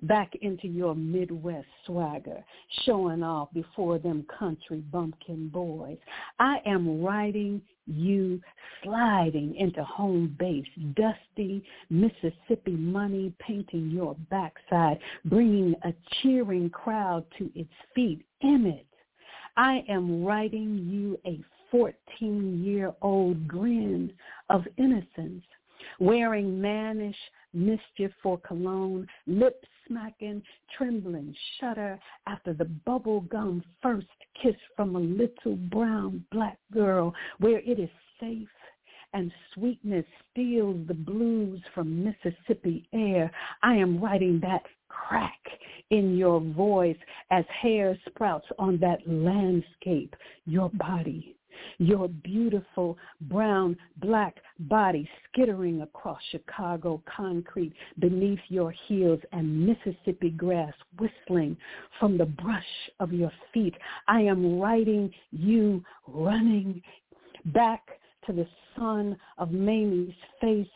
back 0.02 0.34
into 0.42 0.68
your 0.68 0.94
Midwest 0.94 1.66
swagger, 1.86 2.44
showing 2.84 3.22
off 3.22 3.48
before 3.52 3.98
them 3.98 4.26
country 4.38 4.80
bumpkin 4.92 5.48
boys. 5.48 5.98
I 6.38 6.58
am 6.66 7.02
riding 7.02 7.62
you 7.86 8.40
sliding 8.82 9.54
into 9.56 9.82
home 9.84 10.36
base, 10.38 10.66
dusty 10.94 11.62
Mississippi 11.90 12.72
money 12.72 13.32
painting 13.38 13.90
your 13.90 14.16
backside, 14.30 14.98
bringing 15.24 15.74
a 15.84 15.94
cheering 16.20 16.70
crowd 16.70 17.24
to 17.38 17.50
its 17.54 17.72
feet. 17.94 18.24
Emmett, 18.42 18.86
I 19.56 19.84
am 19.88 20.24
writing 20.24 20.86
you 20.88 21.18
a 21.24 21.40
14-year-old 21.74 23.48
grin 23.48 24.12
of 24.50 24.62
innocence, 24.76 25.44
wearing 25.98 26.60
mannish 26.60 27.16
mischief 27.56 28.12
for 28.22 28.38
cologne, 28.38 29.06
lip 29.26 29.64
smacking, 29.88 30.42
trembling, 30.76 31.34
shudder 31.58 31.98
after 32.26 32.52
the 32.52 32.64
bubble 32.64 33.22
gum 33.22 33.62
first 33.82 34.06
kiss 34.42 34.56
from 34.76 34.94
a 34.94 35.00
little 35.00 35.56
brown 35.70 36.24
black 36.30 36.58
girl 36.72 37.14
where 37.38 37.60
it 37.60 37.78
is 37.78 37.90
safe 38.20 38.48
and 39.12 39.32
sweetness 39.54 40.04
steals 40.30 40.86
the 40.88 40.94
blues 40.94 41.60
from 41.74 42.04
Mississippi 42.04 42.86
air. 42.92 43.30
I 43.62 43.74
am 43.74 44.02
writing 44.02 44.40
that 44.42 44.62
crack 44.88 45.40
in 45.90 46.16
your 46.16 46.40
voice 46.40 46.96
as 47.30 47.44
hair 47.62 47.96
sprouts 48.08 48.46
on 48.58 48.78
that 48.80 48.98
landscape, 49.06 50.14
your 50.44 50.68
body 50.70 51.35
your 51.78 52.08
beautiful 52.08 52.96
brown 53.22 53.76
black 53.98 54.36
body 54.60 55.08
skittering 55.30 55.82
across 55.82 56.20
Chicago 56.30 57.02
concrete 57.14 57.72
beneath 57.98 58.40
your 58.48 58.72
heels 58.86 59.20
and 59.32 59.66
Mississippi 59.66 60.30
grass 60.30 60.72
whistling 60.98 61.56
from 61.98 62.18
the 62.18 62.26
brush 62.26 62.64
of 63.00 63.12
your 63.12 63.32
feet. 63.52 63.74
I 64.08 64.20
am 64.20 64.58
riding 64.58 65.12
you 65.30 65.82
running 66.06 66.82
back 67.46 67.95
to 68.26 68.32
the 68.32 68.46
sun 68.76 69.16
of 69.38 69.50
Mamie's 69.50 70.14
face 70.40 70.68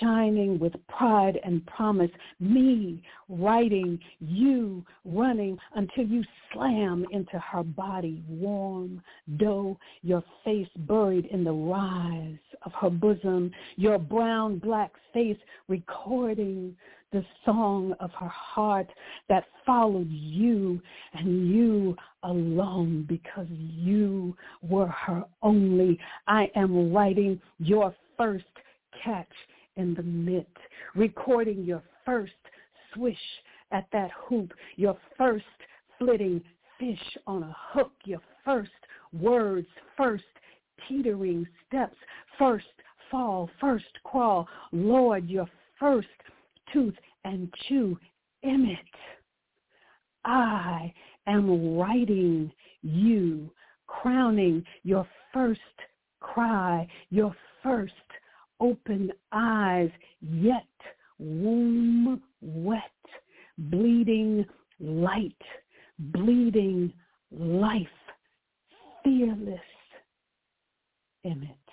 shining 0.00 0.58
with 0.58 0.74
pride 0.88 1.38
and 1.44 1.64
promise, 1.66 2.10
me 2.40 3.02
writing, 3.28 3.98
you 4.20 4.84
running 5.04 5.58
until 5.74 6.04
you 6.04 6.24
slam 6.52 7.04
into 7.12 7.38
her 7.38 7.62
body, 7.62 8.22
warm 8.28 9.02
dough, 9.36 9.78
your 10.02 10.22
face 10.44 10.68
buried 10.76 11.26
in 11.26 11.44
the 11.44 11.52
rise 11.52 12.38
of 12.62 12.72
her 12.80 12.90
bosom, 12.90 13.50
your 13.76 13.98
brown 13.98 14.58
black 14.58 14.92
face 15.12 15.38
recording 15.68 16.74
the 17.12 17.24
song 17.44 17.94
of 18.00 18.10
her 18.12 18.28
heart 18.28 18.88
that 19.28 19.44
followed 19.64 20.10
you 20.10 20.80
and 21.14 21.48
you 21.48 21.96
alone 22.24 23.04
because 23.08 23.46
you 23.48 24.36
were 24.62 24.88
her 24.88 25.24
only. 25.42 25.98
I 26.26 26.50
am 26.56 26.92
writing 26.92 27.40
your 27.58 27.94
first 28.16 28.44
catch 29.02 29.28
in 29.76 29.94
the 29.94 30.02
mitt, 30.02 30.48
recording 30.94 31.64
your 31.64 31.82
first 32.04 32.32
swish 32.94 33.16
at 33.70 33.86
that 33.92 34.10
hoop, 34.12 34.52
your 34.76 34.96
first 35.16 35.44
flitting 35.98 36.42
fish 36.78 37.16
on 37.26 37.42
a 37.42 37.56
hook, 37.72 37.92
your 38.04 38.20
first 38.44 38.70
words, 39.12 39.66
first 39.96 40.24
teetering 40.88 41.46
steps, 41.66 41.96
first 42.38 42.66
fall, 43.10 43.50
first 43.60 43.84
crawl. 44.04 44.48
Lord, 44.72 45.28
your 45.28 45.48
first 45.78 46.08
tooth 46.72 46.94
and 47.24 47.52
chew. 47.68 47.98
Emmett, 48.44 48.78
I 50.24 50.92
am 51.26 51.76
writing 51.76 52.52
you, 52.82 53.50
crowning 53.86 54.64
your 54.82 55.06
first 55.32 55.60
cry, 56.20 56.86
your 57.10 57.34
first 57.62 57.92
open 58.60 59.10
eyes, 59.32 59.90
yet 60.20 60.66
womb 61.18 62.22
wet, 62.40 62.82
bleeding 63.58 64.44
light, 64.80 65.42
bleeding 65.98 66.92
life, 67.30 67.86
fearless 69.02 69.60
Emmett. 71.24 71.65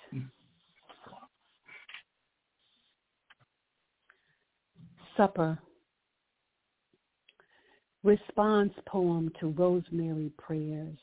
Supper. 5.16 5.58
Response 8.02 8.72
poem 8.86 9.30
to 9.40 9.48
Rosemary 9.48 10.30
Prayers 10.38 10.98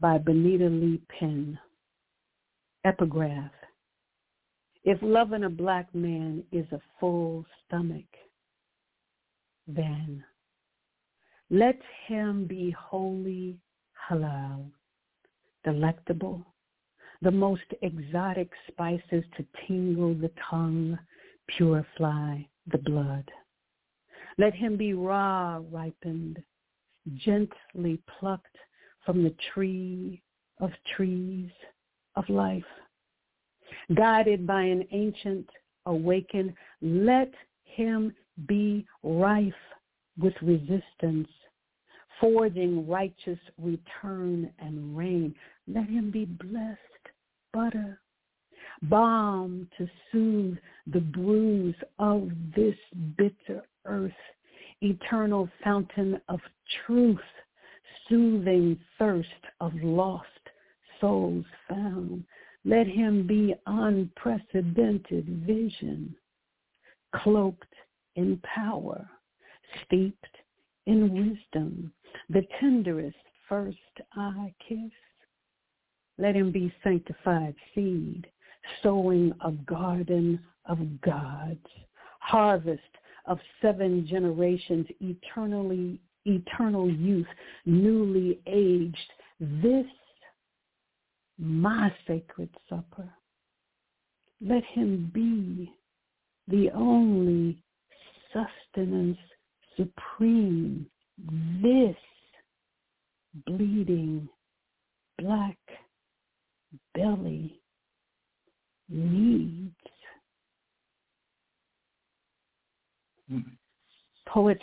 by 0.00 0.18
Benita 0.18 0.68
Lee 0.68 1.00
Penn. 1.18 1.58
Epigraph. 2.84 3.50
If 4.84 4.98
loving 5.02 5.44
a 5.44 5.50
black 5.50 5.92
man 5.94 6.44
is 6.52 6.64
a 6.70 6.80
full 7.00 7.44
stomach, 7.66 8.06
then 9.66 10.24
let 11.50 11.78
him 12.06 12.46
be 12.46 12.70
wholly 12.70 13.58
halal, 14.08 14.70
delectable, 15.64 16.46
the 17.20 17.30
most 17.30 17.62
exotic 17.82 18.50
spices 18.68 19.24
to 19.36 19.44
tingle 19.66 20.14
the 20.14 20.30
tongue, 20.48 20.96
purify 21.48 22.38
the 22.70 22.78
blood. 22.78 23.30
Let 24.38 24.54
him 24.54 24.76
be 24.76 24.94
raw 24.94 25.60
ripened, 25.70 26.42
gently 27.16 28.00
plucked 28.18 28.56
from 29.04 29.22
the 29.22 29.34
tree 29.52 30.22
of 30.60 30.70
trees 30.96 31.50
of 32.16 32.28
life. 32.28 32.62
Guided 33.94 34.46
by 34.46 34.62
an 34.62 34.84
ancient 34.92 35.48
awakened, 35.86 36.54
let 36.82 37.32
him 37.64 38.14
be 38.46 38.86
rife 39.02 39.52
with 40.18 40.34
resistance, 40.42 41.28
forging 42.20 42.86
righteous 42.86 43.38
return 43.58 44.52
and 44.58 44.96
reign. 44.96 45.34
Let 45.66 45.88
him 45.88 46.10
be 46.10 46.24
blessed 46.24 46.78
butter, 47.52 48.00
balm 48.82 49.68
to 49.76 49.88
soothe 50.10 50.58
the 50.86 51.00
bruise 51.00 51.74
of 51.98 52.30
this 52.54 52.76
bitter 53.16 53.62
earth, 53.84 54.12
eternal 54.80 55.48
fountain 55.62 56.20
of 56.28 56.40
truth, 56.86 57.18
soothing 58.08 58.78
thirst 58.98 59.28
of 59.60 59.72
lost 59.82 60.26
souls 61.00 61.44
found. 61.68 62.24
Let 62.64 62.86
him 62.86 63.26
be 63.26 63.54
unprecedented 63.66 65.44
vision, 65.46 66.14
cloaked 67.14 67.74
in 68.16 68.40
power, 68.42 69.08
steeped 69.84 70.36
in 70.86 71.12
wisdom, 71.12 71.92
the 72.28 72.42
tenderest 72.60 73.16
first 73.48 73.78
eye 74.14 74.52
kiss. 74.66 74.90
Let 76.18 76.34
him 76.34 76.50
be 76.50 76.72
sanctified 76.82 77.54
seed, 77.74 78.26
sowing 78.82 79.32
a 79.44 79.52
garden 79.52 80.40
of 80.66 80.78
gods, 81.00 81.66
harvest 82.20 82.82
of 83.26 83.38
seven 83.60 84.06
generations, 84.06 84.86
eternally 85.00 86.00
eternal 86.24 86.90
youth, 86.90 87.26
newly 87.64 88.40
aged. 88.46 88.96
This 89.40 89.86
my 91.38 91.92
sacred 92.06 92.50
supper. 92.68 93.08
Let 94.40 94.64
him 94.64 95.10
be 95.14 95.72
the 96.48 96.70
only 96.74 97.58
sustenance 98.32 99.18
supreme. 99.76 100.86
This 101.62 101.96
bleeding 103.46 104.28
black 105.18 105.58
belly 106.94 107.57
needs. 108.88 109.74
Mm. 113.30 113.44
Poet's 114.26 114.62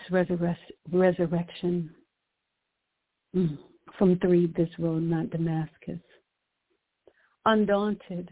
resurrection 0.91 1.89
mm. 3.35 3.57
from 3.97 4.19
Threed 4.19 4.55
this 4.55 4.69
road, 4.79 5.03
not 5.03 5.29
Damascus. 5.29 5.99
Undaunted, 7.45 8.29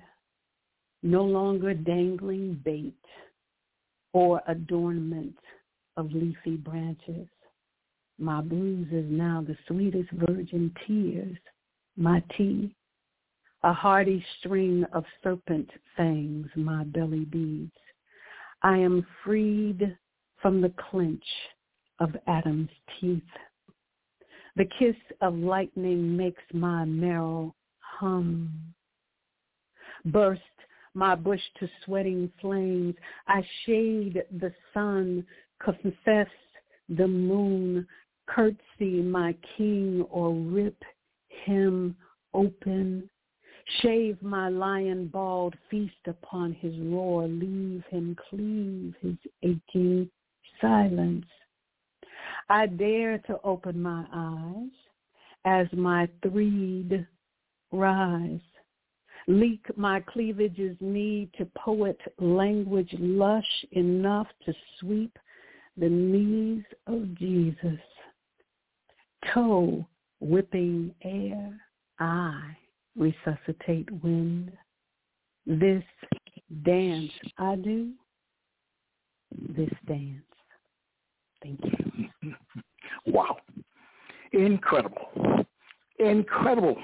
no 1.04 1.24
longer 1.24 1.74
dangling 1.74 2.60
bait 2.64 2.96
or 4.14 4.42
adornment 4.48 5.36
of 5.98 6.12
leafy 6.12 6.56
branches. 6.56 7.28
My 8.20 8.42
bruise 8.42 8.88
is 8.92 9.06
now 9.10 9.44
the 9.46 9.58
sweetest 9.68 10.10
virgin 10.12 10.74
tears. 10.88 11.38
My 11.98 12.24
tea 12.38 12.76
a 13.64 13.72
hardy 13.72 14.24
string 14.40 14.84
of 14.94 15.06
serpent 15.24 15.70
fangs 15.96 16.48
my 16.56 16.84
belly 16.84 17.26
beads. 17.26 17.72
I 18.62 18.78
am 18.78 19.06
freed 19.24 19.98
from 20.42 20.62
the 20.62 20.74
clench 20.90 21.24
of 22.00 22.16
Adam's 22.28 22.70
teeth. 23.00 23.22
The 24.58 24.66
kiss 24.78 24.96
of 25.22 25.36
lightning 25.36 26.16
makes 26.16 26.44
my 26.54 26.84
marrow 26.84 27.56
hum. 27.80 28.52
Burst 30.06 30.42
my 30.94 31.16
bush 31.16 31.42
to 31.60 31.70
sweating 31.86 32.32
flames. 32.42 32.96
I 33.28 33.42
shade 33.66 34.24
the 34.40 34.54
sun, 34.74 35.26
confess 35.64 36.28
the 36.90 37.08
moon, 37.08 37.88
curtsy 38.28 39.02
my 39.02 39.36
king 39.58 40.06
or 40.10 40.34
rip 40.34 40.78
him 41.46 41.96
open 42.34 43.10
Shave 43.82 44.22
my 44.22 44.50
lion 44.50 45.08
bald, 45.08 45.56
feast 45.70 46.08
upon 46.08 46.54
his 46.54 46.78
roar, 46.80 47.28
leave 47.28 47.84
him 47.90 48.16
cleave 48.30 48.94
his 49.02 49.16
aching 49.42 50.10
silence. 50.60 51.26
I 52.50 52.68
dare 52.68 53.20
to 53.20 53.40
open 53.44 53.82
my 53.82 54.06
eyes 54.14 54.72
as 55.46 55.68
my 55.74 56.10
threed 56.22 57.08
rise. 57.72 58.40
Leak 59.28 59.66
my 59.78 60.02
cleavage's 60.02 60.76
need 60.82 61.30
to 61.38 61.46
poet 61.58 62.00
language 62.20 62.94
lush 63.00 63.66
enough 63.72 64.28
to 64.46 64.54
sweep 64.80 65.18
the 65.78 65.90
knees 65.90 66.64
of 66.88 67.16
Jesus. 67.16 67.80
Toe 69.34 69.86
whipping 70.20 70.94
air, 71.04 71.58
I 72.00 72.58
resuscitate 72.98 73.90
wind. 74.04 74.52
This 75.46 75.84
dance 76.64 77.12
I 77.38 77.56
do, 77.56 77.92
this 79.56 79.70
dance. 79.88 80.24
Thank 81.42 81.60
you. 81.64 82.34
Wow. 83.06 83.38
Incredible. 84.32 85.46
Incredible. 86.00 86.78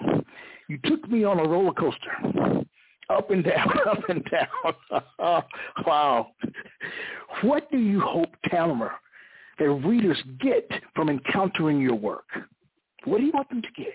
You 0.67 0.77
took 0.83 1.09
me 1.09 1.23
on 1.23 1.39
a 1.39 1.47
roller 1.47 1.73
coaster. 1.73 2.65
Up 3.09 3.31
and 3.31 3.43
down, 3.43 3.69
up 3.89 4.07
and 4.09 4.23
down. 4.29 5.03
wow. 5.85 6.27
What 7.41 7.71
do 7.71 7.77
you 7.77 7.99
hope, 8.01 8.29
Tamara, 8.49 8.95
that 9.57 9.69
readers 9.69 10.21
get 10.39 10.69
from 10.95 11.09
encountering 11.09 11.81
your 11.81 11.95
work? 11.95 12.27
What 13.05 13.19
do 13.19 13.25
you 13.25 13.31
want 13.33 13.49
them 13.49 13.61
to 13.61 13.67
get? 13.75 13.93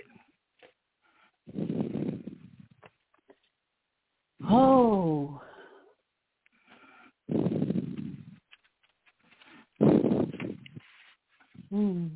Oh. 4.51 5.41
Hmm. 11.71 12.07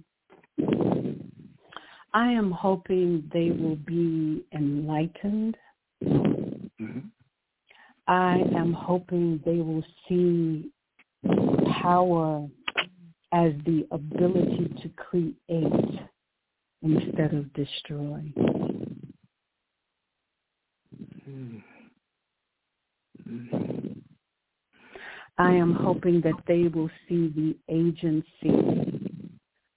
I 2.15 2.33
am 2.33 2.51
hoping 2.51 3.29
they 3.33 3.51
will 3.51 3.77
be 3.77 4.45
enlightened. 4.53 5.57
Mm-hmm. 6.05 6.99
I 8.07 8.39
am 8.57 8.73
hoping 8.73 9.41
they 9.45 9.59
will 9.59 9.85
see 10.09 10.71
power 11.83 12.49
as 13.33 13.53
the 13.67 13.87
ability 13.91 14.75
to 14.83 14.89
create 14.97 16.01
instead 16.83 17.35
of 17.35 17.53
destroy. 17.53 18.33
I 25.39 25.53
am 25.53 25.75
hoping 25.75 26.21
that 26.23 26.35
they 26.47 26.69
will 26.69 26.91
see 27.09 27.29
the 27.29 27.57
agency 27.69 29.19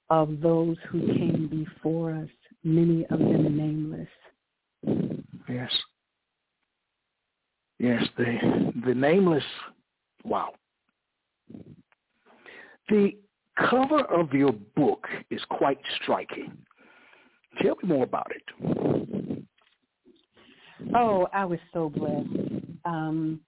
of 0.09 0.41
those 0.41 0.77
who 0.89 0.99
came 1.07 1.47
before 1.47 2.13
us, 2.13 2.29
many 2.63 3.05
of 3.05 3.19
them 3.19 3.57
nameless. 3.57 4.09
Yes. 5.47 5.71
Yes, 7.79 8.03
the 8.17 8.71
the 8.85 8.93
nameless. 8.93 9.43
Wow. 10.23 10.53
The 12.89 13.15
cover 13.69 14.01
of 14.01 14.33
your 14.33 14.51
book 14.75 15.07
is 15.29 15.41
quite 15.49 15.79
striking. 16.01 16.51
Tell 17.61 17.75
me 17.81 17.89
more 17.89 18.03
about 18.03 18.31
it. 18.31 19.40
Oh, 20.95 21.27
I 21.33 21.45
was 21.45 21.59
so 21.73 21.89
blessed. 21.89 22.27
Um, 22.85 23.39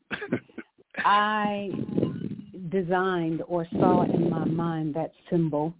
I 0.99 1.71
designed 2.69 3.41
or 3.47 3.67
saw 3.79 4.03
in 4.03 4.29
my 4.29 4.45
mind 4.45 4.93
that 4.95 5.11
symbol. 5.29 5.73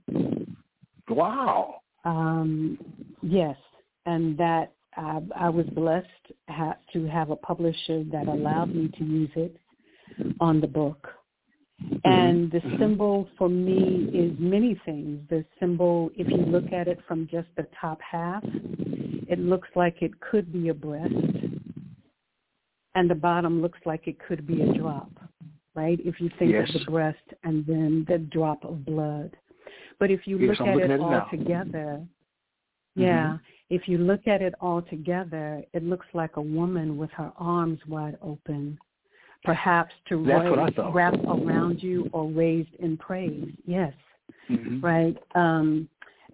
Wow. 1.09 1.81
Um, 2.05 2.77
yes, 3.21 3.57
and 4.05 4.37
that 4.37 4.73
I, 4.97 5.21
I 5.35 5.49
was 5.49 5.65
blessed 5.67 6.07
ha- 6.49 6.77
to 6.93 7.05
have 7.07 7.29
a 7.29 7.35
publisher 7.35 8.03
that 8.11 8.27
allowed 8.27 8.73
me 8.75 8.89
to 8.97 9.03
use 9.03 9.31
it. 9.35 9.57
on 10.39 10.61
the 10.61 10.67
book. 10.67 11.07
Mm-hmm. 11.83 12.09
And 12.09 12.51
the 12.51 12.59
mm-hmm. 12.59 12.79
symbol 12.79 13.27
for 13.37 13.49
me 13.49 14.09
is 14.13 14.33
many 14.39 14.79
things. 14.85 15.19
The 15.29 15.45
symbol, 15.59 16.11
if 16.15 16.27
you 16.29 16.37
look 16.37 16.71
at 16.71 16.87
it 16.87 16.99
from 17.07 17.27
just 17.29 17.47
the 17.57 17.67
top 17.79 17.99
half, 18.01 18.43
it 19.27 19.39
looks 19.39 19.67
like 19.75 20.01
it 20.01 20.11
could 20.19 20.51
be 20.51 20.69
a 20.69 20.73
breast. 20.73 21.13
And 22.95 23.09
the 23.09 23.15
bottom 23.15 23.61
looks 23.61 23.79
like 23.85 24.07
it 24.07 24.17
could 24.19 24.45
be 24.45 24.61
a 24.61 24.73
drop, 24.73 25.11
right? 25.75 25.99
If 26.03 26.21
you 26.21 26.29
think 26.37 26.51
Yes. 26.51 26.69
of 26.73 26.81
the 26.85 26.91
breast 26.91 27.33
and 27.43 27.65
then 27.65 28.05
the 28.07 28.19
drop 28.19 28.63
of 28.63 28.85
blood. 28.85 29.35
But 29.99 30.11
if 30.11 30.27
you 30.27 30.37
Yes, 30.37 30.59
look 30.59 30.67
I'm 30.67 30.79
at 30.79 30.85
it 30.85 30.91
at 30.91 30.99
all 30.99 31.11
now. 31.11 31.25
together, 31.25 32.01
mm-hmm. 32.01 33.01
yeah, 33.01 33.37
if 33.69 33.87
you 33.87 33.97
look 33.97 34.27
at 34.27 34.41
it 34.41 34.53
all 34.61 34.81
together, 34.83 35.63
it 35.73 35.83
looks 35.83 36.05
like 36.13 36.37
a 36.37 36.41
woman 36.41 36.97
with 36.97 37.11
her 37.11 37.31
arms 37.37 37.79
wide 37.87 38.17
open, 38.21 38.77
perhaps 39.43 39.93
to 40.09 40.23
That's 40.25 40.49
what 40.49 40.59
I 40.59 40.65
raise, 40.65 40.93
wrap 40.93 41.13
around 41.25 41.81
you 41.83 42.09
or 42.13 42.29
raised 42.29 42.73
in 42.79 42.97
praise. 42.97 43.51
Yes, 43.65 43.93
hmm 44.47 44.79
right. 44.81 45.17
Um, 45.35 45.87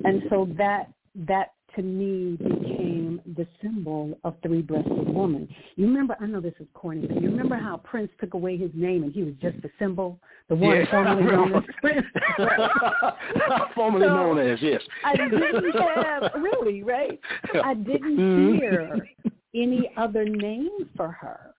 and 0.05 0.21
so 0.29 0.47
that 0.57 0.91
that 1.27 1.53
to 1.75 1.81
me 1.83 2.35
became 2.37 3.21
the 3.37 3.45
symbol 3.61 4.17
of 4.23 4.35
three-breasted 4.41 5.13
woman. 5.13 5.47
You 5.75 5.85
remember? 5.87 6.15
I 6.19 6.25
know 6.25 6.41
this 6.41 6.53
is 6.59 6.67
corny, 6.73 7.05
but 7.05 7.21
you 7.21 7.29
remember 7.29 7.57
how 7.57 7.77
Prince 7.77 8.09
took 8.19 8.33
away 8.33 8.57
his 8.57 8.71
name 8.73 9.03
and 9.03 9.13
he 9.13 9.23
was 9.23 9.35
just 9.41 9.57
a 9.63 9.69
symbol, 9.77 10.19
the 10.47 10.55
one 10.55 10.77
Yes, 10.77 10.87
I 10.91 10.91
formerly 10.91 11.25
known 11.25 11.53
as. 11.53 11.63
Prince. 11.81 12.05
Formerly 13.75 14.07
So, 14.07 14.13
known 14.15 14.39
as 14.39 14.59
yes. 14.61 14.81
I 15.03 15.15
didn't 15.15 15.75
have 15.75 16.31
really 16.41 16.83
right. 16.83 17.19
I 17.63 17.73
didn't 17.75 18.17
Mhm. 18.17 18.57
hear 18.59 19.07
any 19.53 19.91
other 19.97 20.25
name 20.25 20.89
for 20.95 21.09
her 21.09 21.53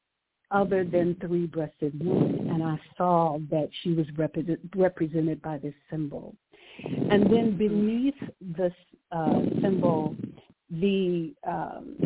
other 0.51 0.85
than 0.85 1.17
three-breasted 1.21 2.05
woman, 2.05 2.49
and 2.51 2.63
I 2.63 2.79
saw 2.97 3.39
that 3.51 3.69
she 3.83 3.93
was 3.93 4.07
represent, 4.17 4.61
represented 4.75 5.41
by 5.43 5.59
this 5.59 5.75
symbol. 5.91 6.35
And 7.11 7.31
then 7.31 7.57
beneath 7.57 8.15
this 8.41 8.73
uh, 9.13 9.41
symbol, 9.63 10.17
the 10.71 11.35
um, 11.47 11.97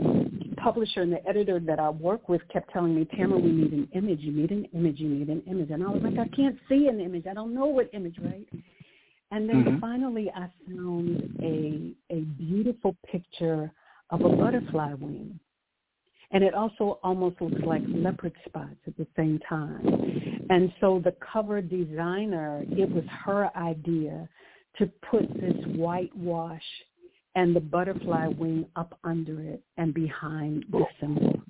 publisher 0.57 1.03
and 1.03 1.13
the 1.13 1.27
editor 1.29 1.61
that 1.61 1.79
I 1.79 1.91
work 1.91 2.29
with 2.29 2.41
kept 2.53 2.73
telling 2.73 2.95
me, 2.95 3.07
Tamara, 3.17 3.39
we 3.39 3.51
need 3.51 3.73
an 3.73 3.89
image. 3.95 4.21
You 4.21 4.33
need 4.33 4.51
an 4.51 4.67
image. 4.75 4.99
You 4.99 5.09
need 5.09 5.29
an 5.29 5.43
image. 5.47 5.71
And 5.71 5.83
I 5.83 5.89
was 5.89 6.03
like, 6.03 6.19
I 6.19 6.29
can't 6.35 6.57
see 6.69 6.89
an 6.89 7.01
image. 7.01 7.27
I 7.31 7.35
don't 7.35 7.55
know 7.55 7.67
what 7.67 7.91
image, 7.93 8.17
right? 8.19 8.49
And 9.31 9.49
then 9.49 9.65
Mhm. 9.65 9.81
finally, 9.81 10.31
I 10.31 10.49
found 10.67 11.39
a 11.43 11.95
a 12.11 12.21
beautiful 12.21 12.97
picture 13.05 13.71
of 14.11 14.25
a 14.25 14.29
butterfly 14.37 14.95
wing, 14.95 15.39
and 16.35 16.43
it 16.43 16.53
also 16.53 16.99
almost 17.05 17.41
looks 17.41 17.63
like 17.65 17.81
leopard 17.87 18.33
spots 18.45 18.75
at 18.89 18.97
the 18.97 19.07
same 19.17 19.39
time. 19.49 19.87
And 20.51 20.73
so 20.81 21.01
the 21.03 21.15
cover 21.33 21.63
designer, 21.63 22.65
it 22.69 22.91
was 22.91 23.05
her 23.25 23.57
idea 23.57 24.29
to 24.79 24.91
put 25.09 25.33
this 25.35 25.55
whitewash 25.77 26.61
and 27.37 27.55
the 27.55 27.61
butterfly 27.61 28.27
wing 28.27 28.67
up 28.75 28.99
under 29.05 29.41
it 29.41 29.63
and 29.77 29.95
behind 29.95 30.65
the 30.73 30.79
oh. 30.79 30.87
symbol. 31.01 31.41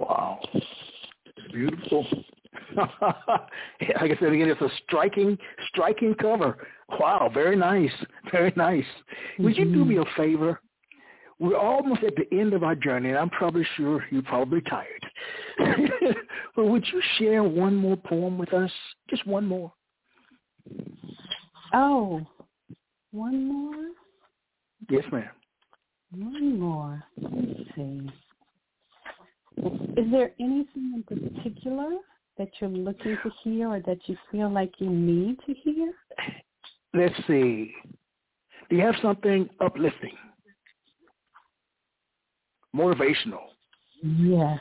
Wow. 0.00 0.40
Beautiful. 1.52 2.06
like 2.76 2.90
I 3.80 4.16
said 4.18 4.32
again, 4.32 4.48
it's 4.48 4.60
a 4.60 4.70
striking, 4.84 5.38
striking 5.68 6.14
cover. 6.20 6.66
Wow, 6.98 7.30
very 7.32 7.56
nice. 7.56 7.90
Very 8.32 8.52
nice. 8.56 8.84
Would 9.38 9.56
you 9.56 9.64
do 9.66 9.84
mm-hmm. 9.84 9.88
me 9.88 9.96
a 9.98 10.04
favor? 10.16 10.60
We're 11.38 11.58
almost 11.58 12.02
at 12.02 12.14
the 12.16 12.26
end 12.38 12.54
of 12.54 12.62
our 12.62 12.74
journey, 12.74 13.10
and 13.10 13.18
I'm 13.18 13.30
probably 13.30 13.66
sure 13.76 14.04
you're 14.10 14.22
probably 14.22 14.62
tired. 14.62 15.06
but 16.56 16.64
would 16.64 16.84
you 16.92 17.02
share 17.18 17.42
one 17.42 17.74
more 17.74 17.96
poem 17.96 18.38
with 18.38 18.54
us? 18.54 18.70
Just 19.10 19.26
one 19.26 19.46
more. 19.46 19.72
Oh, 21.74 22.26
one 23.10 23.48
more? 23.48 23.88
Yes, 24.90 25.04
ma'am. 25.12 25.28
One 26.12 26.58
more. 26.58 27.02
Let 27.20 27.32
me 27.32 27.70
see. 27.74 28.10
Is 30.00 30.10
there 30.10 30.32
anything 30.40 31.02
in 31.08 31.34
particular 31.34 31.90
that 32.38 32.48
you're 32.60 32.70
looking 32.70 33.16
to 33.22 33.30
hear 33.42 33.68
or 33.68 33.80
that 33.80 33.98
you 34.06 34.16
feel 34.30 34.50
like 34.50 34.72
you 34.78 34.90
need 34.90 35.38
to 35.46 35.54
hear? 35.54 35.92
Let's 36.94 37.14
see. 37.26 37.74
Do 38.68 38.76
you 38.76 38.82
have 38.82 38.96
something 39.02 39.48
uplifting, 39.60 40.16
motivational? 42.74 43.40
Yes. 44.02 44.58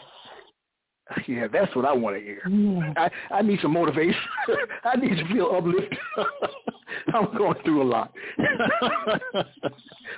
Yeah, 1.27 1.47
that's 1.51 1.75
what 1.75 1.85
I 1.85 1.93
want 1.93 2.15
to 2.15 2.21
hear. 2.21 2.41
Yes. 2.49 2.93
I, 2.97 3.35
I 3.35 3.41
need 3.43 3.59
some 3.61 3.73
motivation. 3.73 4.19
I 4.83 4.95
need 4.95 5.15
to 5.17 5.27
feel 5.27 5.51
uplifted. 5.55 5.97
I'm 7.13 7.37
going 7.37 7.57
through 7.63 7.83
a 7.83 7.87
lot. 7.87 8.11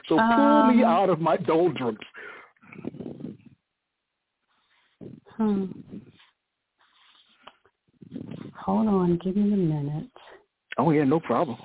so 0.08 0.18
pull 0.18 0.68
me 0.68 0.84
Um, 0.84 0.86
out 0.86 1.10
of 1.10 1.20
my 1.20 1.36
doldrums. 1.38 1.98
Hmm. 5.32 5.66
Hold 8.64 8.88
on. 8.88 9.20
Give 9.24 9.36
me 9.36 9.54
a 9.54 9.58
minute. 9.58 10.10
Oh 10.78 10.92
yeah, 10.92 11.04
no 11.04 11.20
problem. 11.20 11.58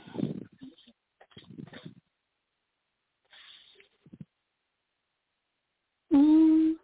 Mm, 6.13 6.75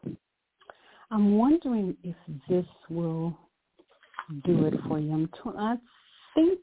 I'm 1.11 1.37
wondering 1.37 1.97
if 2.03 2.17
this 2.49 2.67
will 2.89 3.37
do 4.45 4.65
it 4.67 4.75
for 4.87 4.99
you. 4.99 5.13
I'm 5.13 5.27
t- 5.29 5.59
I 5.59 5.77
think 6.35 6.59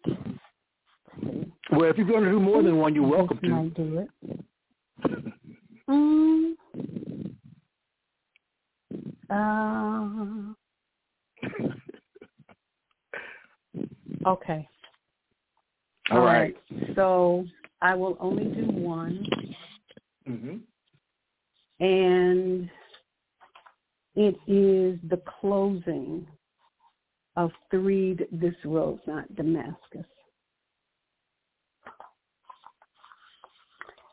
Well, 1.72 1.89
if 1.89 1.97
you're 1.97 2.07
going 2.07 2.24
to 2.24 2.30
do 2.32 2.39
more 2.39 2.61
than 2.63 2.78
one, 2.78 2.93
you're 2.95 3.07
welcome 3.07 3.39
to. 3.39 3.47
might 3.47 3.74
do 3.76 3.99
it. 3.99 4.09
Mm. 5.89 6.55
Uh, 9.30 10.53
okay. 14.30 14.68
All 16.11 16.20
right. 16.22 16.55
So 16.95 17.45
I 17.82 17.95
will 17.95 18.18
only 18.20 18.45
do 18.45 18.66
one, 18.72 19.26
Mm-hmm. 20.28 20.57
And 21.80 22.69
it 24.15 24.36
is 24.47 24.99
the 25.09 25.21
closing 25.39 26.26
of 27.36 27.51
Threed, 27.69 28.28
This 28.32 28.55
Road, 28.63 28.99
not 29.05 29.34
Damascus. 29.36 30.05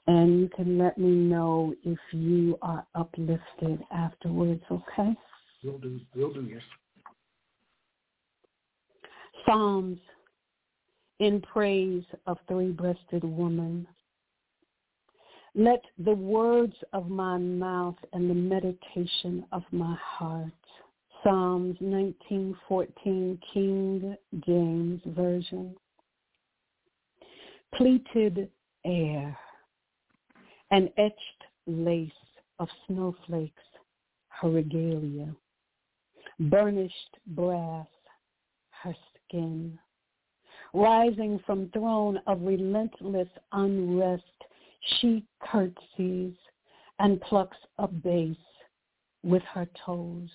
And 0.09 0.41
you 0.41 0.51
can 0.57 0.79
let 0.79 0.99
me 0.99 1.11
know 1.11 1.73
if 1.85 1.99
you 2.11 2.59
are 2.63 2.85
uplifted 2.97 3.85
afterwards, 3.93 4.63
okay? 4.71 5.15
We'll 5.63 5.79
do. 5.79 6.01
We'll 6.17 6.33
do. 6.33 6.43
Yes. 6.43 6.63
Psalms 9.47 9.99
in 11.21 11.41
praise 11.41 12.03
of 12.27 12.39
three-breasted 12.49 13.23
woman. 13.23 13.87
Let 15.55 15.83
the 15.99 16.15
words 16.15 16.75
of 16.95 17.11
my 17.11 17.37
mouth 17.37 17.99
and 18.15 18.31
the 18.31 18.35
meditation 18.35 19.45
of 19.53 19.63
my 19.71 19.95
heart. 20.01 20.51
Psalms 21.23 21.77
19:14 21.79 23.39
King 23.53 24.17
James 24.47 25.03
Version. 25.05 25.77
Pleated 27.75 28.51
air 28.85 29.39
and 30.71 30.91
etched 30.97 31.45
lace 31.67 32.11
of 32.59 32.69
snowflakes, 32.87 33.63
her 34.29 34.51
regalia. 34.51 35.37
Burnished 36.41 37.19
brass, 37.27 37.87
her 38.83 38.97
skin. 39.15 39.79
Rising 40.73 41.39
from 41.41 41.69
throne 41.69 42.19
of 42.27 42.41
relentless 42.41 43.29
unrest, 43.53 44.25
she 44.83 45.25
curtsies 45.41 46.35
and 46.99 47.21
plucks 47.21 47.57
a 47.79 47.89
bass 47.89 48.37
with 49.23 49.43
her 49.55 49.69
toes. 49.85 50.29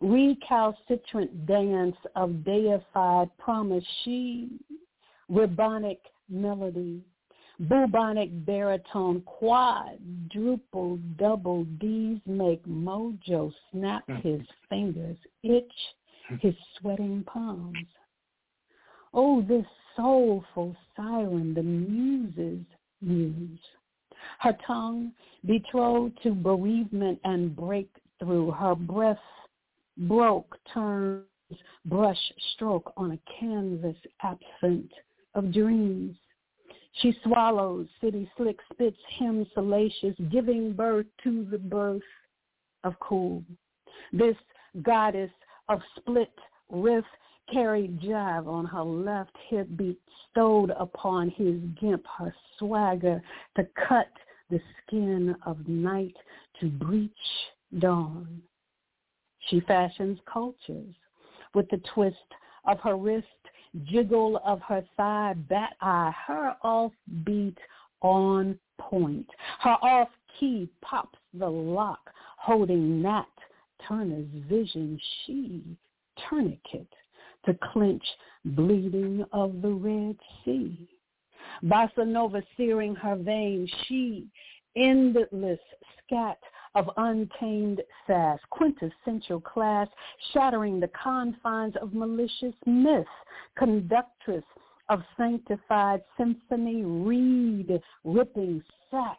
Recalcitrant 0.00 1.46
dance 1.46 1.96
of 2.14 2.44
deified 2.44 3.30
promise, 3.38 3.84
she 4.04 4.48
ribonic 5.30 5.98
melody, 6.28 7.02
bubonic 7.60 8.30
baritone, 8.46 9.22
quadruple 9.22 10.98
double 11.16 11.64
D's 11.80 12.20
make 12.26 12.64
Mojo 12.66 13.52
snap 13.72 14.04
hmm. 14.06 14.16
his 14.16 14.42
fingers, 14.68 15.16
itch 15.42 15.72
hmm. 16.28 16.36
his 16.36 16.54
sweating 16.78 17.24
palms. 17.24 17.76
Oh, 19.12 19.42
this 19.42 19.66
soulful 19.96 20.76
siren, 20.94 21.54
the 21.54 21.62
muses 21.62 22.64
muse. 23.00 23.58
Her 24.40 24.56
tongue 24.66 25.12
betrothed 25.44 26.18
to 26.22 26.34
bereavement 26.34 27.20
and 27.24 27.54
breakthrough, 27.54 28.50
her 28.50 28.74
breath 28.74 29.18
broke, 29.96 30.56
turns 30.72 31.24
brush 31.86 32.32
stroke 32.54 32.92
on 32.96 33.12
a 33.12 33.18
canvas 33.40 33.96
absent 34.22 34.90
of 35.34 35.52
dreams. 35.52 36.16
She 37.00 37.14
swallows 37.22 37.86
city 38.00 38.30
slick 38.36 38.58
spits 38.72 38.98
him 39.18 39.46
salacious, 39.54 40.14
giving 40.30 40.72
birth 40.72 41.06
to 41.24 41.46
the 41.50 41.58
birth 41.58 42.02
of 42.84 42.98
cool. 43.00 43.44
This 44.12 44.36
goddess 44.82 45.30
of 45.68 45.80
split 45.96 46.32
riff 46.70 47.04
carried 47.52 48.00
jive 48.00 48.46
on 48.46 48.64
her 48.66 48.82
left 48.82 49.36
hip, 49.48 49.68
bestowed 49.76 50.70
upon 50.78 51.30
his 51.30 51.56
gimp 51.80 52.04
her 52.18 52.34
swagger 52.58 53.22
to 53.56 53.66
cut 53.88 54.10
the 54.50 54.60
skin 54.86 55.34
of 55.46 55.66
night 55.68 56.16
to 56.60 56.68
breach 56.68 57.10
dawn. 57.78 58.42
She 59.48 59.60
fashions 59.60 60.18
cultures 60.30 60.94
with 61.54 61.68
the 61.70 61.80
twist 61.94 62.16
of 62.66 62.80
her 62.80 62.96
wrist, 62.96 63.26
jiggle 63.84 64.40
of 64.44 64.60
her 64.62 64.84
thigh, 64.96 65.34
bat 65.48 65.74
eye, 65.80 66.12
her 66.26 66.54
offbeat 66.64 67.56
on 68.02 68.58
point. 68.78 69.28
Her 69.60 69.76
off 69.82 70.08
key 70.38 70.68
pops 70.82 71.18
the 71.34 71.48
lock, 71.48 72.10
holding 72.36 73.02
Nat 73.02 73.26
Turner's 73.86 74.28
vision. 74.48 75.00
She 75.24 75.62
tourniquet 76.28 76.88
to 77.46 77.56
clench 77.72 78.04
bleeding 78.44 79.24
of 79.32 79.62
the 79.62 79.70
Red 79.70 80.16
Sea. 80.44 80.88
Bossa 81.64 82.06
Nova 82.06 82.42
searing 82.56 82.94
her 82.96 83.16
veins, 83.16 83.70
she 83.86 84.26
endless 84.76 85.58
scat 86.04 86.38
of 86.74 86.90
untamed 86.96 87.82
sass, 88.06 88.38
quintessential 88.50 89.40
class, 89.40 89.88
shattering 90.32 90.78
the 90.78 90.90
confines 91.02 91.74
of 91.80 91.94
malicious 91.94 92.54
myth, 92.66 93.06
conductress 93.56 94.44
of 94.88 95.02
sanctified 95.16 96.02
symphony, 96.16 96.84
reed 96.84 97.80
ripping 98.04 98.62
sax, 98.90 99.18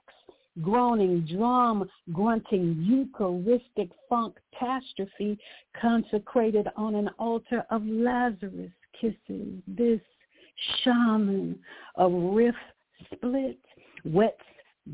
groaning 0.62 1.26
drum, 1.32 1.89
grunting 2.12 2.76
Eucharistic 2.80 3.89
funk 4.08 4.38
catastrophe 4.54 5.38
consecrated 5.80 6.68
on 6.76 6.95
an 6.95 7.10
altar 7.20 7.64
of 7.70 7.86
Lazarus 7.86 8.72
kisses. 9.00 9.62
This 9.68 10.02
shaman 10.84 11.58
of 11.95 12.12
riff 12.12 12.56
split 13.14 13.60
wets 14.04 14.38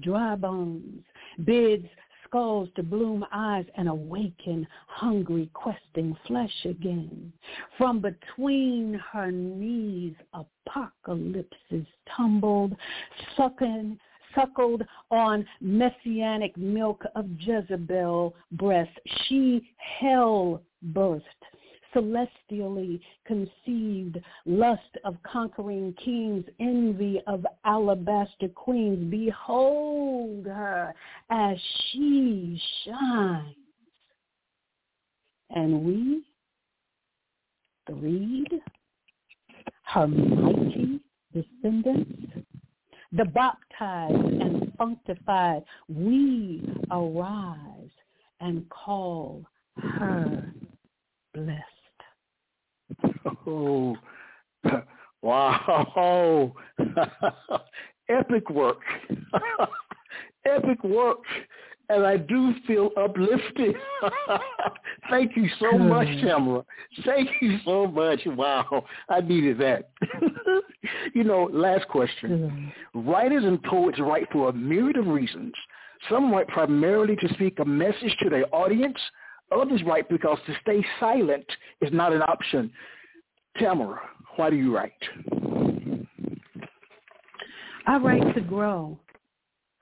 dry 0.02 0.36
bones, 0.36 1.04
bids 1.44 1.88
skulls 2.26 2.70
to 2.76 2.84
bloom 2.84 3.26
eyes 3.32 3.66
and 3.76 3.88
awaken 3.88 4.68
hungry 4.88 5.50
questing 5.54 6.16
flesh 6.28 6.66
again. 6.66 7.32
From 7.78 8.02
between 8.02 9.00
her 9.12 9.32
knees 9.32 10.16
apocalypses 10.34 11.86
tumbled, 12.16 12.76
sucking 13.38 13.98
suckled 14.36 14.84
on 15.12 15.46
messianic 15.62 16.56
milk 16.58 17.04
of 17.16 17.26
Jezebel 17.40 18.36
breast. 18.52 18.92
She 19.28 19.70
hell 20.00 20.62
birthed 20.92 21.22
celestially 21.96 23.02
conceived, 23.26 24.20
lust 24.46 24.82
of 25.06 25.16
conquering 25.24 25.94
kings, 26.04 26.44
envy 26.60 27.22
of 27.26 27.46
alabaster 27.64 28.50
queens. 28.50 29.10
Behold 29.10 30.46
her 30.46 30.94
as 31.30 31.58
she 31.92 32.62
shines. 32.84 33.56
And 35.52 35.86
we, 35.86 36.26
the 37.88 37.94
reed, 37.94 38.62
her 39.86 40.08
mighty 40.08 41.00
descendants, 41.34 42.12
the 43.12 43.26
baptized 43.26 44.16
and 44.16 44.72
sanctified, 44.78 45.64
we 45.88 46.62
arise 46.92 47.90
and 48.42 48.68
call 48.70 49.44
her 49.78 50.52
blessed. 51.34 51.62
Oh, 53.48 53.96
wow. 55.22 56.54
Epic 58.10 58.50
work. 58.50 58.82
Epic 60.46 60.84
work. 60.84 61.24
And 61.90 62.06
I 62.06 62.18
do 62.18 62.54
feel 62.66 62.90
uplifted. 62.98 63.76
Thank 65.10 65.36
you 65.36 65.48
so 65.60 65.78
much, 65.78 66.08
Tamara. 66.22 66.64
Thank 67.06 67.30
you 67.42 67.58
so 67.64 67.88
much. 67.88 68.22
Wow. 68.26 68.86
I 69.10 69.22
needed 69.22 69.60
that. 69.60 69.90
you 71.14 71.24
know, 71.24 71.50
last 71.52 71.88
question. 71.88 72.72
Writers 72.94 73.44
and 73.44 73.62
poets 73.64 74.00
write 74.00 74.28
for 74.32 74.50
a 74.50 74.54
myriad 74.54 74.98
of 74.98 75.08
reasons. 75.08 75.54
Some 76.10 76.32
write 76.32 76.48
primarily 76.48 77.16
to 77.18 77.34
speak 77.34 77.60
a 77.60 77.66
message 77.66 78.16
to 78.22 78.30
their 78.30 78.54
audience. 78.54 78.98
Others 79.52 79.84
write 79.86 80.10
because 80.10 80.40
to 80.48 80.54
stay 80.62 80.84
silent 81.00 81.46
is 81.82 81.92
not 81.94 82.14
an 82.14 82.22
option. 82.24 82.72
Tamara, 83.60 84.00
why 84.36 84.50
do 84.50 84.56
you 84.56 84.76
write? 84.76 84.92
I 87.88 87.98
write 87.98 88.34
to 88.36 88.42
grow. 88.42 88.98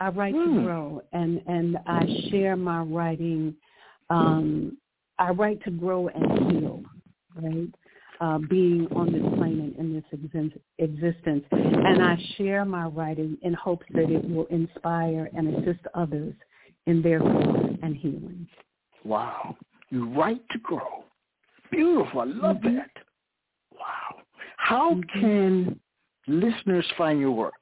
I 0.03 0.09
write 0.09 0.33
to 0.33 0.43
hmm. 0.43 0.63
grow, 0.65 1.01
and 1.13 1.41
and 1.47 1.77
I 1.87 2.05
share 2.29 2.57
my 2.57 2.81
writing. 2.81 3.55
Um, 4.09 4.77
I 5.17 5.29
write 5.29 5.63
to 5.63 5.71
grow 5.71 6.09
and 6.09 6.51
heal, 6.51 6.83
right? 7.41 7.69
Uh, 8.19 8.39
being 8.49 8.87
on 8.93 9.13
this 9.13 9.21
plane 9.37 9.73
in 9.79 9.93
this 9.93 10.03
exi- 10.13 10.59
existence, 10.77 11.45
and 11.51 12.03
I 12.03 12.17
share 12.37 12.65
my 12.65 12.87
writing 12.87 13.37
in 13.43 13.53
hopes 13.53 13.85
that 13.93 14.09
it 14.11 14.29
will 14.29 14.45
inspire 14.47 15.29
and 15.37 15.55
assist 15.55 15.79
others 15.93 16.33
in 16.85 17.01
their 17.01 17.19
growth 17.19 17.77
and 17.81 17.95
healing. 17.95 18.45
Wow, 19.05 19.55
you 19.89 20.09
write 20.09 20.41
to 20.51 20.59
grow. 20.59 21.05
Beautiful. 21.71 22.19
I 22.19 22.25
love 22.25 22.57
mm-hmm. 22.57 22.75
that. 22.75 22.91
Wow. 23.71 24.21
How 24.57 24.95
mm-hmm. 24.95 25.21
can 25.21 25.79
listeners 26.27 26.85
find 26.97 27.21
your 27.21 27.31
work? 27.31 27.53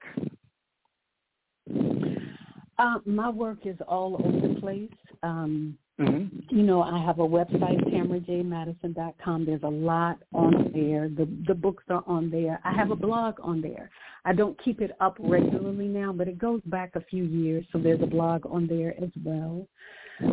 Uh, 2.82 2.98
my 3.06 3.30
work 3.30 3.60
is 3.66 3.78
all 3.88 4.16
over 4.16 4.48
the 4.48 4.60
place. 4.60 4.90
Um, 5.22 5.78
mm-hmm. 6.00 6.40
You 6.50 6.64
know, 6.64 6.82
I 6.82 7.00
have 7.06 7.20
a 7.20 7.28
website, 7.28 7.80
tamarajmadison.com. 7.94 9.46
There's 9.46 9.62
a 9.62 9.68
lot 9.68 10.18
on 10.34 10.72
there. 10.74 11.08
The 11.08 11.30
the 11.48 11.54
books 11.54 11.84
are 11.90 12.04
on 12.08 12.32
there. 12.32 12.60
I 12.66 12.74
have 12.74 12.90
a 12.90 12.96
blog 12.96 13.36
on 13.44 13.62
there. 13.62 13.92
I 14.26 14.34
don't 14.34 14.60
keep 14.64 14.82
it 14.82 14.94
up 15.00 15.16
regularly 15.20 15.88
now, 15.88 16.12
but 16.12 16.28
it 16.28 16.40
goes 16.40 16.62
back 16.66 16.96
a 16.96 17.02
few 17.02 17.24
years, 17.24 17.66
so 17.72 17.78
there's 17.78 18.02
a 18.02 18.08
blog 18.08 18.48
on 18.50 18.66
there 18.66 18.96
as 19.00 19.12
well. 19.24 19.68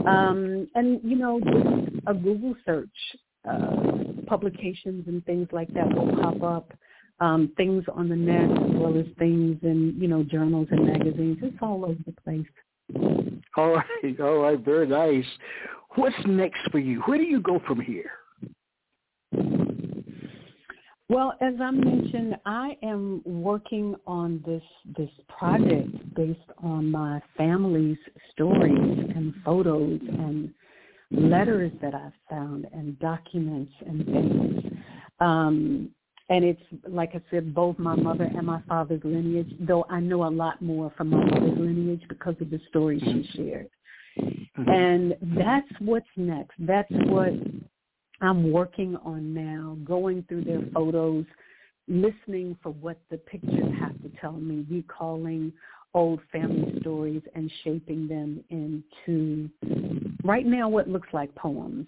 Um, 0.06 0.68
and 0.74 1.00
you 1.04 1.16
know, 1.16 1.40
just 1.40 2.02
a 2.06 2.14
Google 2.14 2.54
search 2.64 2.88
uh, 3.46 4.22
publications 4.26 5.06
and 5.06 5.22
things 5.26 5.48
like 5.52 5.72
that 5.74 5.94
will 5.94 6.16
pop 6.22 6.42
up. 6.42 6.72
Um, 7.20 7.52
things 7.56 7.84
on 7.92 8.08
the 8.08 8.14
net 8.14 8.48
as 8.48 8.70
well 8.74 8.96
as 8.96 9.06
things 9.18 9.58
in, 9.62 9.96
you 9.98 10.06
know, 10.06 10.22
journals 10.22 10.68
and 10.70 10.86
magazines. 10.86 11.38
It's 11.42 11.56
all 11.60 11.84
over 11.84 11.98
the 12.06 12.12
place. 12.22 12.46
All 13.56 13.74
right, 13.74 14.20
all 14.20 14.38
right, 14.38 14.60
very 14.60 14.86
nice. 14.86 15.26
What's 15.96 16.16
next 16.26 16.60
for 16.70 16.78
you? 16.78 17.00
Where 17.06 17.18
do 17.18 17.24
you 17.24 17.40
go 17.40 17.60
from 17.66 17.80
here? 17.80 18.10
Well, 21.10 21.32
as 21.40 21.54
I 21.58 21.70
mentioned, 21.70 22.36
I 22.44 22.76
am 22.82 23.22
working 23.24 23.94
on 24.06 24.42
this 24.46 24.62
this 24.96 25.10
project 25.26 26.14
based 26.14 26.38
on 26.62 26.90
my 26.90 27.22
family's 27.34 27.96
stories 28.32 29.10
and 29.16 29.34
photos 29.42 30.00
and 30.02 30.52
letters 31.10 31.72
that 31.80 31.94
I've 31.94 32.12
found 32.28 32.66
and 32.74 32.98
documents 32.98 33.72
and 33.86 34.04
things. 34.04 34.78
Um, 35.20 35.90
and 36.30 36.44
it's 36.44 36.60
like 36.86 37.10
I 37.14 37.22
said, 37.30 37.54
both 37.54 37.78
my 37.78 37.94
mother 37.94 38.24
and 38.24 38.46
my 38.46 38.60
father's 38.68 39.00
lineage. 39.02 39.50
Though 39.60 39.86
I 39.88 40.00
know 40.00 40.26
a 40.26 40.28
lot 40.28 40.60
more 40.60 40.92
from 40.96 41.10
my 41.10 41.24
mother's 41.24 41.58
lineage 41.58 42.02
because 42.08 42.34
of 42.40 42.50
the 42.50 42.60
stories 42.68 43.00
she 43.02 43.08
mm-hmm. 43.08 43.36
shared. 43.36 43.70
Mm-hmm. 44.18 44.68
And 44.68 45.14
that's 45.36 45.80
what's 45.80 46.06
next. 46.16 46.54
That's 46.58 46.90
what 46.90 47.32
I'm 48.20 48.52
working 48.52 48.96
on 49.04 49.32
now. 49.32 49.78
Going 49.84 50.24
through 50.28 50.44
their 50.44 50.62
photos, 50.74 51.24
listening 51.86 52.56
for 52.62 52.70
what 52.70 52.98
the 53.10 53.16
pictures 53.18 53.72
have 53.78 54.00
to 54.02 54.10
tell 54.20 54.32
me, 54.32 54.66
recalling 54.70 55.52
old 55.94 56.20
family 56.30 56.78
stories 56.80 57.22
and 57.34 57.50
shaping 57.64 58.06
them 58.06 58.44
into 58.50 59.48
right 60.24 60.44
now 60.44 60.68
what 60.68 60.88
looks 60.88 61.08
like 61.12 61.34
poems. 61.34 61.86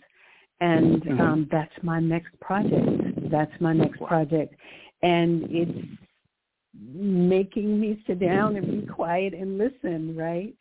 And 0.61 1.03
mm-hmm. 1.03 1.21
um, 1.21 1.49
that's 1.51 1.73
my 1.83 2.01
next 2.01 2.39
project. 2.41 3.31
That's 3.31 3.53
my 3.61 3.73
next 3.73 4.01
project. 4.03 4.55
And 5.03 5.45
it's 5.51 5.89
making 6.79 7.81
me 7.81 8.03
sit 8.07 8.21
down 8.21 8.57
and 8.57 8.83
be 8.83 8.87
quiet 8.87 9.35
and 9.35 9.59
listen, 9.59 10.17
right? 10.17 10.55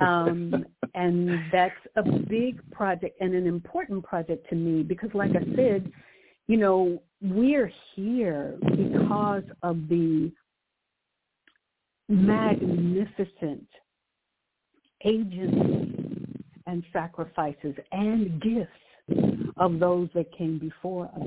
Um, 0.00 0.64
and 0.94 1.30
that's 1.52 1.74
a 1.96 2.02
big 2.02 2.60
project 2.70 3.20
and 3.20 3.34
an 3.34 3.46
important 3.46 4.04
project 4.04 4.48
to 4.50 4.54
me 4.54 4.82
because 4.82 5.10
like 5.14 5.30
I 5.30 5.44
said, 5.56 5.90
you 6.46 6.56
know, 6.56 7.02
we're 7.22 7.70
here 7.94 8.56
because 8.62 9.44
of 9.62 9.88
the 9.88 10.32
magnificent 12.08 13.66
agency 15.04 16.44
and 16.66 16.82
sacrifices 16.92 17.74
and 17.92 18.40
gifts 18.42 18.70
of 19.56 19.78
those 19.78 20.08
that 20.14 20.36
came 20.36 20.58
before 20.58 21.06
us. 21.06 21.22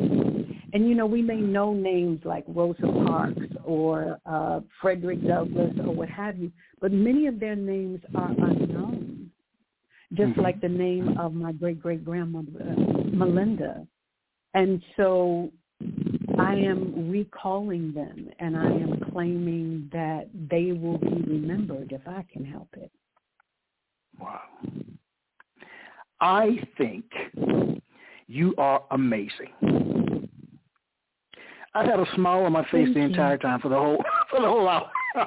And 0.74 0.90
you 0.90 0.96
know, 0.96 1.06
we 1.06 1.22
may 1.22 1.36
know 1.36 1.74
names 1.74 2.22
like 2.26 2.44
Rosa 2.48 2.82
Parks 3.06 3.42
or 3.64 4.20
uh, 4.26 4.62
Frederick 4.82 5.26
Douglass 5.26 5.74
or 5.86 5.94
what 5.94 6.10
have 6.10 6.38
you, 6.38 6.52
but 6.82 6.92
many 6.92 7.28
of 7.28 7.40
their 7.40 7.56
names 7.56 8.02
are 8.16 8.32
unknown. 8.32 9.30
Just 10.14 10.32
mm-hmm. 10.32 10.42
like 10.42 10.62
the 10.62 10.70
name 10.70 11.16
of 11.20 11.34
my 11.34 11.52
great 11.52 11.82
great 11.82 12.04
grandmother 12.04 12.50
uh, 12.60 13.06
Melinda. 13.16 13.88
And 14.54 14.82
so 14.98 15.52
I 16.40 16.54
am 16.56 17.10
recalling 17.10 17.94
them 17.94 18.30
and 18.40 18.58
I 18.58 18.66
am 18.66 19.00
claiming 19.12 19.90
that 19.92 20.30
they 20.34 20.72
will 20.72 20.98
be 20.98 21.22
remembered 21.28 21.92
if 21.92 22.02
I 22.08 22.26
can 22.32 22.46
help 22.46 22.70
it. 22.74 22.92
Wow. 24.20 24.42
I 26.24 26.58
think 26.78 27.04
you 28.28 28.56
are 28.58 28.82
amazing. 28.92 30.30
I've 31.76 31.86
had 31.86 32.00
a 32.00 32.06
smile 32.16 32.46
on 32.46 32.54
my 32.54 32.64
face 32.66 32.86
Thank 32.86 32.94
the 32.94 33.02
entire 33.02 33.34
you. 33.34 33.40
time 33.40 33.60
for 33.60 33.68
the 33.68 33.76
whole 33.76 34.02
for 34.30 34.40
the 34.40 34.48
whole 34.48 34.70
hour. 34.70 34.90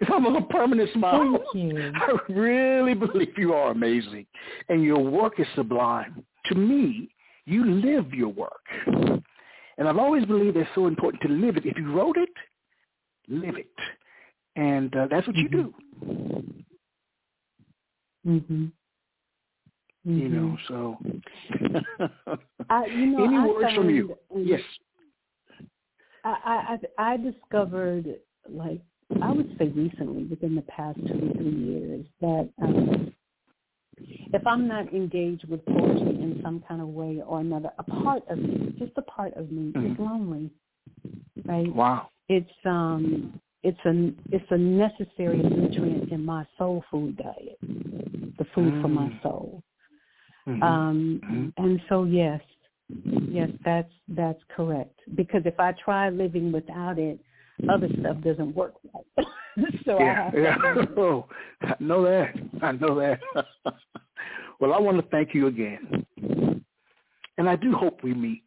it's 0.00 0.10
almost 0.10 0.44
a 0.44 0.52
permanent 0.52 0.90
smile. 0.92 1.38
Thank 1.52 1.72
you. 1.72 1.92
I 1.94 2.32
really 2.32 2.94
believe 2.94 3.38
you 3.38 3.54
are 3.54 3.70
amazing, 3.70 4.26
and 4.68 4.82
your 4.82 4.98
work 4.98 5.38
is 5.38 5.46
sublime. 5.54 6.24
To 6.46 6.56
me, 6.56 7.08
you 7.44 7.64
live 7.64 8.12
your 8.12 8.30
work, 8.30 8.66
and 8.86 9.88
I've 9.88 9.98
always 9.98 10.24
believed 10.24 10.56
it's 10.56 10.68
so 10.74 10.88
important 10.88 11.22
to 11.22 11.28
live 11.28 11.56
it. 11.56 11.64
If 11.64 11.78
you 11.78 11.92
wrote 11.92 12.16
it, 12.16 12.30
live 13.28 13.54
it, 13.56 13.70
and 14.56 14.92
uh, 14.96 15.06
that's 15.08 15.28
what 15.28 15.36
mm-hmm. 15.36 15.56
you 15.56 15.72
do. 16.02 16.54
Mhm. 18.26 18.72
You 20.06 20.28
Mm-hmm. 20.28 20.34
know, 20.36 20.56
so 20.68 20.98
I, 22.70 22.86
you 22.86 23.06
know, 23.06 23.24
any 23.24 23.38
I 23.38 23.46
words 23.48 23.72
from 23.74 23.90
you? 23.90 24.16
Yes. 24.36 24.60
I, 26.24 26.78
I 26.98 27.12
I 27.12 27.16
discovered 27.16 28.20
like 28.48 28.80
I 29.20 29.32
would 29.32 29.48
say 29.58 29.68
recently 29.68 30.24
within 30.24 30.54
the 30.54 30.62
past 30.62 30.98
two 31.08 31.20
to 31.20 31.34
three 31.34 31.56
years 31.56 32.06
that 32.20 32.48
um, 32.62 33.12
if 34.32 34.46
I'm 34.46 34.68
not 34.68 34.92
engaged 34.94 35.48
with 35.48 35.64
poetry 35.66 36.20
in 36.22 36.38
some 36.42 36.62
kind 36.68 36.80
of 36.80 36.88
way 36.88 37.22
or 37.26 37.40
another, 37.40 37.70
a 37.78 37.82
part 37.82 38.22
of 38.28 38.38
me, 38.38 38.74
just 38.78 38.92
a 38.96 39.02
part 39.02 39.34
of 39.34 39.50
me, 39.50 39.70
is 39.70 39.74
Mhm. 39.74 39.98
lonely. 39.98 40.50
Right? 41.46 41.74
Wow. 41.74 42.10
It's 42.28 42.50
um 42.64 43.40
it's 43.64 43.78
a 43.84 44.12
it's 44.30 44.50
a 44.50 44.58
necessary 44.58 45.42
nutrient 45.42 46.12
in 46.12 46.24
my 46.24 46.46
soul 46.58 46.84
food 46.92 47.16
diet, 47.16 47.58
the 48.38 48.44
food 48.54 48.72
for 48.80 48.88
my 48.88 49.08
Mm. 49.08 49.22
soul. 49.22 49.62
Mhm. 50.46 50.62
Um, 50.62 51.20
Mhm. 51.24 51.52
and 51.56 51.80
so 51.88 52.04
yes, 52.04 52.40
yes, 53.28 53.50
that's 53.64 53.92
that's 54.08 54.42
correct. 54.48 55.00
Because 55.14 55.42
if 55.44 55.58
I 55.58 55.72
try 55.72 56.08
living 56.10 56.52
without 56.52 56.98
it, 56.98 57.18
other 57.68 57.88
stuff 58.00 58.20
doesn't 58.22 58.54
work 58.54 58.74
right. 58.94 59.26
so 59.84 59.98
I 59.98 60.04
have 60.04 60.32
to. 60.32 60.40
yeah. 60.42 60.84
Oh, 60.96 61.26
I 61.62 61.74
know 61.80 62.02
that. 62.04 62.34
I 62.62 62.72
know 62.72 62.94
that. 63.00 63.20
well, 64.60 64.72
I 64.72 64.78
want 64.78 64.98
to 64.98 65.06
thank 65.10 65.34
you 65.34 65.48
again, 65.48 66.04
and 67.38 67.48
I 67.48 67.56
do 67.56 67.72
hope 67.72 68.02
we 68.04 68.14
meet. 68.14 68.44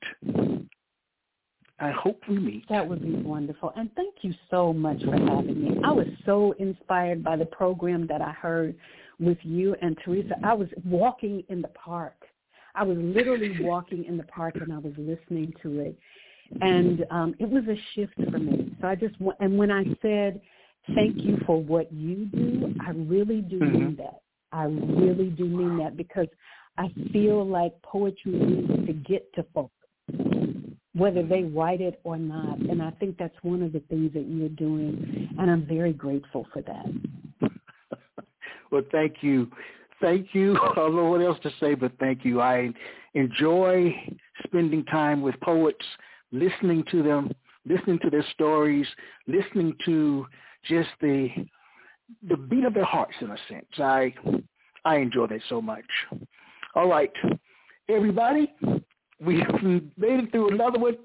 I 1.81 1.91
hope 1.91 2.21
we 2.27 2.37
meet. 2.37 2.67
That 2.67 2.87
would 2.87 3.01
be 3.01 3.15
wonderful. 3.15 3.71
And 3.77 3.89
thank 3.95 4.15
you 4.21 4.33
so 4.49 4.73
much 4.73 5.01
for 5.03 5.13
having 5.13 5.63
me. 5.63 5.77
I 5.83 5.91
was 5.91 6.07
so 6.25 6.53
inspired 6.59 7.23
by 7.23 7.37
the 7.37 7.45
program 7.45 8.05
that 8.07 8.21
I 8.21 8.31
heard 8.31 8.75
with 9.19 9.37
you 9.43 9.75
and 9.81 9.97
Teresa. 10.03 10.35
I 10.43 10.53
was 10.53 10.67
walking 10.85 11.43
in 11.49 11.61
the 11.61 11.69
park. 11.69 12.15
I 12.75 12.83
was 12.83 12.97
literally 12.97 13.57
walking 13.61 14.05
in 14.05 14.17
the 14.17 14.23
park 14.23 14.55
and 14.55 14.71
I 14.71 14.77
was 14.77 14.93
listening 14.97 15.53
to 15.63 15.79
it. 15.79 15.97
And 16.61 17.05
um, 17.11 17.35
it 17.39 17.49
was 17.49 17.63
a 17.65 17.77
shift 17.93 18.15
for 18.31 18.39
me. 18.39 18.75
So 18.81 18.87
I 18.87 18.95
just, 18.95 19.15
and 19.39 19.57
when 19.57 19.71
I 19.71 19.83
said, 20.01 20.41
thank 20.95 21.17
you 21.17 21.37
for 21.45 21.61
what 21.61 21.91
you 21.93 22.25
do, 22.25 22.73
I 22.85 22.91
really 22.91 23.41
do 23.41 23.59
mean 23.59 23.95
that. 23.97 24.21
I 24.51 24.63
really 24.63 25.29
do 25.29 25.45
mean 25.45 25.77
that 25.77 25.95
because 25.95 26.27
I 26.77 26.87
feel 27.11 27.45
like 27.45 27.79
poetry 27.83 28.31
needs 28.31 28.87
to 28.87 28.93
get 28.93 29.31
to 29.35 29.45
folks 29.53 29.73
whether 30.99 31.23
they 31.23 31.43
write 31.43 31.81
it 31.81 31.99
or 32.03 32.17
not. 32.17 32.59
And 32.59 32.81
I 32.81 32.91
think 32.91 33.17
that's 33.17 33.35
one 33.41 33.61
of 33.61 33.73
the 33.73 33.79
things 33.81 34.13
that 34.13 34.25
you're 34.27 34.49
doing, 34.49 35.29
and 35.39 35.49
I'm 35.49 35.65
very 35.65 35.93
grateful 35.93 36.47
for 36.51 36.61
that. 36.63 36.85
Well, 38.71 38.83
thank 38.91 39.17
you. 39.21 39.49
Thank 40.01 40.33
you. 40.33 40.57
I 40.71 40.75
don't 40.75 40.95
know 40.95 41.09
what 41.09 41.21
else 41.21 41.39
to 41.43 41.51
say, 41.59 41.75
but 41.75 41.91
thank 41.99 42.23
you. 42.23 42.41
I 42.41 42.69
enjoy 43.13 43.95
spending 44.45 44.85
time 44.85 45.21
with 45.21 45.39
poets, 45.41 45.85
listening 46.31 46.83
to 46.91 47.03
them, 47.03 47.31
listening 47.65 47.99
to 47.99 48.09
their 48.09 48.25
stories, 48.33 48.87
listening 49.27 49.73
to 49.85 50.25
just 50.67 50.89
the 51.01 51.29
the 52.27 52.37
beat 52.37 52.65
of 52.65 52.73
their 52.73 52.85
hearts 52.85 53.13
in 53.21 53.29
a 53.29 53.37
sense. 53.47 53.67
I 53.77 54.13
I 54.85 54.97
enjoy 54.97 55.27
that 55.27 55.41
so 55.49 55.61
much. 55.61 55.85
All 56.75 56.87
right, 56.87 57.11
everybody, 57.87 58.53
we 59.19 59.37
made 59.97 60.19
it 60.23 60.31
through 60.31 60.51
another 60.51 60.79
one, 60.79 60.97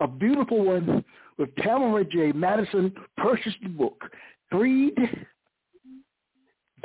a 0.00 0.08
beautiful 0.08 0.64
one 0.64 1.04
with 1.38 1.54
Tamara 1.56 2.04
J. 2.04 2.32
Madison. 2.32 2.92
purchased 3.16 3.58
the 3.62 3.68
book. 3.68 4.04
Read 4.52 4.94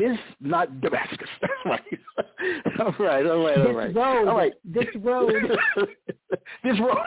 this, 0.01 0.17
not 0.39 0.81
Damascus. 0.81 1.29
Right. 1.63 1.81
all 2.79 2.95
right, 2.99 3.25
all 3.27 3.45
right, 3.45 3.57
all 3.59 3.67
This 3.67 3.75
right. 3.75 3.95
road, 3.95 4.27
all 4.27 4.35
right. 4.37 4.53
this 4.65 4.85
road. 4.95 5.31
this 6.63 6.79
road. 6.79 6.97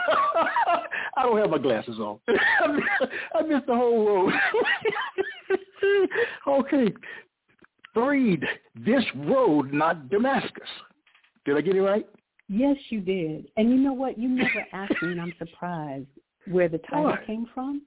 I 1.16 1.22
don't 1.24 1.38
have 1.38 1.50
my 1.50 1.58
glasses 1.58 1.98
on. 1.98 2.20
I 2.28 3.42
missed, 3.42 3.66
the 3.66 3.74
whole 3.74 4.06
road. 4.06 4.32
okay. 6.46 6.92
Read 7.96 8.44
this 8.76 9.04
road, 9.16 9.72
not 9.72 10.08
Damascus. 10.08 10.68
Did 11.44 11.56
I 11.56 11.60
get 11.62 11.74
it 11.76 11.82
right? 11.82 12.06
Yes, 12.48 12.76
you 12.90 13.00
did. 13.00 13.48
And 13.56 13.70
you 13.70 13.76
know 13.76 13.92
what? 13.92 14.16
You 14.18 14.28
never 14.28 14.64
asked 14.72 14.94
me, 15.02 15.12
and 15.12 15.20
I'm 15.20 15.32
surprised 15.38 16.06
where 16.46 16.68
the 16.68 16.78
title 16.78 17.04
What? 17.06 17.26
came 17.26 17.46
from. 17.54 17.82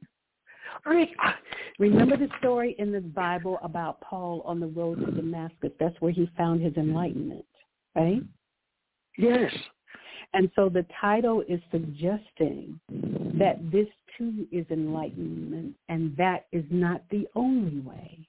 Rick, 0.86 1.10
uh, 1.24 1.32
Remember 1.80 2.18
the 2.18 2.30
story 2.40 2.76
in 2.80 2.92
the 2.92 3.02
Bible 3.02 3.60
about 3.62 4.02
Paul 4.02 4.42
on 4.46 4.60
the 4.60 4.68
road 4.68 5.00
to 5.06 5.12
Damascus? 5.12 5.72
That's 5.80 6.00
where 6.00 6.12
he 6.12 6.30
found 6.36 6.62
his 6.62 6.76
enlightenment, 6.76 7.46
right? 7.96 8.22
yes. 9.18 9.54
And 10.34 10.52
so 10.56 10.70
the 10.70 10.86
title 11.00 11.44
is 11.48 11.60
suggesting 11.72 12.80
that 12.90 13.60
this 13.72 13.88
too 14.18 14.48
is 14.52 14.66
enlightenment 14.70 15.76
and 15.90 16.16
that 16.18 16.48
is 16.52 16.66
not 16.70 17.02
the 17.12 17.28
only 17.36 17.80
way. 17.80 18.28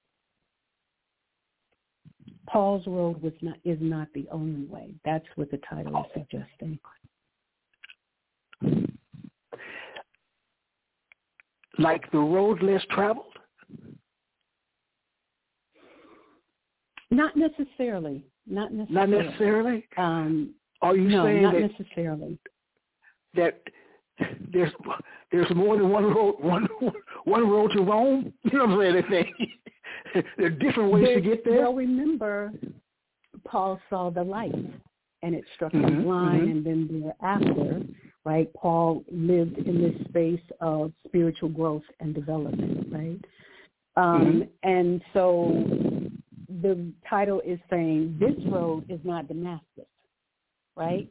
Paul's 2.48 2.86
road 2.86 3.20
was 3.20 3.32
not 3.42 3.56
is 3.64 3.78
not 3.80 4.08
the 4.14 4.26
only 4.30 4.66
way. 4.66 4.94
That's 5.04 5.26
what 5.34 5.50
the 5.50 5.60
title 5.68 5.98
is 6.00 6.12
suggesting. 6.14 6.78
Like 11.78 12.10
the 12.10 12.18
road 12.18 12.62
less 12.62 12.82
traveled? 12.90 13.26
Not 17.10 17.36
necessarily. 17.36 18.24
Not 18.46 18.72
necessarily. 18.72 19.10
Not 19.12 19.24
necessarily. 19.24 19.88
Um, 19.96 20.54
Are 20.82 20.96
you 20.96 21.08
no, 21.08 21.24
saying 21.24 21.42
not 21.42 21.54
that, 21.54 21.70
necessarily. 21.78 22.38
that 23.34 23.60
there's 24.52 24.72
there's 25.30 25.50
more 25.54 25.76
than 25.76 25.90
one 25.90 26.04
road 26.04 26.36
one 26.40 26.68
one 27.24 27.48
road 27.48 27.72
to 27.72 27.82
Rome? 27.82 28.32
You 28.44 28.58
know 28.58 28.76
what 28.76 28.86
I'm 28.86 29.04
saying? 29.10 29.34
there 30.36 30.46
are 30.46 30.50
different 30.50 30.92
ways 30.92 31.16
to 31.16 31.20
get 31.20 31.44
there. 31.44 31.62
Well, 31.62 31.74
remember, 31.74 32.52
Paul 33.46 33.80
saw 33.90 34.10
the 34.10 34.22
light, 34.24 34.54
and 35.22 35.34
it 35.34 35.44
struck 35.54 35.72
him 35.72 35.82
Mhm, 35.82 36.02
blind, 36.04 36.42
mhm. 36.42 36.50
and 36.50 36.64
then 36.66 37.14
thereafter, 37.20 37.82
right, 38.28 38.52
Paul 38.54 39.04
lived 39.10 39.58
in 39.58 39.80
this 39.80 40.08
space 40.08 40.40
of 40.60 40.92
spiritual 41.06 41.48
growth 41.48 41.82
and 42.00 42.14
development, 42.14 42.86
right? 42.92 43.24
Um, 43.96 44.42
Mhm. 44.42 44.48
And 44.62 45.02
so 45.12 45.64
the 46.62 46.92
title 47.08 47.40
is 47.40 47.58
saying, 47.70 48.16
this 48.18 48.36
road 48.46 48.84
is 48.88 49.02
not 49.04 49.28
Damascus, 49.28 49.86
right? 50.76 51.08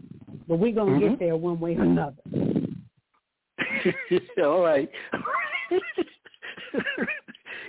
But 0.48 0.60
we're 0.60 0.74
going 0.74 1.00
to 1.00 1.06
Mhm. 1.06 1.10
get 1.12 1.20
there 1.20 1.36
one 1.36 1.60
way 1.60 1.76
or 1.76 1.82
another. 1.84 2.22
All 4.44 4.62
right. 4.62 4.90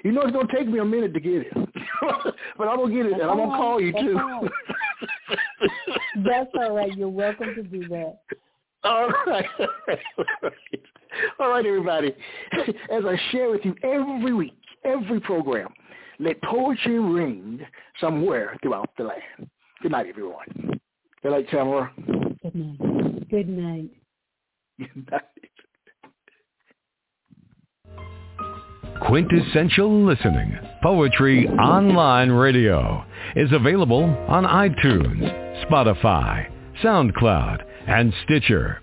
you 0.05 0.13
know 0.13 0.23
it's 0.23 0.33
gonna 0.33 0.49
take 0.53 0.69
me 0.69 0.79
a 0.79 0.85
minute 0.85 1.13
to 1.15 1.21
get 1.21 1.47
it, 1.47 1.53
but 2.57 2.69
I'm 2.69 2.77
gonna 2.79 2.95
get 2.95 3.07
it, 3.07 3.13
and 3.15 3.23
I'm 3.23 3.39
gonna 3.39 3.57
call 3.57 3.81
you 3.81 3.93
too. 3.93 4.49
That's 6.17 6.51
all 6.55 6.73
right. 6.75 6.97
You're 6.97 7.09
welcome 7.09 7.55
to 7.55 7.63
do 7.63 7.85
that. 7.89 8.19
All 8.85 9.11
right. 9.27 9.45
All 11.41 11.51
right, 11.51 11.67
everybody. 11.67 12.15
As 12.93 13.05
I 13.05 13.19
share 13.33 13.51
with 13.51 13.65
you 13.65 13.75
every 13.83 14.33
week, 14.33 14.59
every 14.85 15.21
program, 15.21 15.69
let 16.19 16.41
poetry 16.43 16.99
ring 16.99 17.61
somewhere 18.01 18.57
throughout 18.63 18.91
the 18.97 19.05
land. 19.05 19.51
Good 19.83 19.93
night, 19.93 20.07
everyone. 20.09 20.81
Good 21.23 21.33
night, 21.33 21.47
Tamara. 21.51 21.93
Good 22.43 22.55
night. 22.55 23.29
Good 23.31 23.49
night. 23.49 23.91
Good 24.79 25.11
night. 25.11 25.23
Quintessential 29.07 30.05
Listening, 30.05 30.59
Poetry 30.83 31.49
Online 31.49 32.31
Radio, 32.31 33.05
is 33.37 33.51
available 33.53 34.05
on 34.29 34.45
iTunes, 34.45 35.65
Spotify, 35.65 36.51
SoundCloud, 36.83 37.63
and 37.89 38.13
Stitcher. 38.25 38.81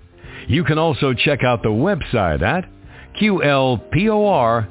You 0.48 0.64
can 0.64 0.78
also 0.78 1.14
check 1.14 1.44
out 1.44 1.64
the 1.64 1.70
website 1.70 2.42
at 2.42 2.70
qlpor.com. 3.22 4.66